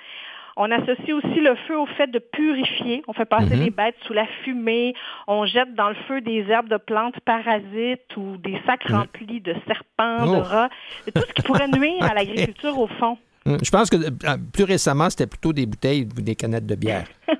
On 0.57 0.69
associe 0.71 1.13
aussi 1.13 1.39
le 1.39 1.55
feu 1.67 1.77
au 1.77 1.85
fait 1.85 2.07
de 2.07 2.19
purifier. 2.19 3.03
On 3.07 3.13
fait 3.13 3.25
passer 3.25 3.55
mhm. 3.55 3.63
les 3.63 3.69
bêtes 3.69 3.95
sous 4.05 4.13
la 4.13 4.25
fumée. 4.43 4.93
On 5.27 5.45
jette 5.45 5.73
dans 5.75 5.89
le 5.89 5.95
feu 6.07 6.21
des 6.21 6.45
herbes 6.49 6.69
de 6.69 6.77
plantes 6.77 7.19
parasites 7.21 8.15
ou 8.17 8.37
des 8.37 8.59
sacs 8.65 8.87
remplis 8.87 9.41
de 9.41 9.55
serpents, 9.67 10.25
de 10.25 10.37
oh. 10.37 10.43
rats, 10.43 10.69
de 11.05 11.11
tout 11.11 11.21
ce 11.27 11.33
qui 11.33 11.41
pourrait 11.41 11.67
nuire 11.67 12.03
à 12.03 12.13
l'agriculture 12.15 12.77
au 12.77 12.87
fond. 12.87 13.17
Hum, 13.45 13.57
je 13.61 13.69
pense 13.71 13.89
que 13.89 13.97
euh, 13.97 14.37
plus 14.53 14.63
récemment, 14.63 15.09
c'était 15.09 15.27
plutôt 15.27 15.51
des 15.51 15.65
bouteilles 15.65 16.07
ou 16.17 16.21
des 16.21 16.35
canettes 16.35 16.65
de 16.65 16.75
bière. 16.75 17.05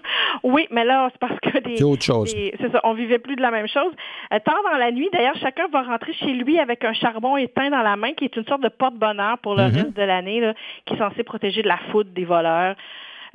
oui, 0.44 0.68
mais 0.70 0.84
là, 0.84 1.10
c'est 1.14 1.20
parce 1.20 1.40
que 1.40 1.60
des. 1.60 1.78
C'est 1.78 1.84
autre 1.84 2.04
chose. 2.04 2.30
C'est 2.30 2.72
ça, 2.72 2.82
on 2.84 2.94
vivait 2.94 3.20
plus 3.20 3.38
de 3.38 3.42
la 3.42 3.52
même 3.52 3.68
chose. 3.68 3.94
Euh, 4.34 4.40
tard 4.40 4.62
dans 4.70 4.78
la 4.78 4.92
nuit, 4.92 5.10
d'ailleurs, 5.14 5.38
chacun 5.38 5.68
va 5.68 5.84
rentrer 5.84 6.14
chez 6.14 6.34
lui 6.34 6.60
avec 6.60 6.84
un 6.84 6.94
charbon 6.94 7.38
éteint 7.38 7.70
dans 7.70 7.82
la 7.82 7.96
main, 7.96 8.14
qui 8.14 8.26
est 8.26 8.36
une 8.36 8.46
sorte 8.46 8.62
de 8.62 8.68
porte-bonheur 8.68 9.38
pour 9.38 9.56
le 9.56 9.70
mhm. 9.70 9.76
reste 9.76 9.94
de 9.96 10.02
l'année, 10.02 10.54
qui 10.86 10.96
est 10.96 10.98
censé 10.98 11.24
protéger 11.24 11.62
de 11.62 11.70
la 11.70 11.78
foudre 11.92 12.10
des 12.12 12.26
voleurs. 12.26 12.76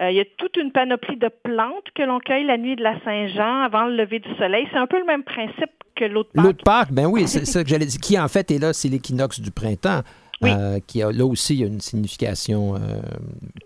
Euh, 0.01 0.11
il 0.11 0.17
y 0.17 0.21
a 0.21 0.25
toute 0.37 0.57
une 0.57 0.71
panoplie 0.71 1.17
de 1.17 1.29
plantes 1.29 1.91
que 1.95 2.03
l'on 2.03 2.21
cueille 2.21 2.45
la 2.45 2.57
nuit 2.57 2.77
de 2.77 2.83
la 2.83 2.99
Saint-Jean 3.01 3.63
avant 3.63 3.87
le 3.87 3.97
lever 3.97 4.21
du 4.21 4.33
soleil. 4.37 4.67
C'est 4.73 4.79
un 4.79 4.87
peu 4.87 4.99
le 4.99 5.05
même 5.05 5.25
principe 5.25 5.71
que 5.97 6.05
l'autre 6.05 6.31
Pâques. 6.33 6.45
L'autre 6.45 6.65
Pâques, 6.65 6.93
ben 6.93 7.07
oui, 7.07 7.27
c'est 7.27 7.45
ça 7.45 7.65
que 7.65 7.69
j'allais 7.69 7.87
dire. 7.87 8.01
Qui 8.01 8.19
en 8.19 8.29
fait 8.29 8.51
est 8.53 8.59
là, 8.59 8.73
c'est 8.73 8.89
l'équinoxe 8.89 9.41
du 9.41 9.51
printemps. 9.51 10.03
Euh, 10.45 10.79
qui 10.87 11.03
a 11.03 11.11
là 11.11 11.27
aussi 11.27 11.59
une 11.59 11.81
signification 11.81 12.77
euh, 12.77 12.79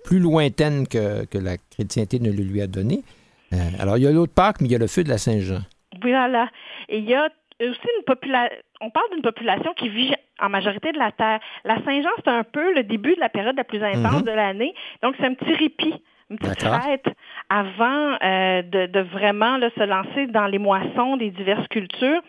plus 0.04 0.18
lointaine 0.18 0.88
que, 0.88 1.26
que, 1.26 1.36
la 1.36 1.58
chrétienté 1.58 2.18
ne 2.18 2.30
le 2.30 2.42
lui 2.42 2.62
a 2.62 2.66
donné. 2.66 3.02
alors, 3.78 3.98
il 3.98 4.04
y 4.04 4.06
a 4.06 4.10
l'autre 4.10 4.32
Pâques, 4.32 4.62
mais 4.62 4.68
il 4.68 4.72
y 4.72 4.74
a 4.74 4.78
le 4.78 4.86
feu 4.86 5.04
de 5.04 5.10
la 5.10 5.18
Saint-Jean. 5.18 5.60
Voilà. 6.00 6.48
Et 6.88 6.96
il 6.96 7.04
y 7.04 7.14
a 7.14 7.28
aussi 7.60 7.78
une 7.98 8.04
population, 8.06 8.56
on 8.80 8.88
parle 8.88 9.10
d'une 9.12 9.20
population 9.20 9.74
qui 9.76 9.90
vit 9.90 10.14
en 10.40 10.48
majorité 10.48 10.92
de 10.92 10.98
la 10.98 11.12
terre. 11.12 11.40
La 11.66 11.76
Saint-Jean, 11.84 12.08
c'est 12.24 12.30
un 12.30 12.42
peu 12.42 12.72
le 12.72 12.84
début 12.84 13.16
de 13.16 13.20
la 13.20 13.28
période 13.28 13.54
la 13.54 13.64
plus 13.64 13.84
intense 13.84 14.20
mhm. 14.20 14.22
de 14.22 14.30
l'année. 14.30 14.74
Donc, 15.02 15.14
c'est 15.18 15.26
un 15.26 15.34
petit 15.34 15.52
répit 15.52 16.02
une 16.32 16.38
petite 16.38 16.62
fête 16.62 17.06
avant 17.48 18.16
euh, 18.22 18.62
de, 18.62 19.00
vraiment 19.00 19.58
se 19.60 19.84
lancer 19.84 20.26
dans 20.28 20.46
les 20.46 20.58
moissons 20.58 21.16
des 21.16 21.30
diverses 21.30 21.66
cultures. 21.68 22.20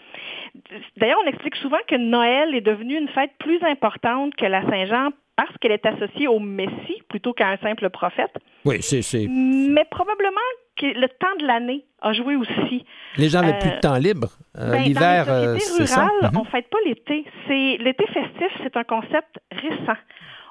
D'ailleurs, 0.98 1.20
on 1.24 1.28
explique 1.28 1.56
souvent 1.56 1.78
que 1.88 1.96
Noël 1.96 2.54
est 2.54 2.62
devenu 2.62 2.98
une 2.98 3.08
fête 3.10 3.32
plus 3.40 3.62
importante 3.64 4.36
que 4.36 4.46
la 4.46 4.62
Saint-Jean 4.70 5.10
parce 5.36 5.56
qu'elle 5.60 5.72
est 5.72 5.86
associée 5.86 6.28
au 6.28 6.40
Messie 6.40 7.02
plutôt 7.10 7.34
qu'à 7.34 7.48
un 7.50 7.58
simple 7.58 7.90
prophète. 7.90 8.32
Oui, 8.66 8.82
c'est. 8.82 9.28
Mais 9.28 9.86
probablement 9.90 10.40
que 10.78 10.86
le 10.86 11.08
temps 11.08 11.36
de 11.40 11.48
l'année 11.48 11.86
a 12.02 12.14
joué 12.14 12.36
aussi. 12.36 12.86
Les 13.18 13.30
gens 13.30 13.42
n'avaient 13.42 13.60
plus 13.60 13.70
de 13.70 13.76
euh, 13.76 13.80
temps 13.80 13.98
libre. 13.98 14.30
Euh, 14.58 14.72
ben, 14.72 14.84
L'hiver, 14.84 15.26
c'est 15.60 15.88
ça. 15.88 16.08
Mhm. 16.22 16.32
On 16.36 16.42
ne 16.42 16.48
fête 16.48 16.70
pas 16.70 16.78
l'été. 16.86 17.26
L'été 17.50 18.06
festif, 18.08 18.52
c'est 18.62 18.78
un 18.78 18.84
concept 18.84 19.40
récent. 19.52 19.98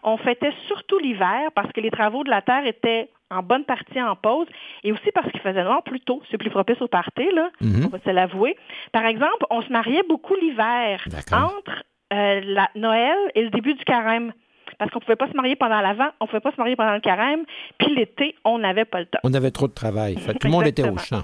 On 0.02 0.16
fêtait 0.16 0.52
surtout 0.66 0.98
l'hiver 0.98 1.50
parce 1.54 1.70
que 1.72 1.80
les 1.80 1.90
travaux 1.90 2.24
de 2.24 2.30
la 2.30 2.42
terre 2.42 2.66
étaient 2.66 3.08
en 3.32 3.42
bonne 3.42 3.64
partie 3.64 4.00
en 4.00 4.16
pause, 4.16 4.46
et 4.84 4.92
aussi 4.92 5.10
parce 5.14 5.30
qu'il 5.30 5.40
faisait 5.40 5.64
noir 5.64 5.82
plus 5.82 6.00
tôt. 6.00 6.22
C'est 6.30 6.38
plus 6.38 6.50
propice 6.50 6.80
au 6.80 6.88
party, 6.88 7.30
là, 7.34 7.50
mhm. 7.60 7.86
on 7.86 7.88
va 7.88 7.98
se 7.98 8.10
l'avouer. 8.10 8.56
Par 8.92 9.04
exemple, 9.06 9.46
on 9.50 9.62
se 9.62 9.72
mariait 9.72 10.02
beaucoup 10.08 10.34
l'hiver, 10.34 11.04
entre 11.32 11.84
euh, 12.12 12.40
la 12.44 12.68
Noël 12.74 13.16
et 13.34 13.42
le 13.42 13.50
début 13.50 13.74
du 13.74 13.84
carême. 13.84 14.32
Parce 14.78 14.90
qu'on 14.90 15.00
ne 15.00 15.04
pouvait 15.04 15.16
pas 15.16 15.28
se 15.28 15.36
marier 15.36 15.54
pendant 15.54 15.80
l'avant, 15.80 16.08
on 16.20 16.24
ne 16.24 16.28
pouvait 16.28 16.40
pas 16.40 16.52
se 16.52 16.56
marier 16.56 16.76
pendant 16.76 16.94
le 16.94 17.00
carême, 17.00 17.44
puis 17.78 17.94
l'été, 17.94 18.34
on 18.44 18.58
n'avait 18.58 18.84
pas 18.84 19.00
le 19.00 19.06
temps. 19.06 19.18
On 19.22 19.34
avait 19.34 19.50
trop 19.50 19.68
de 19.68 19.74
travail. 19.74 20.16
tout 20.16 20.46
le 20.46 20.50
monde 20.50 20.66
était 20.66 20.88
au 20.88 20.96
champ. 20.98 21.22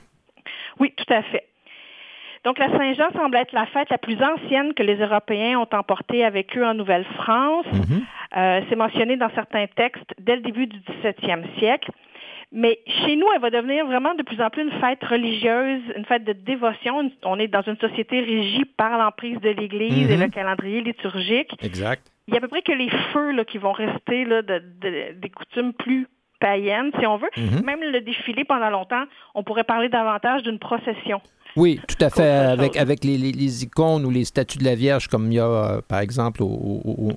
Oui, 0.78 0.92
tout 0.96 1.12
à 1.12 1.22
fait. 1.22 1.48
Donc, 2.48 2.58
la 2.58 2.70
Saint-Jean 2.70 3.10
semble 3.12 3.36
être 3.36 3.52
la 3.52 3.66
fête 3.66 3.90
la 3.90 3.98
plus 3.98 4.16
ancienne 4.22 4.72
que 4.72 4.82
les 4.82 4.96
Européens 4.96 5.58
ont 5.58 5.68
emportée 5.70 6.24
avec 6.24 6.56
eux 6.56 6.64
en 6.64 6.72
Nouvelle-France. 6.72 7.66
Mhm. 7.70 8.00
Euh, 8.38 8.62
c'est 8.70 8.74
mentionné 8.74 9.18
dans 9.18 9.28
certains 9.34 9.66
textes 9.66 10.14
dès 10.18 10.34
le 10.36 10.40
début 10.40 10.66
du 10.66 10.78
17e 10.78 11.44
siècle. 11.58 11.90
Mais 12.50 12.78
chez 12.86 13.16
nous, 13.16 13.26
elle 13.34 13.42
va 13.42 13.50
devenir 13.50 13.84
vraiment 13.84 14.14
de 14.14 14.22
plus 14.22 14.40
en 14.40 14.48
plus 14.48 14.62
une 14.62 14.80
fête 14.80 15.04
religieuse, 15.04 15.82
une 15.94 16.06
fête 16.06 16.24
de 16.24 16.32
dévotion. 16.32 17.10
On 17.22 17.38
est 17.38 17.48
dans 17.48 17.60
une 17.60 17.76
société 17.76 18.20
régie 18.20 18.64
par 18.64 18.96
l'emprise 18.96 19.38
de 19.42 19.50
l'Église 19.50 20.10
et 20.10 20.16
mhm. 20.16 20.22
le 20.22 20.28
calendrier 20.30 20.80
liturgique. 20.80 21.52
Exact. 21.62 22.02
Il 22.28 22.32
y 22.32 22.38
a 22.38 22.38
à 22.38 22.40
peu 22.40 22.48
près 22.48 22.62
que 22.62 22.72
les 22.72 22.88
feux 23.12 23.32
là, 23.32 23.44
qui 23.44 23.58
vont 23.58 23.72
rester 23.72 24.24
là, 24.24 24.40
de, 24.40 24.62
des 25.20 25.28
coutumes 25.28 25.74
plus 25.74 26.06
païennes, 26.40 26.92
si 26.98 27.06
on 27.06 27.18
veut. 27.18 27.28
Mhm. 27.36 27.62
Même 27.62 27.80
le 27.82 28.00
défilé 28.00 28.44
pendant 28.44 28.70
longtemps, 28.70 29.04
on 29.34 29.42
pourrait 29.42 29.64
parler 29.64 29.90
davantage 29.90 30.42
d'une 30.44 30.58
procession. 30.58 31.20
Oui, 31.56 31.80
tout 31.86 32.04
à 32.04 32.10
fait. 32.10 32.28
Avec, 32.28 32.76
avec 32.76 33.04
les, 33.04 33.16
les, 33.18 33.64
icônes 33.64 34.04
ou 34.04 34.10
les 34.10 34.24
statues 34.24 34.58
de 34.58 34.64
la 34.64 34.74
Vierge, 34.74 35.08
comme 35.08 35.30
il 35.32 35.36
y 35.36 35.40
a, 35.40 35.46
euh, 35.46 35.80
par 35.86 36.00
exemple, 36.00 36.42
au, 36.42 36.46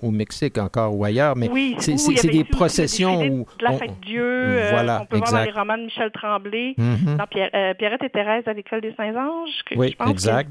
au, 0.02 0.12
Mexique 0.12 0.58
encore 0.58 0.96
ou 0.96 1.04
ailleurs. 1.04 1.36
Mais 1.36 1.50
oui, 1.50 1.76
c'est 1.80 2.28
des 2.28 2.44
processions 2.44 3.22
où. 3.22 3.46
De 3.60 3.64
la 3.64 3.74
fête 3.74 4.00
Dieu. 4.02 4.24
Euh, 4.24 4.70
voilà, 4.72 5.02
on 5.02 5.06
peut 5.06 5.18
voir 5.18 5.32
dans 5.32 5.44
les 5.44 5.52
romans 5.52 5.78
de 5.78 5.84
Michel 5.84 6.12
Tremblay, 6.12 6.76
mm-hmm. 6.78 7.18
dans 7.18 7.26
euh, 7.36 7.74
Pierrette 7.76 8.04
et 8.04 8.10
Thérèse 8.10 8.44
à 8.48 8.54
l'école 8.54 8.82
des 8.82 8.94
Saints-Anges. 8.96 9.64
Oui, 9.76 9.96
exact. 10.08 10.50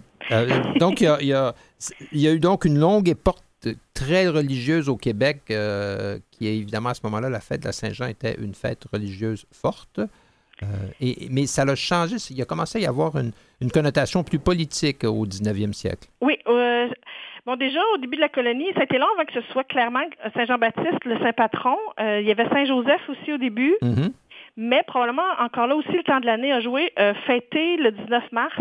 donc, 0.78 1.00
il 1.00 1.04
y, 1.04 1.08
a, 1.08 1.18
il, 1.20 1.28
y 1.28 1.32
a, 1.32 1.54
il 2.12 2.20
y 2.20 2.28
a 2.28 2.32
eu 2.32 2.40
donc 2.40 2.64
une 2.64 2.78
longue 2.78 3.08
époque 3.08 3.38
très 3.92 4.28
religieuse 4.28 4.88
au 4.88 4.96
Québec, 4.96 5.42
qui 5.46 5.52
est 6.46 6.56
évidemment 6.56 6.90
à 6.90 6.94
ce 6.94 7.00
moment-là, 7.04 7.28
la 7.28 7.40
fête 7.40 7.60
de 7.60 7.66
la 7.66 7.72
Saint-Jean 7.72 8.06
était 8.06 8.36
une 8.40 8.54
fête 8.54 8.84
religieuse 8.92 9.46
forte. 9.52 10.00
Euh, 10.62 10.66
et, 11.00 11.28
mais 11.30 11.46
ça 11.46 11.62
a 11.62 11.74
changé. 11.74 12.16
Il 12.30 12.40
a 12.40 12.44
commencé 12.44 12.78
à 12.78 12.82
y 12.82 12.86
avoir 12.86 13.12
une, 13.16 13.32
connotation 13.72 14.22
plus 14.22 14.38
politique 14.38 15.04
au 15.04 15.26
19e 15.26 15.72
siècle. 15.72 16.08
Oui. 16.20 16.38
Euh, 16.46 16.88
bon, 17.46 17.56
déjà, 17.56 17.80
au 17.94 17.98
début 17.98 18.16
de 18.16 18.20
la 18.20 18.28
colonie, 18.28 18.72
ça 18.74 18.80
a 18.80 18.84
été 18.84 18.98
long 18.98 19.06
avant 19.14 19.24
que 19.24 19.32
ce 19.32 19.42
soit 19.52 19.64
clairement 19.64 20.04
Saint-Jean-Baptiste, 20.34 21.04
le 21.04 21.18
saint 21.18 21.32
patron. 21.32 21.76
Euh, 21.98 22.20
il 22.20 22.26
y 22.26 22.30
avait 22.30 22.48
Saint-Joseph 22.48 23.02
aussi 23.08 23.32
au 23.32 23.38
début. 23.38 23.76
Mm-hmm. 23.82 24.12
Mais 24.56 24.82
probablement, 24.86 25.22
encore 25.38 25.66
là 25.66 25.76
aussi, 25.76 25.92
le 25.92 26.02
temps 26.02 26.20
de 26.20 26.26
l'année 26.26 26.52
a 26.52 26.60
joué. 26.60 26.92
fêter 27.26 27.76
le 27.76 27.92
19 27.92 28.32
mars, 28.32 28.60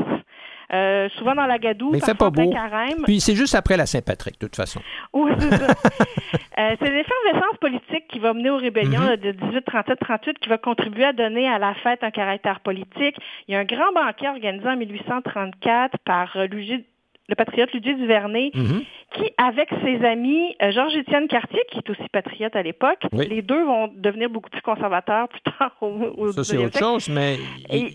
euh, 0.71 1.09
souvent 1.17 1.33
dans 1.33 1.45
la 1.45 1.57
gadoue, 1.57 1.91
Mais 1.91 1.99
fait 1.99 2.13
pas 2.13 2.29
beau. 2.29 2.51
Carême. 2.51 3.03
Puis 3.03 3.19
c'est 3.19 3.35
juste 3.35 3.55
après 3.55 3.77
la 3.77 3.85
Saint-Patrick, 3.85 4.39
de 4.39 4.45
toute 4.45 4.55
façon. 4.55 4.79
Oui, 5.13 5.31
c'est 5.39 5.49
ça. 5.49 5.67
euh, 5.67 6.75
c'est 6.79 6.91
l'effervescence 6.91 7.57
politique 7.59 8.07
qui 8.09 8.19
va 8.19 8.33
mener 8.33 8.49
aux 8.49 8.57
rébellions 8.57 9.01
mm-hmm. 9.01 9.19
de 9.19 9.31
1837-38 9.59 10.33
qui 10.39 10.49
va 10.49 10.57
contribuer 10.57 11.05
à 11.05 11.13
donner 11.13 11.47
à 11.47 11.57
la 11.57 11.73
fête 11.75 12.03
un 12.03 12.11
caractère 12.11 12.59
politique. 12.59 13.15
Il 13.47 13.53
y 13.53 13.55
a 13.55 13.59
un 13.59 13.65
grand 13.65 13.91
banquet 13.93 14.27
organisé 14.27 14.67
en 14.67 14.77
1834 14.77 15.97
par 16.05 16.37
euh, 16.37 16.45
Luigi 16.45 16.85
le 17.29 17.35
patriote 17.35 17.71
Ludwig 17.73 17.97
Duvernay, 17.97 18.51
mhm. 18.53 18.81
qui, 19.13 19.31
avec 19.37 19.69
ses 19.83 20.03
amis, 20.03 20.55
euh, 20.61 20.71
Georges-Étienne 20.71 21.27
Cartier, 21.27 21.61
qui 21.71 21.77
est 21.77 21.89
aussi 21.89 22.09
patriote 22.11 22.55
à 22.55 22.63
l'époque, 22.63 23.05
les 23.13 23.43
deux 23.43 23.63
vont 23.63 23.87
devenir 23.95 24.29
beaucoup 24.29 24.49
plus 24.49 24.61
conservateurs 24.61 25.27
plus 25.29 25.41
tard 25.41 25.75
au, 25.81 26.31
Ça, 26.31 26.43
c'est 26.43 26.57
autre 26.57 26.77
chose, 26.77 27.07
mais 27.07 27.37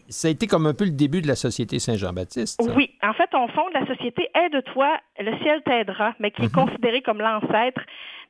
ça 0.09 0.29
a 0.29 0.31
été 0.31 0.47
comme 0.47 0.67
un 0.67 0.75
peu 0.75 0.85
le 0.85 0.93
début 0.93 1.21
de 1.21 1.27
la 1.27 1.35
Société 1.35 1.81
Saint-Jean-Baptiste. 1.81 2.63
Oui, 2.77 2.91
en 3.03 3.13
fait, 3.13 3.29
on 3.35 3.49
fonde 3.49 3.73
la 3.75 3.85
Société 3.87 4.29
Aide-toi, 4.35 4.99
le 5.19 5.37
ciel 5.39 5.63
t'aidera, 5.65 6.15
mais 6.21 6.31
qui 6.31 6.43
est 6.43 6.55
mhm. 6.57 6.67
considérée 6.67 7.03
comme 7.03 7.19
l'ancêtre 7.19 7.83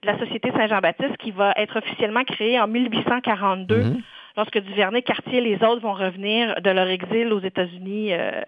de 0.02 0.06
la 0.06 0.18
Société 0.18 0.50
Saint-Jean-Baptiste, 0.52 1.18
qui 1.18 1.32
va 1.32 1.52
être 1.56 1.78
officiellement 1.78 2.24
créée 2.24 2.58
en 2.58 2.66
1842. 2.66 3.76
Mhm. 3.76 4.02
lorsque 4.36 4.58
Duvernay, 4.58 5.02
Cartier 5.02 5.38
et 5.38 5.40
les 5.42 5.56
autres 5.56 5.82
vont 5.82 5.92
revenir 5.92 6.60
de 6.62 6.70
leur 6.70 6.88
exil 6.88 7.32
aux 7.32 7.40
États-Unis 7.40 8.14
euh, 8.14 8.40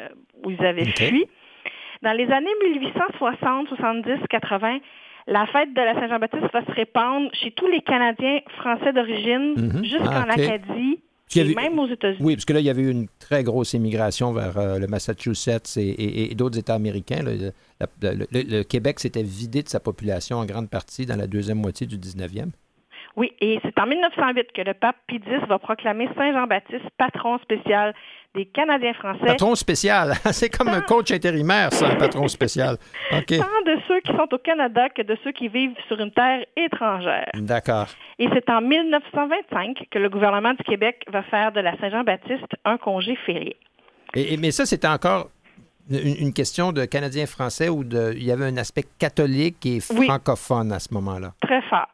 où 0.43 0.51
ils 0.51 0.65
avaient 0.65 0.87
fui. 0.87 1.27
Dans 2.03 2.13
les 2.13 2.31
années 2.31 2.51
1860, 2.65 3.69
70, 3.69 4.27
80, 4.29 4.79
la 5.29 5.47
fête 5.47 5.73
de 5.75 5.81
la 5.81 5.95
Saint-Jean-Baptiste 5.95 6.53
va 6.53 6.65
se 6.65 6.71
répandre 6.73 7.29
chez 7.35 7.51
tous 7.51 7.67
les 7.69 7.81
Canadiens 7.81 8.41
français 8.59 8.93
d'origine, 8.93 9.55
Mhm. 9.57 9.85
jusqu'en 9.85 10.05
Ah, 10.11 10.27
ok. 10.29 10.39
Acadie, 10.39 11.01
et 11.35 11.41
avait- 11.41 11.55
même 11.55 11.79
aux 11.79 11.89
États-Unis. 11.89 12.23
Oui, 12.25 12.35
parce 12.37 12.45
que 12.45 12.53
là, 12.53 12.61
il 12.61 12.67
y 12.67 12.71
avait 12.71 12.83
eu 12.83 12.91
une 12.91 13.09
très 13.19 13.43
grosse 13.43 13.75
émigration 13.75 14.33
vers 14.33 14.57
euh, 14.57 14.79
le 14.79 14.87
Massachusetts 14.87 15.77
et, 15.77 15.81
et- 15.89 16.31
et 16.33 16.35
d'autres 16.37 16.59
États 16.59 16.75
américains. 16.75 17.23
là. 17.25 17.33
Le, 17.35 17.53
la- 18.03 18.13
le- 18.15 18.27
le- 18.31 18.59
le 18.59 18.63
Québec 18.63 19.01
s'était 19.01 19.25
vidé 19.25 19.63
de 19.65 19.69
sa 19.69 19.81
population 19.81 20.37
en 20.37 20.45
grande 20.47 20.71
partie 20.71 21.07
dans 21.07 21.17
la 21.17 21.27
deuxième 21.27 21.59
moitié 21.59 21.87
du 21.87 21.99
19e. 21.99 22.53
Oui, 23.17 23.33
et 23.41 23.59
c'est 23.63 23.79
en 23.81 23.87
1908 23.87 24.53
que 24.53 24.61
le 24.61 24.75
pape 24.75 24.97
Pie 25.09 25.17
X 25.27 25.47
va 25.49 25.59
proclamer 25.59 26.07
Saint 26.17 26.33
Jean-Baptiste 26.33 26.85
patron 26.99 27.39
spécial 27.39 27.95
des 28.37 28.45
Canadiens 28.47 28.93
français, 28.95 29.25
Patron 29.27 29.55
spécial. 29.57 30.13
C'est 30.33 30.51
comme 30.57 30.69
un 30.69 30.81
coach 30.83 31.11
intérimaire, 31.11 31.73
ça, 31.73 31.89
un 31.89 31.97
patron 31.97 32.29
spécial. 32.29 32.77
OK. 33.13 33.27
tant 33.29 33.63
de 33.67 33.77
ceux 33.89 34.01
qui 34.01 34.13
sont 34.13 34.29
au 34.33 34.39
Canada 34.39 34.89
que 34.91 35.03
de 35.03 35.17
ceux 35.25 35.33
qui 35.33 35.49
vivent 35.49 35.75
sur 35.89 35.99
une 35.99 36.13
terre 36.13 36.45
étrangère. 36.57 37.29
D'accord. 37.35 37.87
Et 38.19 38.29
c'est 38.33 38.49
en 38.51 38.61
1925 38.61 39.87
que 39.91 39.99
le 39.99 40.09
gouvernement 40.09 40.53
du 40.53 40.63
Québec 40.65 41.05
va 41.11 41.23
faire 41.25 41.53
de 41.53 41.61
la 41.61 41.77
Saint-Jean-Baptiste 41.79 42.47
un 42.65 42.77
congé 42.79 43.17
férié. 43.27 43.57
Et, 44.15 44.35
et- 44.35 44.37
mais 44.37 44.51
ça, 44.51 44.67
c'était 44.67 44.89
encore 44.89 45.31
une, 45.91 46.17
une 46.27 46.33
question 46.33 46.73
de 46.73 46.85
Canadiens-Français 46.85 47.69
où 47.69 47.85
de- 47.85 48.13
il 48.17 48.25
y 48.25 48.31
avait 48.33 48.45
un 48.47 48.57
aspect 48.57 48.85
catholique 48.99 49.65
et 49.67 49.79
Oui. 49.97 50.07
francophone 50.07 50.73
à 50.73 50.79
ce 50.79 50.93
moment-là? 50.95 51.33
Très 51.41 51.63
fort. 51.63 51.87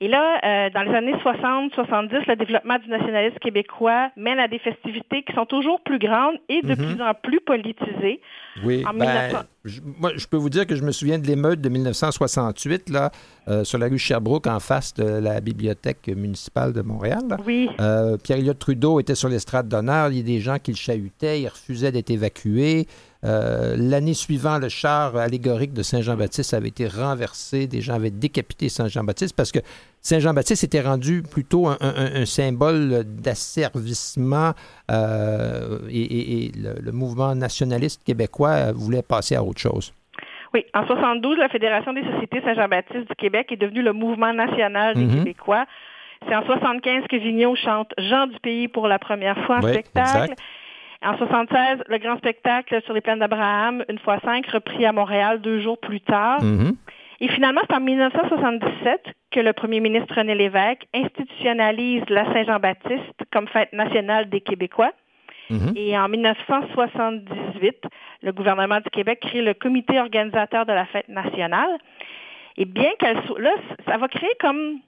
Et 0.00 0.06
là, 0.06 0.38
euh, 0.44 0.70
dans 0.70 0.82
les 0.82 0.94
années 0.94 1.14
60-70, 1.24 2.28
le 2.28 2.36
développement 2.36 2.78
du 2.78 2.88
nationalisme 2.88 3.38
québécois 3.40 4.10
mène 4.16 4.38
à 4.38 4.46
des 4.46 4.60
festivités 4.60 5.24
qui 5.24 5.32
sont 5.34 5.44
toujours 5.44 5.80
plus 5.80 5.98
grandes 5.98 6.36
et 6.48 6.62
de 6.62 6.68
Mhm. 6.68 6.94
plus 6.94 7.02
en 7.02 7.14
plus 7.14 7.40
politisées. 7.40 8.20
Oui, 8.64 8.84
En 8.86 8.94
ben, 8.94 9.06
1900. 9.06 9.38
je, 9.64 9.80
moi, 9.98 10.12
je 10.14 10.26
peux 10.28 10.36
vous 10.36 10.50
dire 10.50 10.68
que 10.68 10.76
je 10.76 10.84
me 10.84 10.92
souviens 10.92 11.18
de 11.18 11.26
l'émeute 11.26 11.60
de 11.60 11.68
1968, 11.68 12.90
là, 12.90 13.10
euh, 13.48 13.64
sur 13.64 13.78
la 13.78 13.86
rue 13.88 13.98
Sherbrooke, 13.98 14.46
en 14.46 14.60
face 14.60 14.94
de 14.94 15.04
la 15.20 15.40
bibliothèque 15.40 16.06
municipale 16.06 16.72
de 16.72 16.82
Montréal. 16.82 17.22
là. 17.28 17.36
Oui, 17.44 17.68
Euh, 17.80 18.16
Pierre-Éliott 18.22 18.58
Trudeau 18.58 19.00
était 19.00 19.16
sur 19.16 19.28
l'estrade 19.28 19.66
d'honneur. 19.68 20.10
Il 20.10 20.18
y 20.18 20.20
a 20.20 20.22
des 20.22 20.38
gens 20.40 20.58
qui 20.58 20.70
le 20.70 20.76
chahutaient. 20.76 21.40
Il 21.40 21.48
refusait 21.48 21.90
d'être 21.90 22.10
évacué. 22.10 22.86
Euh, 23.24 23.74
L'année 23.76 24.14
suivante, 24.14 24.62
le 24.62 24.68
char 24.68 25.16
allégorique 25.16 25.72
de 25.72 25.82
Saint-Jean-Baptiste 25.82 26.54
avait 26.54 26.68
été 26.68 26.86
renversé. 26.86 27.66
Des 27.66 27.80
gens 27.80 27.94
avaient 27.94 28.10
décapité 28.10 28.68
Saint-Jean-Baptiste 28.68 29.34
parce 29.36 29.50
que 29.50 29.58
Saint-Jean-Baptiste 30.02 30.62
était 30.64 30.80
rendu 30.80 31.22
plutôt 31.22 31.66
un, 31.66 31.76
un- 31.80 32.20
un 32.22 32.26
symbole 32.26 33.02
d'asservissement 33.04 34.52
euh, 34.90 35.78
et, 35.90 36.00
et- 36.02 36.44
et 36.46 36.52
le, 36.56 36.80
le 36.80 36.92
mouvement 36.92 37.34
nationaliste 37.34 38.02
québécois 38.04 38.72
voulait 38.72 39.02
passer 39.02 39.34
à 39.34 39.42
autre 39.42 39.60
chose. 39.60 39.92
oui. 40.54 40.64
En 40.74 40.86
72, 40.86 41.36
la 41.38 41.48
Fédération 41.48 41.92
des 41.92 42.02
sociétés 42.04 42.40
Saint-Jean-Baptiste 42.42 43.08
du 43.08 43.14
Québec 43.16 43.48
est 43.50 43.56
devenue 43.56 43.82
le 43.82 43.92
mouvement 43.92 44.32
national 44.32 44.94
des 44.94 45.04
Mhm. 45.04 45.16
Québécois. 45.18 45.66
C'est 46.26 46.34
en 46.34 46.44
75 46.46 47.04
que 47.10 47.16
Vigneault 47.16 47.54
chante 47.56 47.92
Jean 47.98 48.26
du 48.26 48.38
pays 48.40 48.66
pour 48.68 48.88
la 48.88 48.98
première 48.98 49.36
fois 49.44 49.56
en 49.58 49.62
Oui, 49.62 49.72
spectacle. 49.72 50.22
exact. 50.32 50.38
En 51.02 51.16
76, 51.16 51.84
le 51.88 51.98
grand 51.98 52.18
spectacle 52.18 52.80
sur 52.84 52.92
les 52.92 53.00
plaines 53.00 53.20
d'Abraham, 53.20 53.84
une 53.88 53.98
fois 53.98 54.18
cinq, 54.24 54.46
repris 54.48 54.84
à 54.84 54.92
Montréal 54.92 55.40
deux 55.40 55.60
jours 55.60 55.78
plus 55.78 56.00
tard. 56.00 56.42
Mhm. 56.42 56.76
Et 57.20 57.28
finalement, 57.28 57.60
c'est 57.68 57.76
en 57.76 57.80
1977 57.80 59.02
que 59.30 59.40
le 59.40 59.52
premier 59.52 59.80
ministre 59.80 60.14
René 60.14 60.34
Lévesque 60.34 60.86
institutionnalise 60.94 62.02
la 62.08 62.24
Saint-Jean-Baptiste 62.32 63.24
comme 63.32 63.48
fête 63.48 63.72
nationale 63.72 64.28
des 64.28 64.40
Québécois. 64.40 64.92
Mhm. 65.50 65.72
Et 65.76 65.98
en 65.98 66.08
1978, 66.08 67.76
le 68.22 68.32
gouvernement 68.32 68.80
du 68.80 68.90
Québec 68.90 69.20
crée 69.20 69.42
le 69.42 69.54
comité 69.54 69.98
organisateur 69.98 70.66
de 70.66 70.72
la 70.72 70.84
fête 70.86 71.08
nationale. 71.08 71.78
Et 72.56 72.64
bien 72.64 72.90
qu'elle 72.98 73.22
soit 73.26 73.40
là, 73.40 73.52
ça 73.86 73.96
va 73.96 74.08
créer 74.08 74.32
comme 74.40 74.80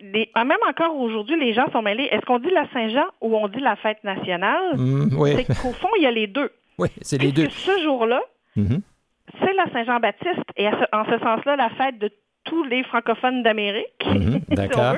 des- 0.00 0.30
ah, 0.34 0.44
même 0.44 0.58
encore 0.68 0.96
aujourd'hui, 0.96 1.38
les 1.38 1.52
gens 1.52 1.70
sont 1.72 1.82
mêlés. 1.82 2.04
Est-ce 2.04 2.24
qu'on 2.24 2.38
dit 2.38 2.50
la 2.50 2.66
Saint-Jean 2.72 3.06
ou 3.20 3.36
on 3.36 3.48
dit 3.48 3.60
la 3.60 3.76
fête 3.76 4.02
nationale? 4.04 4.76
Mhm, 4.76 5.10
oui, 5.18 5.32
C'est 5.36 5.44
qu'au 5.46 5.72
fond, 5.72 5.88
il 5.98 6.02
y 6.04 6.06
a 6.06 6.10
les 6.10 6.26
deux. 6.26 6.50
oui 6.78 6.88
c'est 7.02 7.18
les 7.20 7.32
deux. 7.32 7.48
Ce 7.50 7.82
jour-là, 7.82 8.20
Mhm. 8.56 8.80
c'est 9.40 9.52
la 9.54 9.66
Saint-Jean-Baptiste 9.72 10.44
et 10.56 10.68
en 10.68 11.04
ce 11.04 11.18
sens-là, 11.18 11.56
la 11.56 11.70
fête 11.70 11.98
de 11.98 12.10
tous 12.44 12.64
les 12.64 12.82
francophones 12.84 13.42
d'Amérique. 13.42 13.86
Mhm, 14.06 14.40
si 14.40 14.44
on 14.50 14.54
d'accord. 14.54 14.96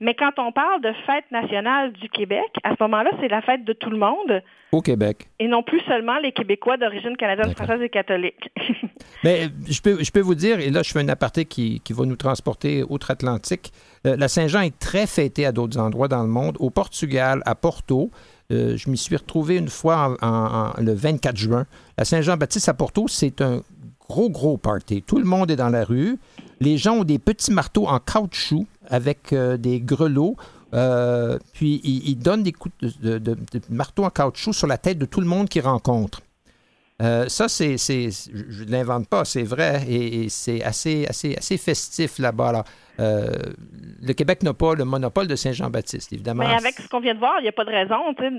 Mais 0.00 0.14
quand 0.14 0.30
on 0.38 0.52
parle 0.52 0.80
de 0.80 0.92
fête 1.06 1.24
nationale 1.32 1.92
du 1.92 2.08
Québec, 2.08 2.46
à 2.62 2.70
ce 2.70 2.76
moment-là, 2.82 3.10
c'est 3.20 3.28
la 3.28 3.42
fête 3.42 3.64
de 3.64 3.72
tout 3.72 3.90
le 3.90 3.98
monde 3.98 4.42
Au 4.70 4.80
Québec. 4.80 5.26
et 5.40 5.48
non 5.48 5.62
plus 5.64 5.80
seulement 5.80 6.18
les 6.22 6.30
Québécois 6.30 6.76
d'origine 6.76 7.16
canadienne, 7.16 7.52
française 7.56 7.82
et 7.82 7.88
catholique. 7.88 8.48
Mais 9.24 9.46
euh, 9.46 9.48
je 9.68 9.80
peux, 9.80 10.02
je 10.02 10.10
peux 10.12 10.20
vous 10.20 10.36
dire, 10.36 10.60
et 10.60 10.70
là 10.70 10.82
je 10.84 10.92
fais 10.92 11.00
un 11.00 11.08
aparté 11.08 11.44
qui, 11.46 11.80
qui 11.80 11.92
va 11.92 12.04
nous 12.04 12.14
transporter 12.16 12.84
outre-Atlantique, 12.88 13.72
euh, 14.06 14.16
la 14.16 14.28
Saint-Jean 14.28 14.60
est 14.60 14.78
très 14.78 15.06
fêtée 15.08 15.44
à 15.46 15.50
d'autres 15.52 15.78
endroits 15.80 16.06
dans 16.08 16.22
le 16.22 16.28
monde. 16.28 16.56
Au 16.60 16.70
Portugal, 16.70 17.42
à 17.44 17.56
Porto, 17.56 18.10
euh, 18.52 18.76
je 18.76 18.88
m'y 18.90 18.96
suis 18.96 19.16
retrouvé 19.16 19.56
une 19.56 19.68
fois 19.68 20.16
en- 20.22 20.26
en- 20.26 20.68
en- 20.78 20.80
le 20.80 20.92
24 20.94 21.36
juin. 21.36 21.66
La 21.98 22.04
Saint-Jean-Baptiste 22.04 22.68
à 22.68 22.74
Porto, 22.74 23.08
c'est 23.08 23.40
un 23.42 23.62
gros, 24.08 24.30
gros 24.30 24.56
party. 24.56 25.02
Tout 25.02 25.18
le 25.18 25.24
monde 25.24 25.50
est 25.50 25.56
dans 25.56 25.68
la 25.68 25.84
rue. 25.84 26.18
Les 26.60 26.78
gens 26.78 26.96
ont 26.98 27.04
des 27.04 27.18
petits 27.18 27.52
marteaux 27.52 27.86
en 27.86 27.98
caoutchouc 28.00 28.66
avec 28.88 29.32
euh, 29.32 29.56
des 29.56 29.80
grelots. 29.80 30.36
Euh, 30.74 31.38
puis 31.52 31.80
ils, 31.84 32.16
donnent 32.16 32.42
des 32.42 32.52
coups 32.52 32.74
de- 33.00 33.18
de 33.18 33.36
marteau 33.70 34.04
en 34.04 34.10
caoutchouc 34.10 34.52
sur 34.52 34.66
la 34.66 34.76
tête 34.78 34.98
de 34.98 35.06
tout 35.06 35.20
le 35.20 35.26
monde 35.26 35.48
qu'ils 35.48 35.62
rencontrent. 35.62 36.20
Euh, 37.00 37.28
ça, 37.28 37.48
c'est, 37.48 37.76
c'est- 37.76 38.10
je 38.10 38.64
ne 38.64 38.70
l'invente 38.72 39.08
pas, 39.08 39.24
c'est 39.24 39.44
vrai, 39.44 39.82
et, 39.88 40.24
et 40.24 40.28
c'est 40.28 40.62
assez, 40.64 41.06
assez, 41.06 41.36
assez 41.36 41.56
festif 41.56 42.18
là-bas. 42.18 42.48
Alors, 42.48 42.64
euh, 42.98 43.28
le 44.02 44.12
Québec 44.14 44.42
n'a 44.42 44.52
pas 44.52 44.74
le 44.74 44.84
monopole 44.84 45.28
de 45.28 45.36
Saint-Jean-Baptiste, 45.36 46.12
évidemment. 46.12 46.42
Mais 46.44 46.54
avec 46.54 46.74
ce 46.74 46.88
qu'on 46.88 46.98
vient 46.98 47.14
de 47.14 47.20
voir, 47.20 47.34
il 47.38 47.42
n'y 47.44 47.48
a 47.48 47.52
pas 47.52 47.64
de 47.64 47.70
raison, 47.70 48.14
tu 48.18 48.24
sais, 48.24 48.32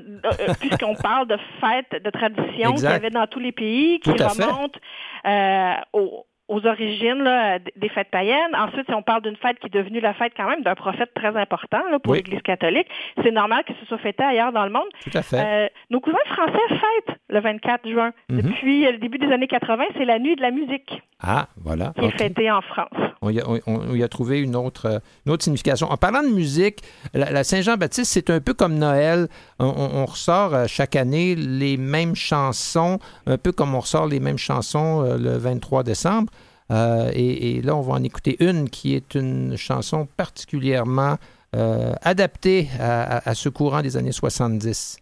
euh, 0.50 0.54
puisqu'on 0.60 0.96
parle 0.96 1.28
de 1.28 1.38
fêtes, 1.62 2.04
de 2.04 2.10
traditions 2.10 2.74
qu'il 2.74 2.84
y 2.84 2.88
avait 2.88 3.10
dans 3.10 3.28
tous 3.28 3.40
les 3.40 3.54
pays, 3.54 4.02
qui 4.02 4.10
remontent 4.12 4.80
euh, 5.26 5.74
aux, 5.94 6.26
aux 6.50 6.66
origines 6.66 7.24
là, 7.24 7.60
des 7.78 7.90
fêtes 7.90 8.10
païennes. 8.12 8.54
Ensuite, 8.58 8.86
si 8.88 8.94
on 8.94 9.02
parle 9.02 9.22
d'une 9.22 9.36
fête 9.38 9.58
qui 9.60 9.68
est 9.68 9.74
devenue 9.74 10.02
la 10.02 10.14
fête 10.14 10.34
quand 10.36 10.50
même 10.50 10.62
d'un 10.64 10.76
prophète 10.76 11.12
très 11.16 11.36
important 11.38 11.80
là, 11.92 12.00
pour 12.00 12.12
Oui. 12.12 12.18
l'Église 12.18 12.42
catholique, 12.42 12.88
c'est 13.24 13.32
normal 13.32 13.64
que 13.66 13.74
ce 13.80 13.86
soit 13.86 14.00
fêté 14.00 14.24
ailleurs 14.24 14.52
dans 14.52 14.66
le 14.66 14.72
monde. 14.72 14.88
Tout 15.04 15.18
à 15.18 15.22
fait. 15.22 15.40
Euh, 15.40 15.68
nos 15.90 16.00
cousins 16.02 16.18
français 16.26 16.58
fêtent 16.70 17.16
le 17.30 17.40
24 17.40 17.88
juin. 17.90 18.12
Mhm. 18.30 18.42
Depuis 18.42 18.84
le 18.92 18.98
début 18.98 19.18
des 19.20 19.32
années 19.32 19.48
80, 19.48 19.84
c'est 19.98 20.06
la 20.06 20.20
nuit 20.20 20.36
de 20.36 20.42
la 20.42 20.52
musique 20.52 21.02
Ah, 21.22 21.48
voilà. 21.58 21.94
qui 21.98 22.06
est 22.06 22.18
fêtée 22.18 22.50
en 22.52 22.62
France. 22.62 22.90
On 23.22 23.30
y, 23.30 23.40
a, 23.40 23.44
on- 23.48 23.60
on 23.68 23.94
y 23.96 24.02
a 24.04 24.08
trouvé 24.08 24.40
une 24.42 24.56
autre, 24.56 24.86
euh, 24.88 25.00
une 25.26 25.32
autre 25.34 25.44
signification. 25.44 25.88
En 25.92 25.98
parlant 25.98 26.24
de 26.24 26.30
musique, 26.34 26.80
la, 27.14 27.30
la 27.32 27.44
Saint-Jean-Baptiste, 27.44 28.12
c'est 28.14 28.30
un 28.30 28.40
peu 28.40 28.54
comme 28.54 28.76
Noël. 28.76 29.28
On, 29.60 30.06
ressort 30.06 30.54
euh, 30.56 30.66
chaque 30.68 30.96
année 30.96 31.36
les 31.36 31.76
mêmes 31.78 32.16
chansons, 32.16 32.98
un 33.28 33.38
peu 33.38 33.52
comme 33.52 33.76
on 33.76 33.82
ressort 33.82 34.08
les 34.08 34.20
mêmes 34.20 34.38
chansons 34.38 35.02
le 35.20 35.38
23 35.38 35.84
décembre. 35.84 36.32
Euh, 36.72 37.10
et, 37.14 37.58
et 37.58 37.62
là, 37.62 37.76
on 37.76 37.82
va 37.82 37.94
en 37.94 38.04
écouter 38.04 38.38
une 38.44 38.70
qui 38.70 38.94
est 38.96 39.16
une 39.16 39.58
chanson 39.58 40.08
particulièrement 40.18 41.18
euh, 41.56 41.94
adaptée 42.04 42.68
à, 42.80 43.18
à- 43.18 43.30
à 43.30 43.34
ce 43.36 43.50
courant 43.50 43.82
des 43.82 43.98
années 43.98 44.12
70. 44.12 44.98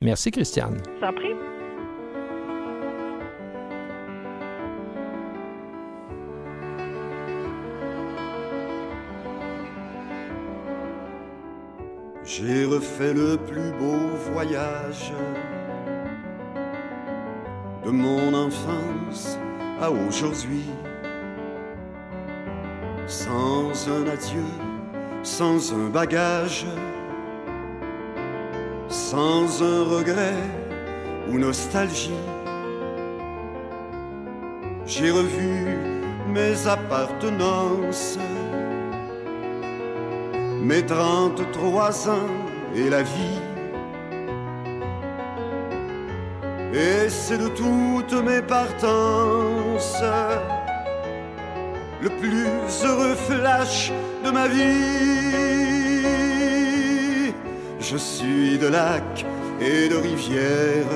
Merci, 0.00 0.30
Christiane. 0.30 0.80
T'en 1.00 1.12
prie. 1.12 1.34
J'ai 12.24 12.64
refait 12.64 13.14
le 13.14 13.36
plus 13.38 13.72
beau 13.78 14.08
voyage 14.32 15.12
de 17.84 17.90
mon 17.90 18.34
enfance 18.34 19.38
à 19.80 19.90
aujourd'hui. 19.90 20.64
Sans 23.06 23.88
un 23.88 24.06
adieu, 24.06 24.50
sans 25.22 25.72
un 25.72 25.88
bagage, 25.88 26.66
sans 28.88 29.62
un 29.62 29.84
regret 29.84 30.42
ou 31.30 31.38
nostalgie. 31.38 32.24
J'ai 34.86 35.10
revu 35.10 35.76
mes 36.28 36.66
appartenances 36.66 38.18
mes 40.62 40.84
33 40.84 42.10
ans 42.10 42.28
et 42.76 42.90
la 42.90 43.02
vie. 43.02 43.49
Et 46.72 47.08
c'est 47.08 47.38
de 47.38 47.48
toutes 47.48 48.12
mes 48.22 48.42
partances 48.42 50.02
le 52.00 52.08
plus 52.08 52.84
heureux 52.84 53.14
flash 53.14 53.92
de 54.24 54.30
ma 54.30 54.46
vie. 54.48 54.60
Je 57.80 57.96
suis 57.96 58.56
de 58.58 58.68
lacs 58.68 59.26
et 59.60 59.88
de 59.88 59.96
rivières, 59.96 60.86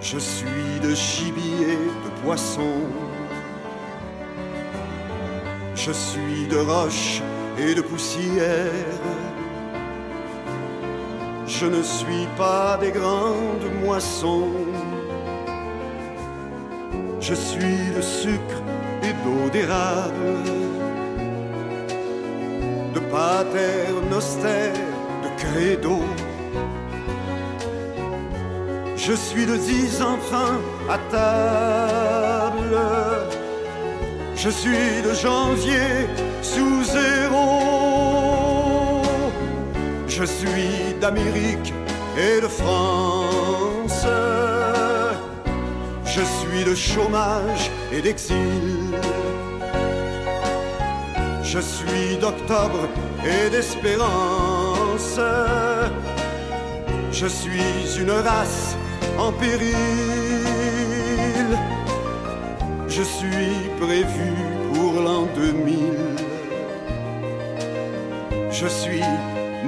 Je 0.00 0.18
suis 0.18 0.78
de 0.82 0.94
gibier, 0.94 1.78
de 2.04 2.10
poisson. 2.22 2.80
Je 5.74 5.90
suis 5.90 6.46
de 6.48 6.58
roche 6.58 7.22
et 7.58 7.74
de 7.74 7.82
poussière. 7.82 8.72
Je 11.46 11.66
ne 11.66 11.82
suis 11.82 12.26
pas 12.36 12.76
des 12.80 12.90
grandes 12.90 13.70
moissons. 13.84 14.50
Je 17.20 17.34
suis 17.34 17.78
de 17.96 18.00
sucre 18.02 18.62
et 19.02 19.12
d'eau 19.24 19.48
d'érable, 19.50 20.42
de 22.94 23.00
pater 23.00 23.94
noster, 24.10 24.72
de 25.24 25.28
credo. 25.40 26.00
Je 28.96 29.12
suis 29.12 29.46
de 29.46 29.56
dix 29.56 30.02
enfants 30.02 30.60
à 30.90 30.98
table. 31.10 32.76
Je 34.34 34.50
suis 34.50 35.02
de 35.02 35.14
janvier 35.14 36.06
sous 36.42 36.84
Je 40.18 40.24
suis 40.24 40.94
d'Amérique 40.98 41.74
et 42.16 42.40
de 42.40 42.48
France. 42.48 44.06
Je 46.06 46.22
suis 46.22 46.64
de 46.64 46.74
chômage 46.74 47.70
et 47.92 48.00
d'exil. 48.00 48.96
Je 51.42 51.58
suis 51.58 52.16
d'octobre 52.18 52.88
et 53.26 53.50
d'espérance. 53.50 55.20
Je 57.12 57.26
suis 57.26 58.00
une 58.00 58.12
race 58.12 58.74
en 59.18 59.32
péril. 59.32 59.74
Je 62.88 63.02
suis 63.02 63.68
prévu 63.78 64.32
pour 64.72 64.94
l'an 65.02 65.28
2000. 65.36 66.16
Je 68.50 68.66
suis 68.66 69.02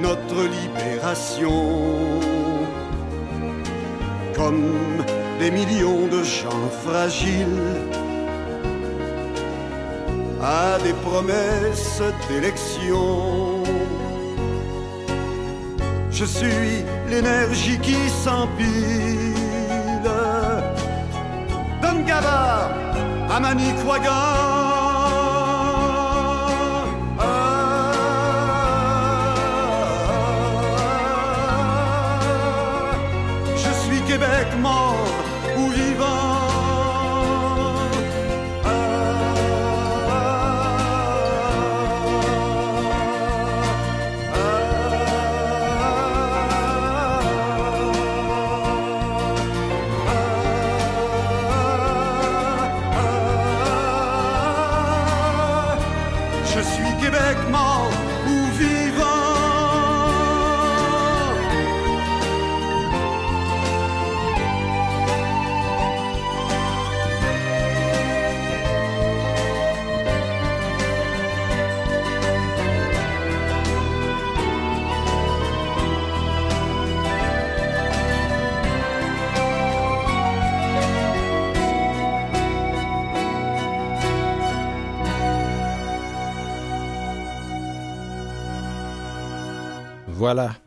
notre 0.01 0.41
libération. 0.43 2.19
Comme 4.35 5.03
des 5.39 5.51
millions 5.51 6.07
de 6.07 6.23
gens 6.23 6.69
fragiles 6.85 7.65
à 10.41 10.77
des 10.83 10.93
promesses 10.93 12.01
d'élection. 12.27 13.63
Je 16.11 16.25
suis 16.25 16.83
l'énergie 17.09 17.79
qui 17.79 18.09
s'empile. 18.23 19.35
Don 21.81 21.99
Gaba 22.05 22.69
à 23.29 23.39
Je 23.39 23.73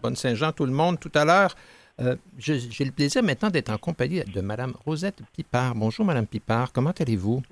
Voilà, 0.02 0.10
bonne 0.10 0.16
Saint-Jean 0.16 0.52
tout 0.52 0.66
le 0.66 0.72
monde. 0.72 0.98
Tout 1.00 1.10
à 1.14 1.24
l'heure, 1.24 1.54
euh, 2.00 2.16
j'ai 2.38 2.84
le 2.84 2.90
plaisir 2.90 3.22
maintenant 3.22 3.50
d'être 3.50 3.70
en 3.70 3.78
compagnie 3.78 4.22
de 4.24 4.40
Madame 4.40 4.74
Rosette 4.84 5.20
Pipard. 5.34 5.74
Bonjour 5.74 6.04
Madame 6.04 6.26
Pipard, 6.26 6.72
comment 6.72 6.92
allez-vous? 6.98 7.42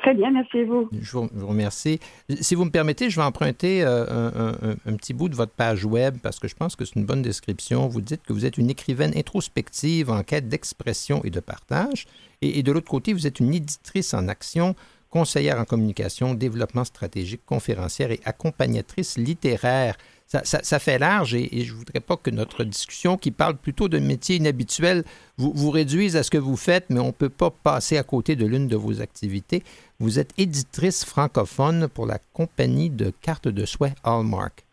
Très 0.00 0.14
bien, 0.14 0.30
merci 0.30 0.58
à 0.58 0.64
vous. 0.66 0.88
Je 0.92 1.12
vous, 1.16 1.28
je 1.34 1.40
vous 1.40 1.46
remercie. 1.46 1.98
Si 2.42 2.54
vous 2.54 2.66
me 2.66 2.70
permettez, 2.70 3.08
je 3.08 3.16
vais 3.16 3.24
emprunter 3.24 3.82
euh, 3.82 4.04
un, 4.06 4.48
un- 4.70 4.76
un 4.86 4.96
petit 4.96 5.14
bout 5.14 5.30
de 5.30 5.34
votre 5.34 5.52
page 5.52 5.84
web 5.86 6.18
parce 6.22 6.38
que 6.38 6.46
je 6.46 6.54
pense 6.54 6.76
que 6.76 6.84
c'est 6.84 6.96
une 6.96 7.06
bonne 7.06 7.22
description. 7.22 7.88
Vous 7.88 8.02
dites 8.02 8.22
que 8.22 8.34
vous 8.34 8.44
êtes 8.44 8.58
une 8.58 8.68
écrivaine 8.68 9.16
introspective 9.16 10.10
en 10.10 10.22
quête 10.22 10.46
d'expression 10.48 11.22
et 11.24 11.30
de 11.30 11.40
partage. 11.40 12.06
Et, 12.42 12.58
et 12.58 12.62
de 12.62 12.70
l'autre 12.70 12.90
côté, 12.90 13.14
vous 13.14 13.26
êtes 13.26 13.40
une 13.40 13.54
éditrice 13.54 14.12
en 14.12 14.28
action, 14.28 14.76
conseillère 15.08 15.58
en 15.58 15.64
communication, 15.64 16.34
développement 16.34 16.84
stratégique, 16.84 17.40
conférencière 17.46 18.10
et 18.10 18.20
accompagnatrice 18.26 19.16
littéraire. 19.16 19.96
Ça, 20.30 20.42
ça- 20.44 20.78
fait 20.78 20.98
large 20.98 21.34
et, 21.34 21.48
je 21.64 21.72
ne 21.72 21.78
voudrais 21.78 22.00
pas 22.00 22.18
que 22.18 22.28
notre 22.28 22.62
discussion, 22.62 23.16
qui 23.16 23.30
parle 23.30 23.56
plutôt 23.56 23.88
d'un 23.88 24.00
métier 24.00 24.36
inhabituel, 24.36 25.04
vous, 25.38 25.52
vous 25.54 25.70
réduise 25.70 26.16
à 26.16 26.22
ce 26.22 26.30
que 26.30 26.36
vous 26.36 26.56
faites, 26.56 26.84
mais 26.90 27.00
on 27.00 27.06
ne 27.06 27.12
peut 27.12 27.30
pas 27.30 27.50
passer 27.50 27.96
à 27.96 28.02
côté 28.02 28.36
de 28.36 28.44
l'une 28.44 28.68
de 28.68 28.76
vos 28.76 29.00
activités. 29.00 29.62
Vous 29.98 30.18
êtes 30.18 30.32
éditrice 30.36 31.02
francophone 31.06 31.88
pour 31.88 32.04
la 32.04 32.18
compagnie 32.34 32.90
de 32.90 33.10
cartes 33.22 33.48
de 33.48 33.64
souhait 33.64 33.94
Hallmark. 34.04 34.66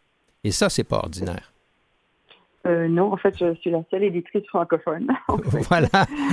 Et 0.43 0.51
ça, 0.51 0.69
c'est 0.69 0.83
pas 0.83 0.97
ordinaire. 0.97 1.53
Euh, 2.67 2.87
non, 2.87 3.13
en 3.13 3.17
fait, 3.17 3.35
je 3.39 3.53
suis 3.55 3.69
la 3.69 3.83
seule 3.91 4.03
éditrice 4.03 4.45
francophone. 4.47 5.07
voilà, 5.69 5.87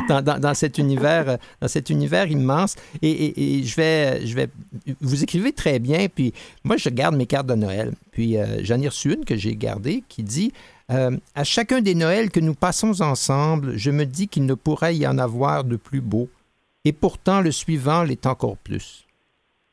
dans, 0.08 0.22
dans- 0.22 0.38
dans 0.38 0.54
cet 0.54 0.78
univers, 0.78 1.28
euh, 1.28 1.36
dans 1.60 1.68
cet 1.68 1.90
univers 1.90 2.26
immense. 2.30 2.74
Et, 3.02 3.10
et- 3.10 3.58
et 3.58 3.64
je 3.64 3.76
vais, 3.76 4.26
je 4.26 4.34
vais, 4.34 4.48
vous 5.00 5.22
écrivez 5.22 5.52
très 5.52 5.78
bien. 5.78 6.06
Puis 6.08 6.32
moi, 6.64 6.76
je 6.78 6.88
garde 6.88 7.16
mes 7.16 7.26
cartes 7.26 7.46
de 7.48 7.54
Noël. 7.54 7.92
Puis 8.12 8.38
euh, 8.38 8.64
j'en 8.64 8.80
ai 8.80 8.88
reçu 8.88 9.12
une 9.12 9.24
que 9.26 9.36
j'ai 9.36 9.56
gardée 9.56 10.04
qui 10.08 10.22
dit 10.22 10.52
euh, 10.90 11.16
à 11.34 11.44
chacun 11.44 11.80
des 11.82 11.94
Noëls 11.94 12.30
que 12.30 12.40
nous 12.40 12.54
passons 12.54 13.00
ensemble, 13.02 13.76
je 13.76 13.90
me 13.90 14.04
dis 14.06 14.26
qu'il 14.28 14.46
ne 14.46 14.54
pourrait 14.54 14.96
y 14.96 15.06
en 15.06 15.18
avoir 15.18 15.64
de 15.64 15.76
plus 15.76 16.00
beau. 16.00 16.28
Et 16.84 16.92
pourtant, 16.92 17.40
le 17.42 17.50
suivant 17.52 18.02
l'est 18.04 18.26
encore 18.26 18.56
plus. 18.56 19.04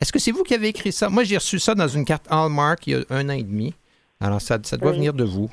Est-ce 0.01 0.11
que 0.13 0.19
c'est 0.19 0.31
vous 0.31 0.43
qui 0.43 0.53
avez 0.53 0.67
écrit 0.67 0.91
ça? 0.91 1.09
Moi, 1.09 1.23
j'ai 1.23 1.37
reçu 1.37 1.57
ça 1.59 1.73
dans 1.73 1.87
une 1.87 2.05
carte 2.05 2.25
Hallmark 2.29 2.85
il 2.87 2.91
y 2.91 2.95
a 2.95 3.01
un 3.09 3.27
an 3.29 3.33
et 3.33 3.43
demi. 3.43 3.73
Alors, 4.21 4.41
ça, 4.41 4.59
ça 4.63 4.77
doit 4.77 4.91
Oui. 4.91 4.97
venir 4.97 5.13
de 5.13 5.23
vous. 5.23 5.49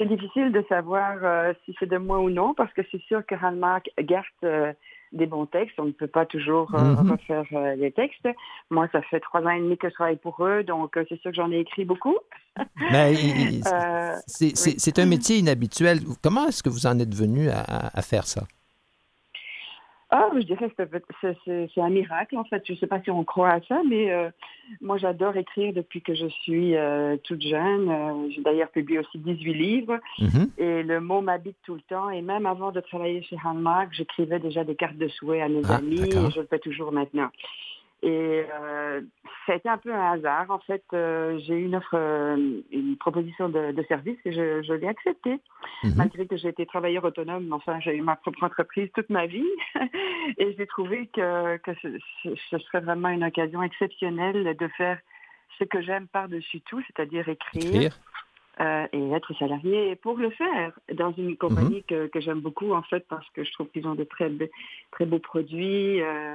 C'est 0.00 0.06
difficile 0.08 0.50
de 0.50 0.64
savoir 0.66 1.18
euh, 1.22 1.52
si 1.66 1.76
c'est 1.78 1.84
de 1.84 1.98
moi 1.98 2.20
ou 2.20 2.30
non, 2.30 2.54
parce 2.54 2.72
que 2.72 2.80
c'est 2.90 3.02
sûr 3.02 3.20
que 3.26 3.34
Hallmark 3.34 3.90
garde 4.00 4.24
euh, 4.44 4.72
des 5.12 5.26
bons 5.26 5.44
textes. 5.44 5.78
On 5.78 5.84
ne 5.84 5.90
peut 5.92 6.06
pas 6.06 6.24
toujours 6.24 6.74
euh, 6.74 6.94
Mhm. 7.02 7.10
refaire 7.10 7.76
les 7.76 7.92
textes. 7.92 8.26
Moi, 8.70 8.88
ça 8.92 9.02
fait 9.02 9.20
trois 9.20 9.42
ans 9.42 9.50
et 9.50 9.60
demi 9.60 9.76
que 9.76 9.90
je 9.90 9.92
travaille 9.94 10.16
pour 10.16 10.42
eux, 10.42 10.62
donc 10.64 10.94
c'est 10.94 11.20
sûr 11.20 11.32
que 11.32 11.36
j'en 11.36 11.52
ai 11.52 11.58
écrit 11.58 11.84
beaucoup. 11.84 12.16
Euh, 12.92 14.16
C'est 14.26 14.66
oui. 14.66 15.02
un 15.02 15.06
métier 15.06 15.36
inhabituel. 15.36 15.98
Comment 16.22 16.46
est-ce 16.48 16.62
que 16.62 16.70
vous 16.70 16.86
en 16.86 16.98
êtes 16.98 17.14
venu 17.14 17.48
à 17.50 18.02
faire 18.02 18.26
ça? 18.26 18.44
Ah, 20.12 20.28
je 20.34 20.40
dirais 20.40 20.68
que 20.70 20.82
c'est- 21.44 21.80
un 21.80 21.88
miracle, 21.88 22.36
en 22.36 22.44
fait. 22.44 22.62
Je 22.66 22.72
ne 22.72 22.78
sais 22.78 22.86
pas 22.88 23.00
si 23.00 23.10
on 23.10 23.22
croit 23.24 23.50
à 23.50 23.60
ça, 23.62 23.80
mais 23.88 24.10
euh, 24.10 24.28
moi, 24.80 24.98
j'adore 24.98 25.36
écrire 25.36 25.72
depuis 25.72 26.02
que 26.02 26.14
je 26.14 26.26
suis 26.26 26.76
euh, 26.76 27.16
toute 27.22 27.42
jeune. 27.42 27.88
Euh, 27.88 28.28
J'ai 28.30 28.42
d'ailleurs 28.42 28.70
publié 28.70 28.98
aussi 28.98 29.18
18 29.18 29.54
livres. 29.54 29.98
Mhm. 30.18 30.50
Et 30.58 30.82
le 30.82 31.00
mot 31.00 31.20
m'habite 31.20 31.56
tout 31.64 31.74
le 31.74 31.80
temps. 31.82 32.10
Et 32.10 32.22
même 32.22 32.44
avant 32.46 32.72
de 32.72 32.80
travailler 32.80 33.22
chez 33.22 33.36
Hallmark, 33.44 33.90
j'écrivais 33.92 34.40
déjà 34.40 34.64
des 34.64 34.74
cartes 34.74 34.96
de 34.98 35.08
souhait 35.08 35.42
à 35.42 35.48
nos 35.48 35.62
Ah, 35.70 35.76
amis 35.76 36.00
et 36.00 36.30
je 36.30 36.40
le 36.40 36.46
fais 36.46 36.58
toujours 36.58 36.90
maintenant. 36.92 37.28
Et 38.02 38.44
euh, 38.50 39.02
ça 39.46 39.52
a 39.52 39.56
été 39.56 39.68
un 39.68 39.76
peu 39.76 39.92
un 39.92 40.12
hasard. 40.12 40.50
En 40.50 40.58
fait, 40.60 40.82
euh, 40.94 41.38
j'ai 41.40 41.54
eu 41.54 41.64
une 41.66 41.76
offre, 41.76 41.94
euh, 41.94 42.60
une 42.72 42.96
proposition 42.96 43.48
de, 43.50 43.72
de 43.72 43.82
service 43.84 44.18
et 44.24 44.32
je, 44.32 44.62
je 44.62 44.72
l'ai 44.72 44.88
acceptée, 44.88 45.38
Mhm. 45.84 45.92
malgré 45.96 46.26
que 46.26 46.36
j'ai 46.36 46.48
été 46.48 46.64
travailleur 46.66 47.04
autonome. 47.04 47.52
Enfin, 47.52 47.78
j'ai 47.80 47.94
eu 47.96 48.00
ma 48.02 48.16
propre 48.16 48.42
entreprise 48.44 48.88
toute 48.94 49.10
ma 49.10 49.26
vie 49.26 49.48
et 50.38 50.54
j'ai 50.56 50.66
trouvé 50.66 51.08
que, 51.08 51.58
que 51.58 51.72
ce, 51.82 51.98
ce- 52.22 52.58
serait 52.58 52.80
vraiment 52.80 53.08
une 53.10 53.24
occasion 53.24 53.62
exceptionnelle 53.62 54.56
de 54.56 54.68
faire 54.68 54.98
ce 55.58 55.64
que 55.64 55.82
j'aime 55.82 56.06
par-dessus 56.08 56.60
tout, 56.62 56.80
c'est-à-dire 56.86 57.28
écrire. 57.28 57.66
Écrire. 57.74 57.98
euh, 58.60 58.86
et 58.92 59.10
être 59.12 59.32
salarié 59.38 59.96
pour 59.96 60.16
le 60.18 60.30
faire 60.30 60.72
dans 60.94 61.12
une 61.12 61.36
compagnie 61.36 61.82
que, 61.84 62.06
que 62.08 62.20
j'aime 62.20 62.40
beaucoup 62.40 62.72
en 62.72 62.82
fait 62.82 63.06
parce 63.08 63.28
que 63.30 63.42
je 63.44 63.52
trouve 63.52 63.68
qu'ils 63.70 63.86
ont 63.86 63.94
de 63.94 64.04
très, 64.04 64.30
très 64.90 65.06
beaux 65.06 65.18
produits. 65.18 66.00
Euh, 66.02 66.34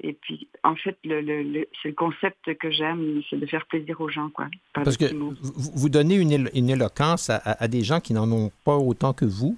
et 0.00 0.12
puis, 0.12 0.48
en 0.62 0.76
fait, 0.76 0.96
le, 1.04 1.22
le, 1.22 1.66
c'est 1.82 1.88
le 1.88 1.94
concept 1.94 2.54
que 2.60 2.70
j'aime, 2.70 3.22
c'est 3.30 3.38
de 3.38 3.46
faire 3.46 3.64
plaisir 3.66 3.98
aux 4.00 4.10
gens. 4.10 4.28
Quoi, 4.28 4.48
Parce 4.74 4.96
que 4.96 5.12
vous, 5.14 5.34
vous, 5.42 5.88
donnez 5.88 6.16
une, 6.16 6.50
une 6.54 6.70
éloquence 6.70 7.30
à, 7.30 7.36
à, 7.36 7.66
des 7.66 7.82
gens 7.82 8.00
qui 8.00 8.12
n'en 8.12 8.30
ont 8.30 8.50
pas 8.64 8.76
autant 8.76 9.14
que 9.14 9.24
vous. 9.24 9.56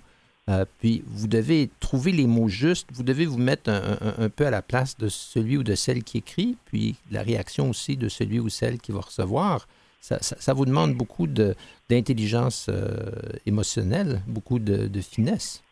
Euh, 0.48 0.64
puis, 0.78 1.02
vous 1.06 1.26
devez 1.26 1.70
trouver 1.80 2.12
les 2.12 2.26
mots 2.26 2.48
justes. 2.48 2.88
Vous 2.92 3.02
devez 3.02 3.26
vous 3.26 3.38
mettre 3.38 3.68
un, 3.68 3.98
un, 4.00 4.24
un, 4.24 4.28
peu 4.28 4.46
à 4.46 4.50
la 4.50 4.62
place 4.62 4.96
de 4.96 5.08
celui 5.08 5.56
ou 5.56 5.64
de 5.64 5.74
celle 5.74 6.04
qui 6.04 6.18
écrit, 6.18 6.56
puis 6.66 6.94
la 7.10 7.22
réaction 7.22 7.68
aussi 7.68 7.96
de 7.96 8.08
celui 8.08 8.38
ou 8.38 8.48
celle 8.48 8.78
qui 8.78 8.92
va 8.92 9.00
recevoir. 9.00 9.66
Ça, 10.00 10.18
ça, 10.22 10.36
ça 10.38 10.54
vous 10.54 10.64
demande 10.64 10.94
beaucoup 10.94 11.26
de, 11.26 11.56
d'intelligence 11.90 12.68
euh, 12.68 13.10
émotionnelle, 13.44 14.22
beaucoup 14.28 14.60
de, 14.60 14.86
de 14.86 15.00
finesse. 15.00 15.62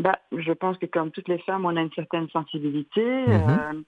Bah, 0.00 0.18
je 0.32 0.52
pense 0.52 0.78
que 0.78 0.86
comme 0.86 1.10
toutes 1.10 1.28
les 1.28 1.38
femmes, 1.40 1.64
on 1.66 1.76
a 1.76 1.80
une 1.80 1.92
certaine 1.92 2.28
sensibilité. 2.30 3.24
-hmm. 3.26 3.50
euh, 3.50 3.82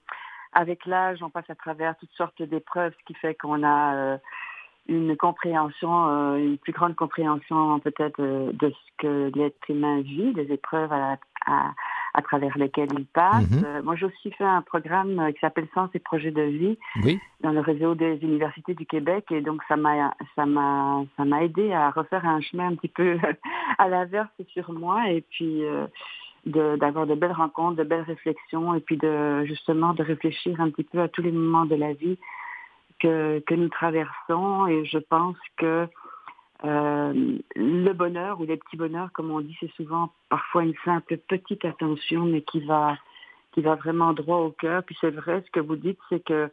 avec 0.52 0.84
l'âge, 0.84 1.22
on 1.22 1.30
passe 1.30 1.48
à 1.48 1.54
travers 1.54 1.96
toutes 1.96 2.12
sortes 2.12 2.42
d'épreuves, 2.42 2.92
ce 2.98 3.04
qui 3.06 3.14
fait 3.14 3.34
qu'on 3.34 3.62
a 3.62 3.94
euh, 3.94 4.18
une 4.88 5.16
compréhension, 5.16 6.08
euh, 6.08 6.36
une 6.38 6.58
plus 6.58 6.72
grande 6.72 6.96
compréhension 6.96 7.78
peut-être 7.80 8.20
euh, 8.20 8.50
de 8.52 8.70
ce 8.70 8.90
que 8.98 9.30
l'être 9.36 9.56
humain 9.68 10.00
vit, 10.00 10.32
des 10.32 10.52
épreuves 10.52 10.92
à, 10.92 11.18
à, 11.46 11.72
à 12.14 12.22
travers 12.22 12.58
lesquelles 12.58 12.92
il 12.98 13.06
passe. 13.06 13.48
Mm 13.50 13.62
-hmm. 13.62 13.82
moi, 13.84 13.94
j'ai 13.96 14.06
aussi 14.06 14.30
fait 14.32 14.44
un 14.44 14.62
programme 14.62 15.32
qui 15.32 15.40
s'appelle 15.40 15.68
Sens 15.74 15.88
et 15.94 16.00
projets 16.00 16.32
de 16.32 16.42
vie 16.42 16.76
oui. 17.04 17.20
dans 17.44 17.52
le 17.52 17.60
réseau 17.60 17.94
des 17.94 18.16
universités 18.22 18.74
du 18.74 18.86
Québec, 18.86 19.24
et 19.30 19.40
donc 19.40 19.60
ça 19.68 19.76
m'a 19.76 20.14
ça 20.34 20.44
m'a 20.46 21.04
ça 21.16 21.24
m'a 21.24 21.38
aidé 21.46 21.72
à 21.72 21.90
refaire 21.90 22.24
un 22.26 22.40
chemin 22.40 22.66
un 22.72 22.76
petit 22.80 22.94
peu 23.00 23.10
à 23.82 23.88
l'inverse 23.88 24.36
sur 24.54 24.66
moi, 24.72 24.96
et 25.14 25.22
puis 25.32 25.54
d'avoir 26.82 27.06
de, 27.06 27.14
de, 27.14 27.20
belles 27.20 27.38
rencontres, 27.44 27.76
de 27.82 27.88
belles 27.90 28.08
réflexions, 28.14 28.68
et 28.78 28.82
puis 28.86 28.96
de 29.06 29.14
justement 29.52 29.90
de 29.98 30.02
réfléchir 30.12 30.52
un 30.64 30.70
petit 30.70 30.88
peu 30.92 31.00
à 31.06 31.08
tous 31.14 31.22
les 31.28 31.34
moments 31.40 31.66
de 31.72 31.76
la 31.86 31.92
vie 32.02 32.18
que, 33.02 33.54
nous 33.54 33.68
traversons. 33.68 34.66
Et 34.66 34.84
je 34.84 34.98
pense 34.98 35.36
que 35.56 35.86
euh, 36.64 37.38
le 37.56 37.92
bonheur 37.92 38.40
ou 38.40 38.44
les 38.44 38.56
petits 38.56 38.76
bonheurs, 38.76 39.10
comme 39.12 39.30
on 39.30 39.40
dit, 39.40 39.56
c'est 39.60 39.72
souvent 39.72 40.12
parfois 40.28 40.62
une 40.62 40.74
simple 40.84 41.16
petite 41.16 41.64
attention, 41.64 42.24
mais 42.24 42.42
qui 42.42 42.60
va 42.60 42.96
qui 43.52 43.60
va 43.60 43.74
vraiment 43.74 44.14
droit 44.14 44.38
au 44.38 44.50
cœur. 44.50 44.82
Puis 44.82 44.96
c'est 45.00 45.10
vrai, 45.10 45.42
ce 45.44 45.50
que 45.50 45.60
vous 45.60 45.76
dites, 45.76 45.98
c'est 46.08 46.24
que 46.24 46.50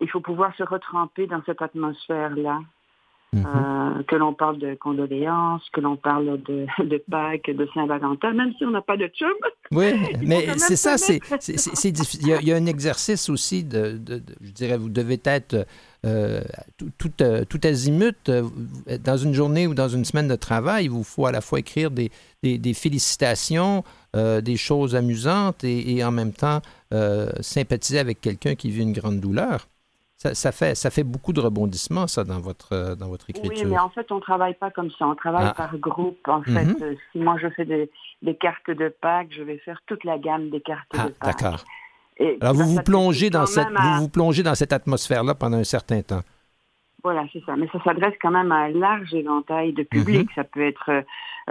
il 0.00 0.10
faut 0.10 0.20
pouvoir 0.20 0.54
se 0.56 0.62
retremper 0.62 1.26
dans 1.26 1.42
cette 1.44 1.62
atmosphère-là. 1.62 2.60
Mmh. 3.36 3.46
Euh, 3.46 4.02
que 4.04 4.16
l'on 4.16 4.32
parle 4.32 4.58
de 4.58 4.74
condoléances, 4.74 5.62
que 5.72 5.80
l'on 5.80 5.96
parle 5.96 6.40
de, 6.42 6.66
de 6.84 7.02
Pâques, 7.10 7.50
de 7.50 7.68
Saint-Valentin, 7.74 8.32
même 8.32 8.52
si 8.56 8.64
on 8.64 8.70
n'a 8.70 8.80
pas 8.80 8.96
de 8.96 9.08
chum. 9.08 9.28
Oui, 9.72 9.92
mais 10.22 10.46
c'est 10.56 10.76
ça, 10.76 10.96
c'est. 10.96 11.20
Il, 11.48 12.46
y 12.46 12.52
a 12.52 12.56
un 12.56 12.66
exercice 12.66 13.28
aussi 13.28 13.64
de, 13.64 13.92
de, 13.92 14.18
de 14.18 14.34
je 14.40 14.50
dirais, 14.52 14.78
vous 14.78 14.88
devez 14.88 15.20
être 15.24 15.66
euh, 16.04 16.40
tout, 16.78 16.90
tout, 16.96 17.12
euh, 17.20 17.44
tout, 17.44 17.60
azimut. 17.64 18.30
Dans 19.04 19.16
une 19.16 19.34
journée 19.34 19.66
ou 19.66 19.74
dans 19.74 19.88
une 19.88 20.04
semaine 20.04 20.28
de 20.28 20.36
travail, 20.36 20.84
il 20.84 20.90
vous 20.90 21.04
faut 21.04 21.26
à 21.26 21.32
la 21.32 21.40
fois 21.42 21.58
écrire 21.58 21.90
des, 21.90 22.10
des, 22.42 22.58
des 22.58 22.74
félicitations, 22.74 23.84
des 24.14 24.56
choses 24.56 24.96
amusantes 24.96 25.62
et, 25.62 25.96
et 25.96 26.04
en 26.04 26.10
même 26.10 26.32
temps 26.32 26.62
sympathiser 27.40 27.98
avec 27.98 28.20
quelqu'un 28.20 28.54
qui 28.54 28.70
vit 28.70 28.82
une 28.82 28.92
grande 28.92 29.20
douleur. 29.20 29.66
Ça, 30.18 30.34
ça, 30.34 30.50
fait, 30.50 30.74
ça 30.74 30.90
fait 30.90 31.04
beaucoup 31.04 31.34
de 31.34 31.40
rebondissements, 31.40 32.06
ça, 32.06 32.24
dans 32.24 32.40
votre, 32.40 32.96
dans 32.96 33.08
votre 33.08 33.28
écriture. 33.28 33.52
Oui, 33.54 33.70
mais 33.70 33.78
en 33.78 33.90
fait, 33.90 34.10
on 34.10 34.16
ne 34.16 34.20
travaille 34.20 34.54
pas 34.54 34.70
comme 34.70 34.90
ça. 34.98 35.06
On 35.06 35.14
travaille 35.14 35.48
ah. 35.50 35.54
par 35.54 35.76
groupe. 35.76 36.26
En 36.26 36.42
fait, 36.42 36.64
mm 36.64 36.72
-hmm. 36.72 36.96
si 37.12 37.18
moi 37.18 37.36
je 37.42 37.48
fais 37.50 37.66
des, 37.66 37.90
des, 38.22 38.34
cartes 38.34 38.70
de 38.82 38.88
Pâques, 38.88 39.32
je 39.38 39.42
vais 39.42 39.58
faire 39.66 39.80
toute 39.88 40.04
la 40.04 40.16
gamme 40.26 40.48
des 40.48 40.62
cartes 40.70 40.94
ah, 40.94 41.04
de 41.04 41.10
Pâques. 41.10 41.28
D'accord. 41.28 41.60
Alors, 42.40 42.54
vous 42.54 42.68
vous, 42.74 42.82
plongez 42.82 43.28
dans 43.28 43.44
cette, 43.44 43.72
à... 43.76 43.82
vous 43.82 43.94
vous 44.02 44.08
plongez 44.08 44.42
dans 44.42 44.54
cette 44.54 44.72
atmosphère-là 44.72 45.34
pendant 45.34 45.58
un 45.58 45.70
certain 45.76 46.00
temps. 46.10 46.24
Voilà, 47.02 47.22
c'est 47.32 47.42
ça. 47.44 47.54
Mais 47.56 47.68
ça 47.72 47.78
s'adresse 47.84 48.14
quand 48.22 48.34
même 48.38 48.50
à 48.58 48.60
un 48.68 48.70
large 48.70 49.12
éventail 49.22 49.68
de 49.80 49.84
public. 49.94 50.26
Mm 50.26 50.30
-hmm. 50.30 50.34
Ça 50.38 50.44
peut 50.52 50.66
être 50.72 50.88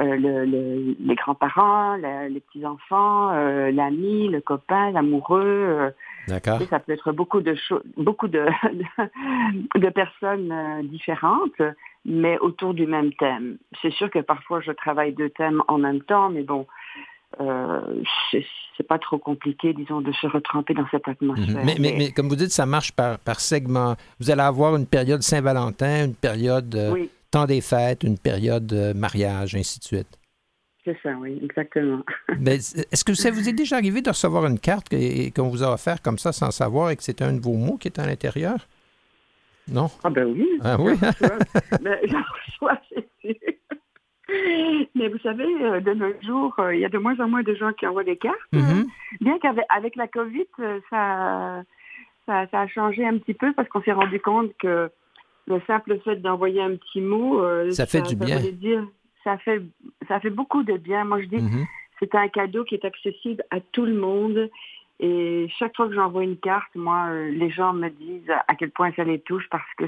euh, 0.01 0.15
le, 0.23 0.33
le, 0.53 0.61
les 1.07 1.15
grands-parents, 1.21 1.95
les 2.33 2.41
petits-enfants, 2.45 3.19
euh, 3.31 3.71
l'ami, 3.79 4.17
le 4.35 4.41
copain, 4.51 4.85
l'amoureux. 4.95 5.61
Euh, 5.79 5.91
D'accord. 6.27 6.59
Ça 6.69 6.79
peut 6.79 6.91
être 6.91 7.11
beaucoup 7.11 7.41
de 7.41 7.55
choses, 7.55 7.83
beaucoup 7.97 8.27
de, 8.27 8.45
de, 8.73 9.79
de 9.79 9.89
personnes 9.89 10.51
euh, 10.51 10.83
différentes, 10.83 11.61
mais 12.05 12.37
autour 12.39 12.73
du 12.73 12.87
même 12.87 13.13
thème. 13.13 13.57
C'est 13.81 13.93
sûr 13.93 14.09
que 14.09 14.19
parfois 14.19 14.61
je 14.61 14.71
travaille 14.71 15.13
deux 15.13 15.29
thèmes 15.29 15.61
en 15.67 15.77
même 15.77 16.01
temps, 16.01 16.29
mais 16.29 16.43
bon, 16.43 16.65
euh, 17.41 18.03
c'est 18.31 18.87
pas 18.87 18.99
trop 18.99 19.17
compliqué, 19.17 19.73
disons, 19.73 20.01
de 20.01 20.11
se 20.11 20.27
retremper 20.27 20.73
dans 20.73 20.87
cette 20.91 21.07
atmosphère. 21.07 21.63
Mais, 21.65 21.75
mais, 21.79 21.95
mais, 21.97 22.11
comme 22.11 22.27
vous 22.27 22.35
dites, 22.35 22.51
ça 22.51 22.65
marche 22.65 22.91
par, 22.91 23.19
par 23.19 23.39
segment. 23.39 23.95
Vous 24.19 24.29
allez 24.31 24.41
avoir 24.41 24.75
une 24.75 24.85
période 24.85 25.21
Saint-Valentin, 25.21 26.05
une 26.05 26.15
période 26.15 26.73
euh, 26.75 26.91
oui. 26.91 27.09
temps 27.31 27.45
des 27.45 27.61
fêtes, 27.61 28.03
une 28.03 28.17
période 28.17 28.71
euh, 28.73 28.93
mariage, 28.93 29.55
ainsi 29.55 29.79
de 29.79 29.83
suite. 29.85 30.19
C'est 30.85 30.97
ça, 31.01 31.15
oui, 31.19 31.39
exactement. 31.43 32.03
Est-ce 32.45 33.03
que 33.03 33.15
ça 33.15 33.31
vous 33.31 33.49
est 33.49 33.53
déjà 33.53 33.77
arrivé 33.77 34.03
de 34.03 34.09
recevoir 34.09 34.45
une 34.45 34.59
carte 34.59 34.87
qu'on 35.35 35.49
vous 35.49 35.63
a 35.63 35.73
offerte 35.73 36.03
comme 36.03 36.19
ça 36.19 36.31
sans 36.31 36.51
savoir 36.51 36.91
et 36.91 36.95
que 36.95 37.01
c'était 37.03 37.23
un 37.23 37.33
de 37.33 37.41
vos 37.41 37.55
mots 37.55 37.77
qui 37.77 37.87
était 37.87 38.01
à 38.01 38.05
l'intérieur? 38.05 38.67
Non? 39.67 39.87
Ah 40.03 40.11
ben 40.11 40.25
oui. 40.27 40.47
Ah 40.63 40.77
oui? 40.79 40.93
mais 41.81 41.99
j'en 42.07 42.21
reçois, 42.45 42.79
c'est 43.23 43.39
Mais 44.93 45.07
vous 45.07 45.17
savez, 45.19 45.43
euh, 45.63 45.79
de 45.79 45.93
nos 45.93 46.13
jours, 46.21 46.53
euh, 46.59 46.75
il 46.75 46.81
y 46.81 46.85
a 46.85 46.89
de 46.89 46.99
moins 46.99 47.19
en 47.19 47.27
moins 47.27 47.41
de 47.41 47.55
gens 47.55 47.73
qui 47.73 47.87
envoient 47.87 48.03
des 48.03 48.17
cartes. 48.17 48.37
Mm 48.51 48.59
-hmm. 48.59 48.85
Bien 49.21 49.39
qu'avec 49.39 49.65
avec 49.69 49.95
la 49.95 50.07
COVID, 50.07 50.51
euh, 50.59 50.79
ça, 50.91 51.63
ça, 52.27 52.45
ça, 52.51 52.61
a 52.61 52.67
changé 52.67 53.03
un 53.07 53.17
petit 53.17 53.33
peu 53.33 53.53
parce 53.53 53.67
qu'on 53.69 53.81
s'est 53.81 53.99
rendu 54.01 54.19
compte 54.19 54.51
que 54.59 54.91
le 55.47 55.61
simple 55.65 55.99
fait 56.03 56.17
d'envoyer 56.17 56.61
un 56.61 56.75
petit 56.75 57.01
mot, 57.01 57.41
ça, 57.71 57.85
fait 57.87 58.03
du 58.03 58.15
bien. 58.15 58.39
Dire, 58.67 58.83
ça, 59.25 59.37
fait, 59.39 59.61
ça 60.07 60.21
fait 60.21 60.29
beaucoup 60.29 60.63
de 60.63 60.77
bien. 60.77 61.03
Moi, 61.03 61.21
je 61.23 61.27
dis, 61.27 61.41
mm 61.41 61.49
-hmm. 61.49 61.65
c'est 61.99 62.15
un 62.15 62.29
cadeau 62.29 62.63
qui 62.63 62.75
est 62.75 62.85
accessible 62.85 63.43
à 63.51 63.59
tout 63.73 63.85
le 63.85 63.97
monde. 64.07 64.39
Et 65.07 65.47
chaque 65.57 65.75
fois 65.75 65.87
que 65.89 65.95
j'envoie 65.99 66.23
une 66.23 66.39
carte, 66.49 66.73
moi, 66.75 66.99
les 67.41 67.51
gens 67.57 67.73
me 67.73 67.89
disent 67.89 68.33
à 68.51 68.53
quel 68.55 68.71
point 68.71 68.91
ça 68.95 69.03
les 69.03 69.19
touche 69.29 69.47
parce 69.55 69.73
que 69.77 69.85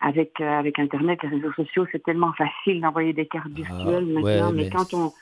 avec, 0.00 0.40
euh, 0.40 0.58
avec 0.62 0.78
Internet, 0.78 1.22
les 1.22 1.28
réseaux 1.36 1.52
sociaux, 1.52 1.84
c'est 1.92 2.02
tellement 2.08 2.32
facile 2.32 2.80
d'envoyer 2.80 3.12
des 3.12 3.26
cartes 3.34 3.54
virtuelles 3.62 4.08
ah, 4.08 4.14
maintenant, 4.14 4.50
ouais, 4.50 4.56
mais, 4.56 4.64
mais, 4.64 4.70
quand 4.70 4.94
on, 4.94 5.12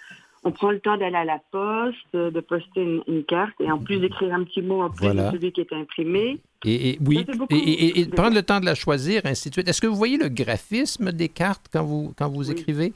on 0.44 0.52
prend 0.52 0.70
le 0.70 0.80
temps 0.80 0.96
d'aller 0.96 1.16
à 1.16 1.24
la 1.24 1.40
poste, 1.50 2.14
de 2.14 2.40
poster 2.40 2.82
une, 2.82 3.02
une, 3.08 3.24
carte 3.24 3.60
et 3.60 3.70
en 3.70 3.78
plus 3.78 3.98
d'écrire 3.98 4.34
un 4.34 4.44
petit 4.44 4.62
mot 4.62 4.82
en 4.82 4.90
plus 4.90 5.06
voilà. 5.06 5.30
de 5.30 5.36
celui 5.36 5.52
qui 5.52 5.60
est 5.60 5.72
imprimé. 5.72 6.38
Et, 6.64 6.90
et 6.90 6.98
oui, 7.04 7.24
et, 7.50 7.56
et, 7.56 8.00
et 8.00 8.06
prendre 8.06 8.34
le 8.34 8.42
temps 8.42 8.60
de 8.60 8.64
la 8.64 8.74
choisir, 8.74 9.22
ainsi 9.24 9.48
de 9.48 9.54
suite. 9.54 9.68
Est-ce 9.68 9.80
que 9.80 9.86
vous 9.86 9.96
voyez 9.96 10.16
le 10.16 10.28
graphisme 10.28 11.12
des 11.12 11.28
cartes 11.28 11.66
quand 11.72 11.84
vous, 11.84 12.12
quand 12.16 12.28
vous 12.28 12.50
oui. 12.50 12.56
écrivez? 12.58 12.92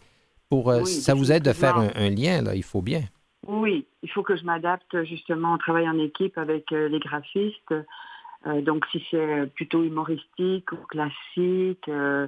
Pour, 0.49 0.71
euh, 0.71 0.81
oui, 0.81 0.87
ça 0.87 1.15
vous 1.15 1.33
aide 1.33 1.45
de 1.45 1.53
faire 1.53 1.77
un, 1.77 1.91
un, 1.95 2.11
lien, 2.11 2.43
là, 2.43 2.55
il 2.55 2.63
faut 2.63 2.83
bien. 2.83 3.03
Oui, 3.47 3.87
il 4.03 4.11
faut 4.11 4.23
que 4.23 4.37
je 4.37 4.45
m'adapte 4.45 5.03
justement, 5.05 5.55
on 5.55 5.59
travaille 5.59 5.89
en 5.89 5.99
équipe 5.99 6.39
avec 6.39 6.73
euh, 6.73 6.89
les 6.89 7.01
graphistes. 7.01 7.75
Euh, 8.47 8.61
donc 8.61 8.85
si 8.91 9.03
c'est 9.11 9.47
plutôt 9.55 9.83
humoristique 9.83 10.73
ou 10.73 10.77
classique, 10.89 11.89
euh, 11.89 12.27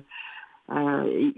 euh, 0.70 1.32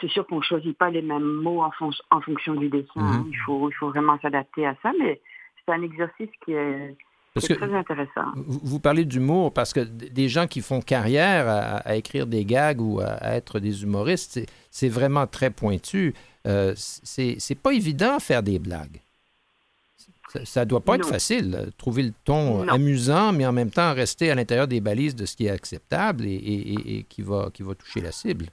c'est 0.00 0.10
sûr 0.10 0.26
qu'on 0.26 0.38
ne 0.38 0.42
choisit 0.42 0.76
pas 0.76 0.90
les 0.90 1.02
mêmes 1.02 1.22
mots 1.22 1.62
en, 1.62 1.70
fon 1.72 1.90
en 2.10 2.20
fonction 2.20 2.54
du 2.54 2.68
dessin. 2.68 2.88
Mm 2.96 3.10
-hmm. 3.10 3.28
il, 3.30 3.38
faut, 3.44 3.70
il 3.70 3.74
faut 3.74 3.88
vraiment 3.88 4.18
s'adapter 4.20 4.66
à 4.66 4.74
ça, 4.82 4.92
mais 5.00 5.20
c'est 5.64 5.72
un 5.72 5.82
exercice 5.82 6.30
qui 6.44 6.52
est, 6.52 6.96
parce 7.36 7.48
que 7.48 7.52
très 7.52 7.74
intéressant. 7.74 8.32
Vous, 8.34 8.80
parlez 8.80 9.04
d'humour 9.04 9.52
parce 9.52 9.74
que 9.74 9.80
des 9.80 10.28
gens 10.30 10.46
qui 10.46 10.62
font 10.62 10.80
carrière 10.80 11.46
à, 11.46 11.76
à 11.90 11.94
écrire 11.96 12.26
des 12.26 12.46
gags 12.46 12.80
ou 12.80 13.00
à, 13.00 13.08
à 13.08 13.34
être 13.34 13.60
des 13.60 13.82
humoristes, 13.82 14.40
c'est 14.70 14.88
vraiment 14.88 15.26
très 15.26 15.50
pointu. 15.50 16.14
Euh, 16.46 16.72
c'est 16.76 17.60
pas 17.62 17.72
évident 17.72 18.16
de 18.16 18.22
faire 18.22 18.42
des 18.42 18.58
blagues. 18.58 19.02
Ça 20.44 20.64
ne 20.64 20.70
doit 20.70 20.80
pas 20.80 20.96
non. 20.96 21.04
être 21.04 21.08
facile, 21.08 21.70
trouver 21.76 22.04
le 22.04 22.12
ton 22.24 22.64
non. 22.64 22.72
amusant, 22.72 23.32
mais 23.32 23.46
en 23.46 23.52
même 23.52 23.70
temps 23.70 23.92
rester 23.92 24.30
à 24.30 24.34
l'intérieur 24.34 24.66
des 24.66 24.80
balises 24.80 25.14
de 25.14 25.26
ce 25.26 25.36
qui 25.36 25.46
est 25.46 25.50
acceptable 25.50 26.24
et, 26.24 26.34
et, 26.34 26.96
et, 26.96 27.02
qui, 27.04 27.20
va, 27.20 27.50
qui 27.52 27.62
va 27.62 27.74
toucher 27.74 28.00
la 28.00 28.12
cible. 28.12 28.46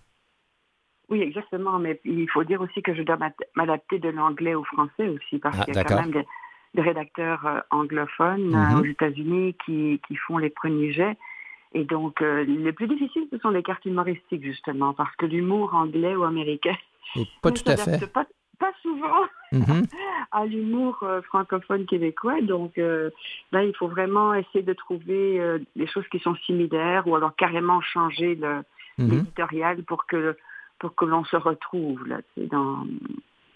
Oui, 1.09 1.21
exactement, 1.21 1.79
mais 1.79 1.99
il 2.05 2.29
faut 2.29 2.43
dire 2.43 2.61
aussi 2.61 2.81
que 2.81 2.93
je 2.93 3.03
dois 3.03 3.17
m'adapter 3.55 3.99
de 3.99 4.09
l'anglais 4.09 4.55
au 4.55 4.63
français 4.63 5.07
aussi, 5.09 5.37
parce 5.39 5.57
ah, 5.59 5.65
qu'il 5.65 5.75
y 5.75 5.77
a 5.77 5.83
quand 5.83 6.01
même 6.01 6.11
des, 6.11 6.25
des 6.75 6.81
rédacteurs 6.81 7.45
euh, 7.45 7.59
anglophones 7.71 8.49
mm 8.49 8.55
-hmm. 8.55 8.79
aux 8.79 8.85
États-Unis 8.85 9.55
qui, 9.65 9.99
qui, 10.07 10.15
font 10.15 10.37
les 10.37 10.49
premiers 10.49 10.91
jets. 10.93 11.17
Et 11.73 11.83
donc, 11.83 12.21
euh, 12.21 12.45
le 12.45 12.71
plus 12.71 12.87
difficile, 12.87 13.25
ce 13.31 13.37
sont 13.39 13.49
les 13.57 13.63
cartes 13.63 13.85
humoristiques, 13.85 14.43
justement, 14.43 14.93
parce 14.93 15.15
que 15.17 15.25
l'humour 15.25 15.73
anglais 15.73 16.15
ou 16.15 16.23
américain... 16.23 16.77
Et 17.15 17.25
pas 17.41 17.51
tout 17.51 17.69
à 17.69 17.77
fait. 17.77 18.07
Pas, 18.17 18.25
pas 18.63 18.71
souvent 18.81 19.23
mm 19.51 19.61
-hmm. 19.61 19.83
à 20.31 20.45
l'humour 20.45 20.93
euh, 21.03 21.21
francophone 21.21 21.85
québécois. 21.85 22.39
Donc 22.41 22.71
euh, 22.77 23.09
là, 23.51 23.59
il 23.63 23.75
faut 23.75 23.89
vraiment 23.97 24.33
essayer 24.33 24.63
de 24.63 24.73
trouver 24.73 25.23
euh, 25.39 25.59
des 25.75 25.87
choses 25.87 26.07
qui 26.11 26.19
sont 26.19 26.35
similaires 26.47 27.03
ou 27.07 27.15
alors 27.15 27.33
carrément 27.35 27.81
changer 27.95 28.31
l'éditorial 28.97 29.75
mm 29.77 29.79
-hmm. 29.79 29.89
pour 29.89 30.01
que 30.11 30.21
pour 30.83 30.95
que 30.95 31.05
l'on 31.05 31.23
se 31.23 31.37
retrouve 31.37 32.05
là, 32.09 32.19
dans, 32.35 32.85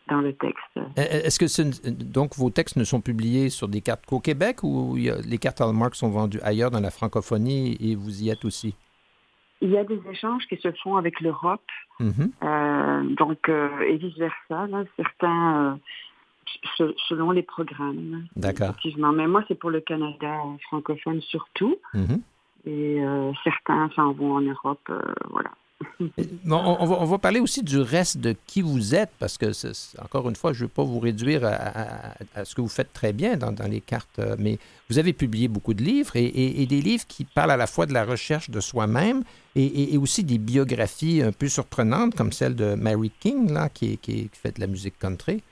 dans 0.07 0.21
le 0.21 0.31
texte. 0.31 0.77
Euh, 0.77 0.81
est-ce 0.95 1.37
que 1.39 1.91
donc 1.91 2.37
vos 2.37 2.49
textes 2.49 2.77
ne 2.77 2.85
sont 2.85 3.01
publiés 3.01 3.49
sur 3.49 3.67
des 3.67 3.81
cartes 3.81 4.05
qu'au 4.05 4.21
Québec 4.21 4.63
ou 4.63 4.95
les 4.95 5.37
cartes 5.37 5.59
Hallmark 5.59 5.93
sont 5.93 6.07
vendues 6.07 6.39
ailleurs 6.41 6.71
dans 6.71 6.79
la 6.79 6.89
francophonie 6.89 7.75
et 7.81 7.95
vous 7.95 8.23
y 8.23 8.29
êtes 8.29 8.45
aussi? 8.45 8.75
Il 9.59 9.71
y 9.71 9.77
a 9.77 9.83
des 9.83 9.99
échanges 10.09 10.47
qui 10.47 10.55
se 10.55 10.71
font 10.83 10.95
avec 10.95 11.19
l'Europe, 11.19 11.69
mm-hmm. 11.99 12.29
euh, 12.43 13.15
donc 13.15 13.49
euh, 13.49 13.81
et 13.81 13.97
vice 13.97 14.17
versa. 14.17 14.69
certains 14.95 15.77
selon 17.09 17.31
les 17.31 17.43
programmes. 17.43 18.25
D'accord. 18.37 18.69
Effectivement, 18.69 19.11
mais 19.11 19.27
moi 19.27 19.43
c'est 19.49 19.59
pour 19.59 19.69
le 19.69 19.81
Canada 19.81 20.33
francophone 20.69 21.19
surtout, 21.23 21.75
mm-hmm. 21.93 22.21
et 22.67 23.01
certains 23.43 23.89
s'en 23.97 24.13
vont 24.13 24.35
en 24.35 24.41
Europe, 24.41 24.89
voilà 25.29 25.51
on, 26.49 27.05
va, 27.05 27.17
parler 27.19 27.39
aussi 27.39 27.61
du 27.61 27.79
reste 27.79 28.17
de 28.17 28.35
qui 28.47 28.61
vous 28.61 28.95
êtes, 28.95 29.11
parce 29.19 29.37
que, 29.37 29.51
encore 30.01 30.27
une 30.29 30.35
fois, 30.35 30.53
je 30.53 30.59
ne 30.59 30.63
veux 30.63 30.69
pas 30.69 30.83
vous 30.83 30.99
réduire 30.99 31.45
à, 31.45 32.45
ce 32.45 32.55
que 32.55 32.61
vous 32.61 32.67
faites 32.67 32.93
très 32.93 33.13
bien 33.13 33.37
dans, 33.37 33.53
les 33.69 33.81
cartes, 33.81 34.19
euh, 34.19 34.35
mais 34.39 34.57
vous 34.89 34.97
avez 34.97 35.13
publié 35.13 35.47
beaucoup 35.47 35.73
de 35.73 35.83
livres 35.83 36.15
et, 36.15 36.65
des 36.65 36.81
livres 36.81 37.05
qui 37.07 37.25
parlent 37.25 37.51
à 37.51 37.57
la 37.57 37.67
fois 37.67 37.85
de 37.85 37.93
la 37.93 38.05
recherche 38.05 38.49
de 38.49 38.59
soi-même 38.59 39.23
et, 39.55 39.97
aussi 39.97 40.23
des 40.23 40.37
biographies 40.37 41.21
un 41.21 41.31
peu 41.31 41.47
surprenantes, 41.47 42.15
comme 42.15 42.31
celle 42.31 42.55
de 42.55 42.73
Mary 42.73 43.11
King, 43.19 43.51
là, 43.51 43.69
qui, 43.69 43.99
fait 44.33 44.55
de 44.55 44.61
la 44.61 44.67
musique 44.67 44.97
country. 44.99 45.43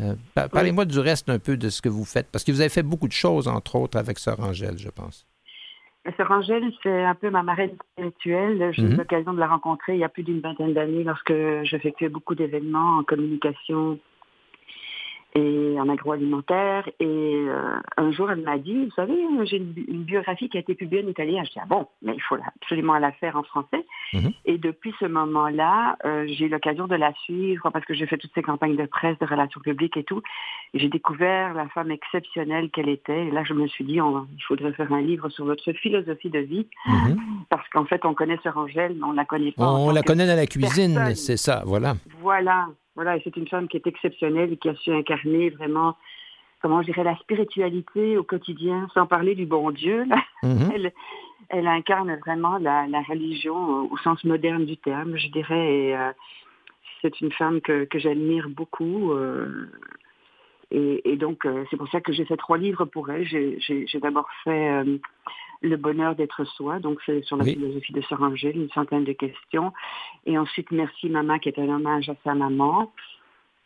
Euh, 0.00 0.14
parlez-moi 0.34 0.86
du 0.86 0.98
reste 0.98 1.28
un 1.28 1.38
peu 1.38 1.56
de 1.56 1.68
ce 1.68 1.82
que 1.82 1.88
vous 1.88 2.04
faites, 2.04 2.26
parce 2.30 2.44
que 2.44 2.52
vous 2.52 2.60
avez 2.60 2.70
fait 2.70 2.82
beaucoup 2.82 3.08
de 3.08 3.12
choses, 3.12 3.48
entre 3.48 3.76
autres, 3.76 3.98
avec 3.98 4.18
Sœur 4.18 4.40
Angèle, 4.40 4.78
je 4.78 4.88
pense. 4.88 5.26
Sœur 6.16 6.30
Angèle, 6.30 6.72
c'est 6.82 7.04
un 7.04 7.14
peu 7.14 7.30
ma 7.30 7.42
marraine 7.42 7.76
spirituelle. 7.92 8.72
J'ai 8.72 8.82
eu 8.82 8.86
mhm. 8.86 8.96
l'occasion 8.96 9.32
de 9.34 9.38
la 9.38 9.48
rencontrer 9.48 9.94
il 9.94 9.98
y 9.98 10.04
a 10.04 10.08
plus 10.08 10.22
d'une 10.22 10.40
vingtaine 10.40 10.72
d'années 10.72 11.04
lorsque 11.04 11.34
j'effectuais 11.64 12.08
beaucoup 12.08 12.34
d'événements 12.34 12.98
en 12.98 13.04
communication 13.04 13.98
et 15.34 15.76
en 15.78 15.88
agroalimentaire. 15.88 16.88
Et 16.98 17.06
euh, 17.06 17.78
un 17.96 18.12
jour, 18.12 18.30
elle 18.30 18.42
m'a 18.42 18.58
dit, 18.58 18.86
vous 18.86 18.90
savez, 18.92 19.14
j'ai 19.44 19.58
une, 19.58 20.04
biographie 20.04 20.48
qui 20.48 20.56
a 20.56 20.60
été 20.60 20.74
publiée 20.74 21.04
en 21.04 21.08
italien. 21.08 21.42
Je 21.44 21.50
dis, 21.50 21.58
ah 21.60 21.66
bon, 21.68 21.86
mais 22.02 22.14
il 22.14 22.22
faut 22.22 22.36
absolument 22.56 22.98
la 22.98 23.12
faire 23.12 23.36
en 23.36 23.42
français. 23.42 23.84
Mhm. 24.12 24.32
Et 24.44 24.58
depuis 24.58 24.92
ce 24.98 25.06
moment-là, 25.06 25.96
euh, 26.04 26.26
j'ai 26.28 26.46
eu 26.46 26.48
l'occasion 26.48 26.86
de 26.86 26.96
la 26.96 27.12
suivre 27.24 27.70
parce 27.70 27.84
que 27.84 27.94
j'ai 27.94 28.06
fait 28.06 28.18
toutes 28.18 28.32
ces 28.34 28.42
campagnes 28.42 28.76
de 28.76 28.86
presse, 28.86 29.18
de 29.18 29.26
relations 29.26 29.60
publiques 29.60 29.96
et 29.96 30.04
tout. 30.04 30.22
Et 30.74 30.78
j'ai 30.78 30.88
découvert 30.88 31.54
la 31.54 31.68
femme 31.68 31.90
exceptionnelle 31.90 32.70
qu'elle 32.70 32.88
était. 32.88 33.26
Et 33.26 33.30
là, 33.30 33.44
je 33.44 33.54
me 33.54 33.66
suis 33.68 33.84
dit, 33.84 33.94
il 33.94 34.44
faudrait 34.46 34.72
faire 34.72 34.92
un 34.92 35.00
livre 35.00 35.28
sur 35.28 35.44
votre 35.44 35.72
philosophie 35.72 36.30
de 36.30 36.40
vie. 36.40 36.66
Mhm. 36.86 37.18
Parce 37.48 37.68
qu'en 37.68 37.84
fait, 37.84 38.04
on 38.04 38.14
connaît 38.14 38.38
Sœur 38.42 38.56
Angèle, 38.56 38.94
mais 38.96 39.04
on 39.04 39.12
la 39.12 39.24
connaît 39.24 39.52
pas. 39.52 39.70
On 39.70 39.90
la 39.90 40.02
connaît 40.02 40.26
dans 40.26 40.36
la 40.36 40.46
cuisine, 40.46 41.14
c'est 41.14 41.36
ça, 41.36 41.62
voilà. 41.66 41.94
Voilà. 42.20 42.68
Voilà, 43.00 43.16
et 43.16 43.22
c'est 43.24 43.38
une 43.38 43.48
femme 43.48 43.66
qui 43.66 43.78
est 43.78 43.86
exceptionnelle 43.86 44.52
et 44.52 44.56
qui 44.58 44.68
a 44.68 44.74
su 44.74 44.92
incarner 44.92 45.48
vraiment, 45.48 45.96
comment 46.60 46.82
je 46.82 46.88
dirais, 46.88 47.02
la 47.02 47.16
spiritualité 47.16 48.18
au 48.18 48.24
quotidien, 48.24 48.88
sans 48.92 49.06
parler 49.06 49.34
du 49.34 49.46
bon 49.46 49.70
Dieu. 49.70 50.04
Mhm. 50.42 50.90
elle, 51.48 51.66
incarne 51.66 52.14
vraiment 52.16 52.58
la, 52.58 52.84
religion 53.08 53.90
au 53.90 53.96
sens 54.04 54.22
moderne 54.24 54.66
du 54.66 54.76
terme, 54.76 55.16
je 55.16 55.28
dirais. 55.28 55.74
Et, 55.74 55.96
euh, 55.96 56.12
c'est 57.00 57.22
une 57.22 57.32
femme 57.32 57.62
que, 57.62 57.88
j'admire 57.94 58.50
beaucoup. 58.50 59.12
Euh, 59.12 59.70
et, 60.70 61.16
donc, 61.16 61.46
euh, 61.46 61.64
c'est 61.70 61.76
pour 61.76 61.88
ça 61.88 62.00
que 62.00 62.12
j'ai 62.12 62.24
fait 62.24 62.36
trois 62.36 62.58
livres 62.58 62.84
pour 62.84 63.10
elle. 63.10 63.24
J'ai 63.24 64.00
d'abord 64.00 64.28
fait 64.44 64.84
le 65.62 65.76
bonheur 65.76 66.14
d'être 66.14 66.44
soi, 66.44 66.78
donc 66.78 67.00
c'est 67.04 67.22
sur 67.24 67.36
la 67.36 67.44
philosophie 67.44 67.92
de 67.92 68.00
Sœur 68.02 68.22
Angèle, 68.22 68.56
une 68.56 68.70
centaine 68.70 69.04
de 69.04 69.12
questions. 69.12 69.72
Et 70.26 70.38
ensuite, 70.38 70.70
Merci 70.70 71.08
Maman, 71.08 71.38
qui 71.38 71.48
est 71.48 71.58
un 71.58 71.68
hommage 71.68 72.08
à 72.08 72.14
sa 72.24 72.34
maman. 72.34 72.92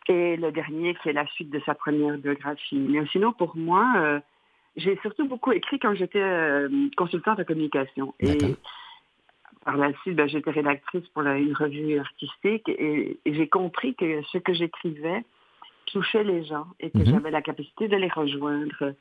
Et 0.08 0.36
le 0.36 0.52
dernier, 0.52 0.94
qui 0.96 1.08
est 1.08 1.12
la 1.12 1.26
suite 1.28 1.50
de 1.50 1.60
sa 1.64 1.74
première 1.74 2.18
biographie. 2.18 2.76
Mais 2.76 3.06
sinon, 3.12 3.32
pour 3.32 3.56
moi, 3.56 3.86
euh, 3.96 4.20
j'ai 4.76 4.98
surtout 5.02 5.26
beaucoup 5.26 5.52
écrit 5.52 5.78
quand 5.78 5.94
j'étais 5.94 6.20
euh, 6.20 6.68
consultante 6.96 7.38
en 7.38 7.44
communication. 7.44 8.14
Et 8.20 8.38
par 9.64 9.76
la 9.76 9.92
suite, 10.02 10.16
ben, 10.16 10.28
j'étais 10.28 10.50
rédactrice 10.50 11.06
pour 11.08 11.22
une 11.22 11.54
revue 11.54 11.98
artistique 11.98 12.68
et, 12.68 13.18
j'ai 13.24 13.48
compris 13.48 13.94
que 13.94 14.22
ce 14.24 14.38
que 14.38 14.52
j'écrivais 14.52 15.24
touchait 15.94 16.24
les 16.24 16.44
gens 16.44 16.66
et 16.80 16.90
que 16.90 16.98
mhm. 16.98 17.06
j'avais 17.06 17.30
la 17.30 17.40
capacité 17.40 17.88
de 17.88 17.96
les 17.96 18.08
rejoindre 18.08 18.94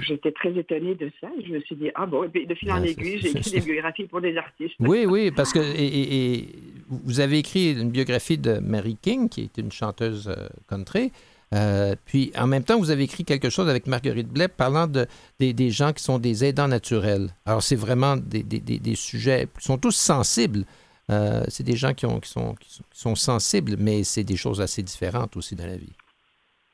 j'étais 0.00 0.32
très 0.32 0.52
étonnée 0.56 0.94
de 0.94 1.10
ça. 1.20 1.28
Je 1.44 1.52
me 1.52 1.60
suis 1.60 1.76
dit, 1.76 1.90
ah 1.94 2.06
bon, 2.06 2.22
de 2.22 2.54
fil 2.54 2.72
en 2.72 2.82
aiguille, 2.82 3.18
j'ai 3.18 3.30
écrit 3.30 3.50
des 3.50 3.60
biographies 3.60 4.04
pour 4.04 4.20
des 4.20 4.36
artistes. 4.36 4.74
Oui, 4.80 5.04
oui, 5.06 5.30
parce 5.30 5.52
que 5.52 5.60
et, 5.60 6.48
vous 6.88 7.20
avez 7.20 7.38
écrit 7.38 7.72
une 7.72 7.90
biographie 7.90 8.38
de 8.38 8.58
Mary 8.58 8.96
King, 9.00 9.28
qui 9.28 9.42
est 9.42 9.58
une 9.58 9.72
chanteuse 9.72 10.28
euh, 10.28 10.48
country. 10.68 11.12
Euh, 11.54 11.94
puis 12.04 12.32
en 12.36 12.46
même 12.46 12.64
temps, 12.64 12.78
vous 12.78 12.90
avez 12.90 13.04
écrit 13.04 13.24
quelque 13.24 13.50
chose 13.50 13.68
avec 13.68 13.86
Marguerite 13.86 14.28
Blais 14.28 14.48
parlant 14.48 14.86
de, 14.86 15.06
des, 15.38 15.70
gens 15.70 15.92
qui 15.92 16.02
sont 16.02 16.18
des 16.18 16.44
aidants 16.44 16.68
naturels. 16.68 17.30
Alors, 17.44 17.62
c'est 17.62 17.76
vraiment 17.76 18.16
des, 18.16 18.42
des, 18.42 18.60
des, 18.60 18.94
sujets 18.96 19.46
qui 19.58 19.64
sont 19.64 19.78
tous 19.78 19.94
sensibles. 19.94 20.64
Euh, 21.08 21.44
c'est 21.48 21.62
des 21.62 21.76
gens 21.76 21.94
qui, 21.94 22.04
ont, 22.04 22.18
qui, 22.18 22.30
sont, 22.30 22.54
qui 22.56 22.80
sont 22.92 23.14
sensibles, 23.14 23.76
mais 23.78 24.02
c'est 24.02 24.24
des 24.24 24.36
choses 24.36 24.60
assez 24.60 24.82
différentes 24.82 25.36
aussi 25.36 25.54
dans 25.54 25.66
la 25.66 25.76
vie. 25.76 25.92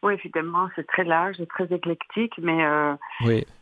Oui, 0.02 0.14
évidemment, 0.14 0.68
c'est 0.74 0.86
très 0.86 1.04
large 1.04 1.40
et 1.40 1.46
très 1.46 1.72
éclectique, 1.72 2.34
mais 2.38 2.64
euh, 2.64 2.94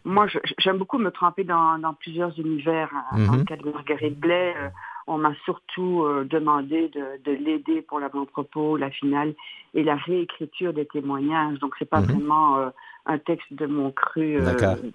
moi, 0.04 0.26
j'aime 0.58 0.78
beaucoup 0.78 0.96
me 0.96 1.10
tremper 1.10 1.44
dans, 1.44 1.94
plusieurs 2.00 2.38
univers. 2.38 2.90
Dans 3.12 3.32
le 3.32 3.38
mhm. 3.38 3.44
cas 3.44 3.56
de 3.56 3.70
Marguerite 3.70 4.18
Blais, 4.18 4.54
euh, 4.56 4.68
on 5.06 5.18
m'a 5.18 5.34
surtout 5.44 6.02
euh, 6.02 6.24
demandé 6.24 6.88
de, 6.88 7.32
l'aider 7.32 7.82
pour 7.82 8.00
l'avant-propos, 8.00 8.78
la 8.78 8.90
finale 8.90 9.34
et 9.74 9.82
la 9.82 9.96
réécriture 9.96 10.72
des 10.72 10.86
témoignages. 10.86 11.58
Donc, 11.58 11.74
c'est 11.78 11.88
pas 11.88 12.00
mhm. 12.00 12.06
vraiment 12.06 12.72
un 13.04 13.18
texte 13.18 13.52
de 13.52 13.66
mon 13.66 13.92
cru 13.92 14.38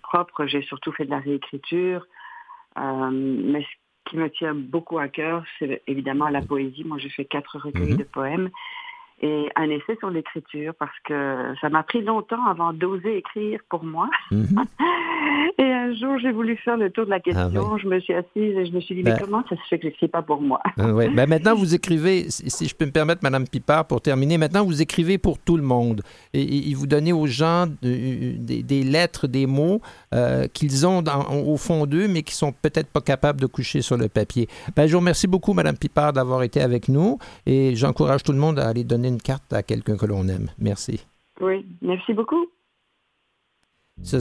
propre. 0.01 0.47
J'ai 0.47 0.63
surtout 0.63 0.91
fait 0.93 1.05
de 1.05 1.11
la 1.11 1.19
réécriture. 1.19 2.07
mais 2.75 3.61
ce 3.61 4.09
qui 4.09 4.17
me 4.17 4.31
tient 4.31 4.55
beaucoup 4.55 4.97
à 4.97 5.09
cœur, 5.09 5.43
c'est 5.59 5.83
évidemment 5.85 6.27
la 6.29 6.41
poésie. 6.41 6.83
Moi, 6.83 6.97
j'ai 6.97 7.09
fait 7.09 7.25
quatre 7.25 7.59
recueils 7.59 7.91
mhm. 7.91 7.97
de 7.97 8.03
poèmes 8.03 8.49
et 9.21 9.49
un 9.55 9.69
essai 9.69 9.95
sur 9.99 10.09
l'écriture 10.09 10.73
parce 10.77 10.97
que 11.05 11.53
ça 11.61 11.69
m'a 11.69 11.83
pris 11.83 12.01
longtemps 12.01 12.45
avant 12.47 12.73
d'oser 12.73 13.17
écrire 13.17 13.59
pour 13.69 13.83
moi. 13.83 14.09
Mhm. 14.29 14.65
et 15.57 15.63
un 15.63 15.93
jour, 15.95 16.17
j'ai 16.19 16.31
voulu 16.31 16.57
faire 16.57 16.75
le 16.75 16.89
tour 16.89 17.05
de 17.05 17.11
la 17.11 17.21
question. 17.21 17.49
Ah 17.55 17.77
je 17.81 17.87
me 17.87 17.99
suis 18.01 18.13
assise 18.13 18.27
et 18.35 18.65
je 18.65 18.71
me 18.73 18.81
suis 18.81 18.95
dit, 18.95 19.03
mais 19.03 19.11
ben 19.11 19.19
comment 19.21 19.43
ça 19.49 19.55
se 19.55 19.61
fait 19.69 19.79
que 19.79 19.87
j'écris 19.87 20.09
pas 20.09 20.21
pour 20.21 20.41
moi? 20.41 20.61
Ah 20.77 20.91
ben 20.91 21.29
maintenant, 21.29 21.55
vous 21.55 21.73
écrivez, 21.73 22.25
si 22.29 22.67
je 22.67 22.75
peux 22.75 22.85
me 22.85 22.91
permettre, 22.91 23.21
Madame 23.23 23.47
Pipard, 23.47 23.85
pour 23.85 24.01
terminer, 24.01 24.37
maintenant, 24.37 24.65
vous 24.65 24.81
écrivez 24.81 25.17
pour 25.17 25.39
tout 25.39 25.55
le 25.55 25.63
monde. 25.63 26.01
Et, 26.33 26.73
vous 26.75 26.87
donnez 26.87 27.13
aux 27.13 27.27
gens 27.27 27.67
des, 27.81 28.83
lettres, 28.83 29.27
des 29.27 29.45
mots 29.45 29.79
euh, 30.13 30.47
qu'ils 30.47 30.85
ont 30.85 31.01
au 31.31 31.55
fond 31.55 31.85
d'eux, 31.85 32.09
mais 32.09 32.21
qui 32.21 32.33
sont 32.33 32.51
peut-être 32.51 32.89
pas 32.89 32.99
capables 32.99 33.39
de 33.39 33.45
coucher 33.45 33.81
sur 33.81 33.95
le 33.95 34.09
papier. 34.09 34.49
Ben, 34.75 34.87
je 34.87 34.91
vous 34.91 34.99
remercie 34.99 35.27
beaucoup, 35.27 35.53
Madame 35.53 35.77
Pipard, 35.77 36.11
d'avoir 36.11 36.43
été 36.43 36.59
avec 36.59 36.89
nous 36.89 37.17
et 37.45 37.75
j'encourage 37.75 38.23
tout 38.23 38.33
le 38.33 38.39
monde 38.39 38.59
à 38.59 38.67
aller 38.67 38.83
donner 38.83 39.04
une 39.07 39.21
carte 39.21 39.53
à 39.53 39.63
quelqu'un 39.63 39.97
que 39.97 40.05
l'on 40.05 40.27
aime. 40.27 40.49
Merci. 40.57 41.05
Oui, 41.41 41.65
merci 41.81 42.13
beaucoup. 42.13 42.47
Ce, 44.03 44.19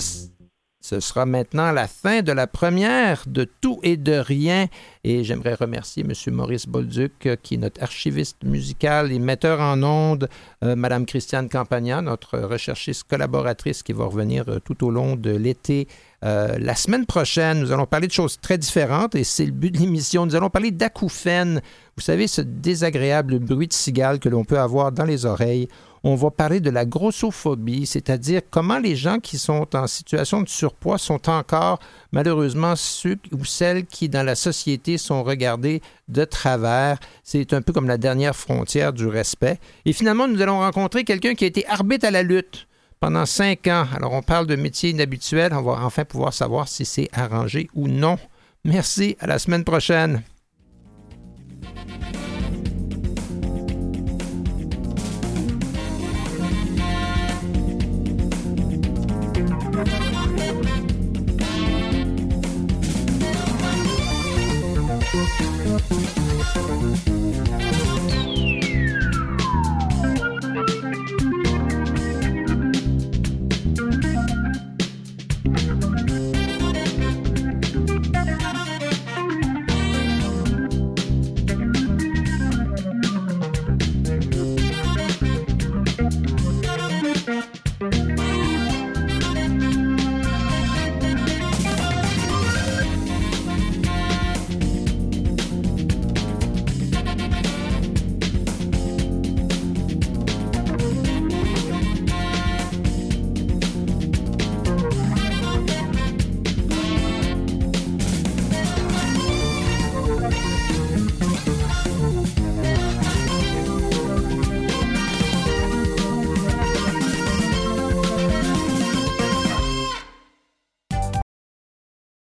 ce, 0.81 1.01
sera 1.01 1.27
maintenant 1.27 1.73
la 1.73 1.89
fin 1.89 2.23
de 2.23 2.33
la 2.33 2.47
première 2.47 3.25
de 3.27 3.45
Tout 3.61 3.81
et 3.83 3.97
de 3.97 4.13
Rien. 4.13 4.67
Et 5.03 5.25
j'aimerais 5.25 5.55
remercier 5.55 6.05
M. 6.05 6.35
Maurice 6.35 6.67
Bolduc, 6.67 7.29
qui 7.43 7.55
est 7.55 7.59
notre 7.59 7.83
archiviste 7.83 8.43
musical 8.45 9.11
et 9.13 9.19
metteur 9.19 9.61
en 9.61 9.83
ondes, 9.83 10.29
euh, 10.63 10.77
Mme 10.77 11.07
Christiane 11.07 11.49
Campagna, 11.49 12.03
notre 12.03 12.39
recherchiste 12.39 13.05
collaboratrice 13.05 13.83
qui 13.83 13.93
va 13.93 14.05
revenir 14.05 14.49
euh, 14.49 14.59
tout 14.61 14.85
au 14.85 14.91
long 14.91 15.17
de 15.17 15.31
l'été. 15.31 15.89
Euh, 16.25 16.57
la 16.59 16.75
semaine 16.75 17.07
prochaine, 17.07 17.61
nous 17.61 17.73
allons 17.73 17.87
parler 17.87 18.07
de 18.07 18.13
choses 18.13 18.39
très 18.41 18.57
différentes 18.57 19.15
et 19.15 19.25
c'est 19.25 19.45
le 19.45 19.53
but 19.53 19.71
de 19.71 19.79
l'émission. 19.79 20.25
Nous 20.25 20.35
allons 20.35 20.51
parler 20.51 20.71
d'acouphènes 20.71 21.61
vous 21.97 22.03
savez, 22.03 22.27
ce 22.27 22.41
désagréable 22.41 23.39
bruit 23.39 23.69
de 23.69 23.73
cigale 23.73 24.19
que 24.19 24.29
l'on 24.29 24.45
peut 24.45 24.59
avoir 24.59 24.91
dans 24.91 25.05
les 25.05 25.27
oreilles. 25.27 25.69
On 26.03 26.17
va 26.17 26.31
parler 26.33 26.59
de 26.59 26.69
la 26.69 26.85
grossophobie, 26.85 27.87
c'est-à-dire 27.87 28.43
comment 28.51 28.79
les 28.79 28.97
gens 28.97 29.21
qui 29.21 29.39
sont 29.39 29.75
en 29.77 29.87
situation 29.87 30.43
de 30.43 30.49
surpoids 30.49 30.99
sont 30.99 31.31
encore 31.31 31.79
malheureusement 32.11 32.75
ceux 32.75 33.17
ou 33.33 33.45
celles 33.45 33.87
qui 33.87 34.09
dans 34.09 34.25
la 34.25 34.35
société 34.35 34.99
sont 34.99 35.23
regardés 35.23 35.83
de 36.09 36.25
travers. 36.25 36.99
C'est 37.23 37.53
un 37.53 37.63
peu 37.63 37.73
comme 37.73 37.87
la 37.87 37.97
dernière 37.97 38.35
frontière 38.35 38.93
du 38.93 39.07
respect. 39.07 39.61
Et 39.85 39.93
finalement, 39.93 40.27
nous 40.27 40.43
allons 40.43 40.59
rencontrer 40.59 41.05
quelqu'un 41.05 41.35
qui 41.35 41.45
a 41.45 41.47
été 41.47 41.65
arbitre 41.69 42.07
à 42.07 42.11
la 42.11 42.25
lutte 42.25 42.67
pendant 43.05 43.27
cinq 43.27 43.67
ans. 43.67 43.85
Alors, 43.95 44.15
on 44.15 44.23
parle 44.23 44.47
de 44.47 44.57
métier 44.57 44.89
inhabituel. 44.89 45.53
On 45.53 45.61
va 45.61 45.73
enfin 45.85 46.07
pouvoir 46.07 46.33
savoir 46.33 46.69
si 46.69 46.87
c'est 46.87 47.11
arrangé 47.13 47.69
ou 47.75 47.87
non. 47.87 48.17
Merci. 48.65 49.15
À 49.21 49.27
la 49.27 49.39
semaine 49.39 49.63
prochaine. 49.63 50.23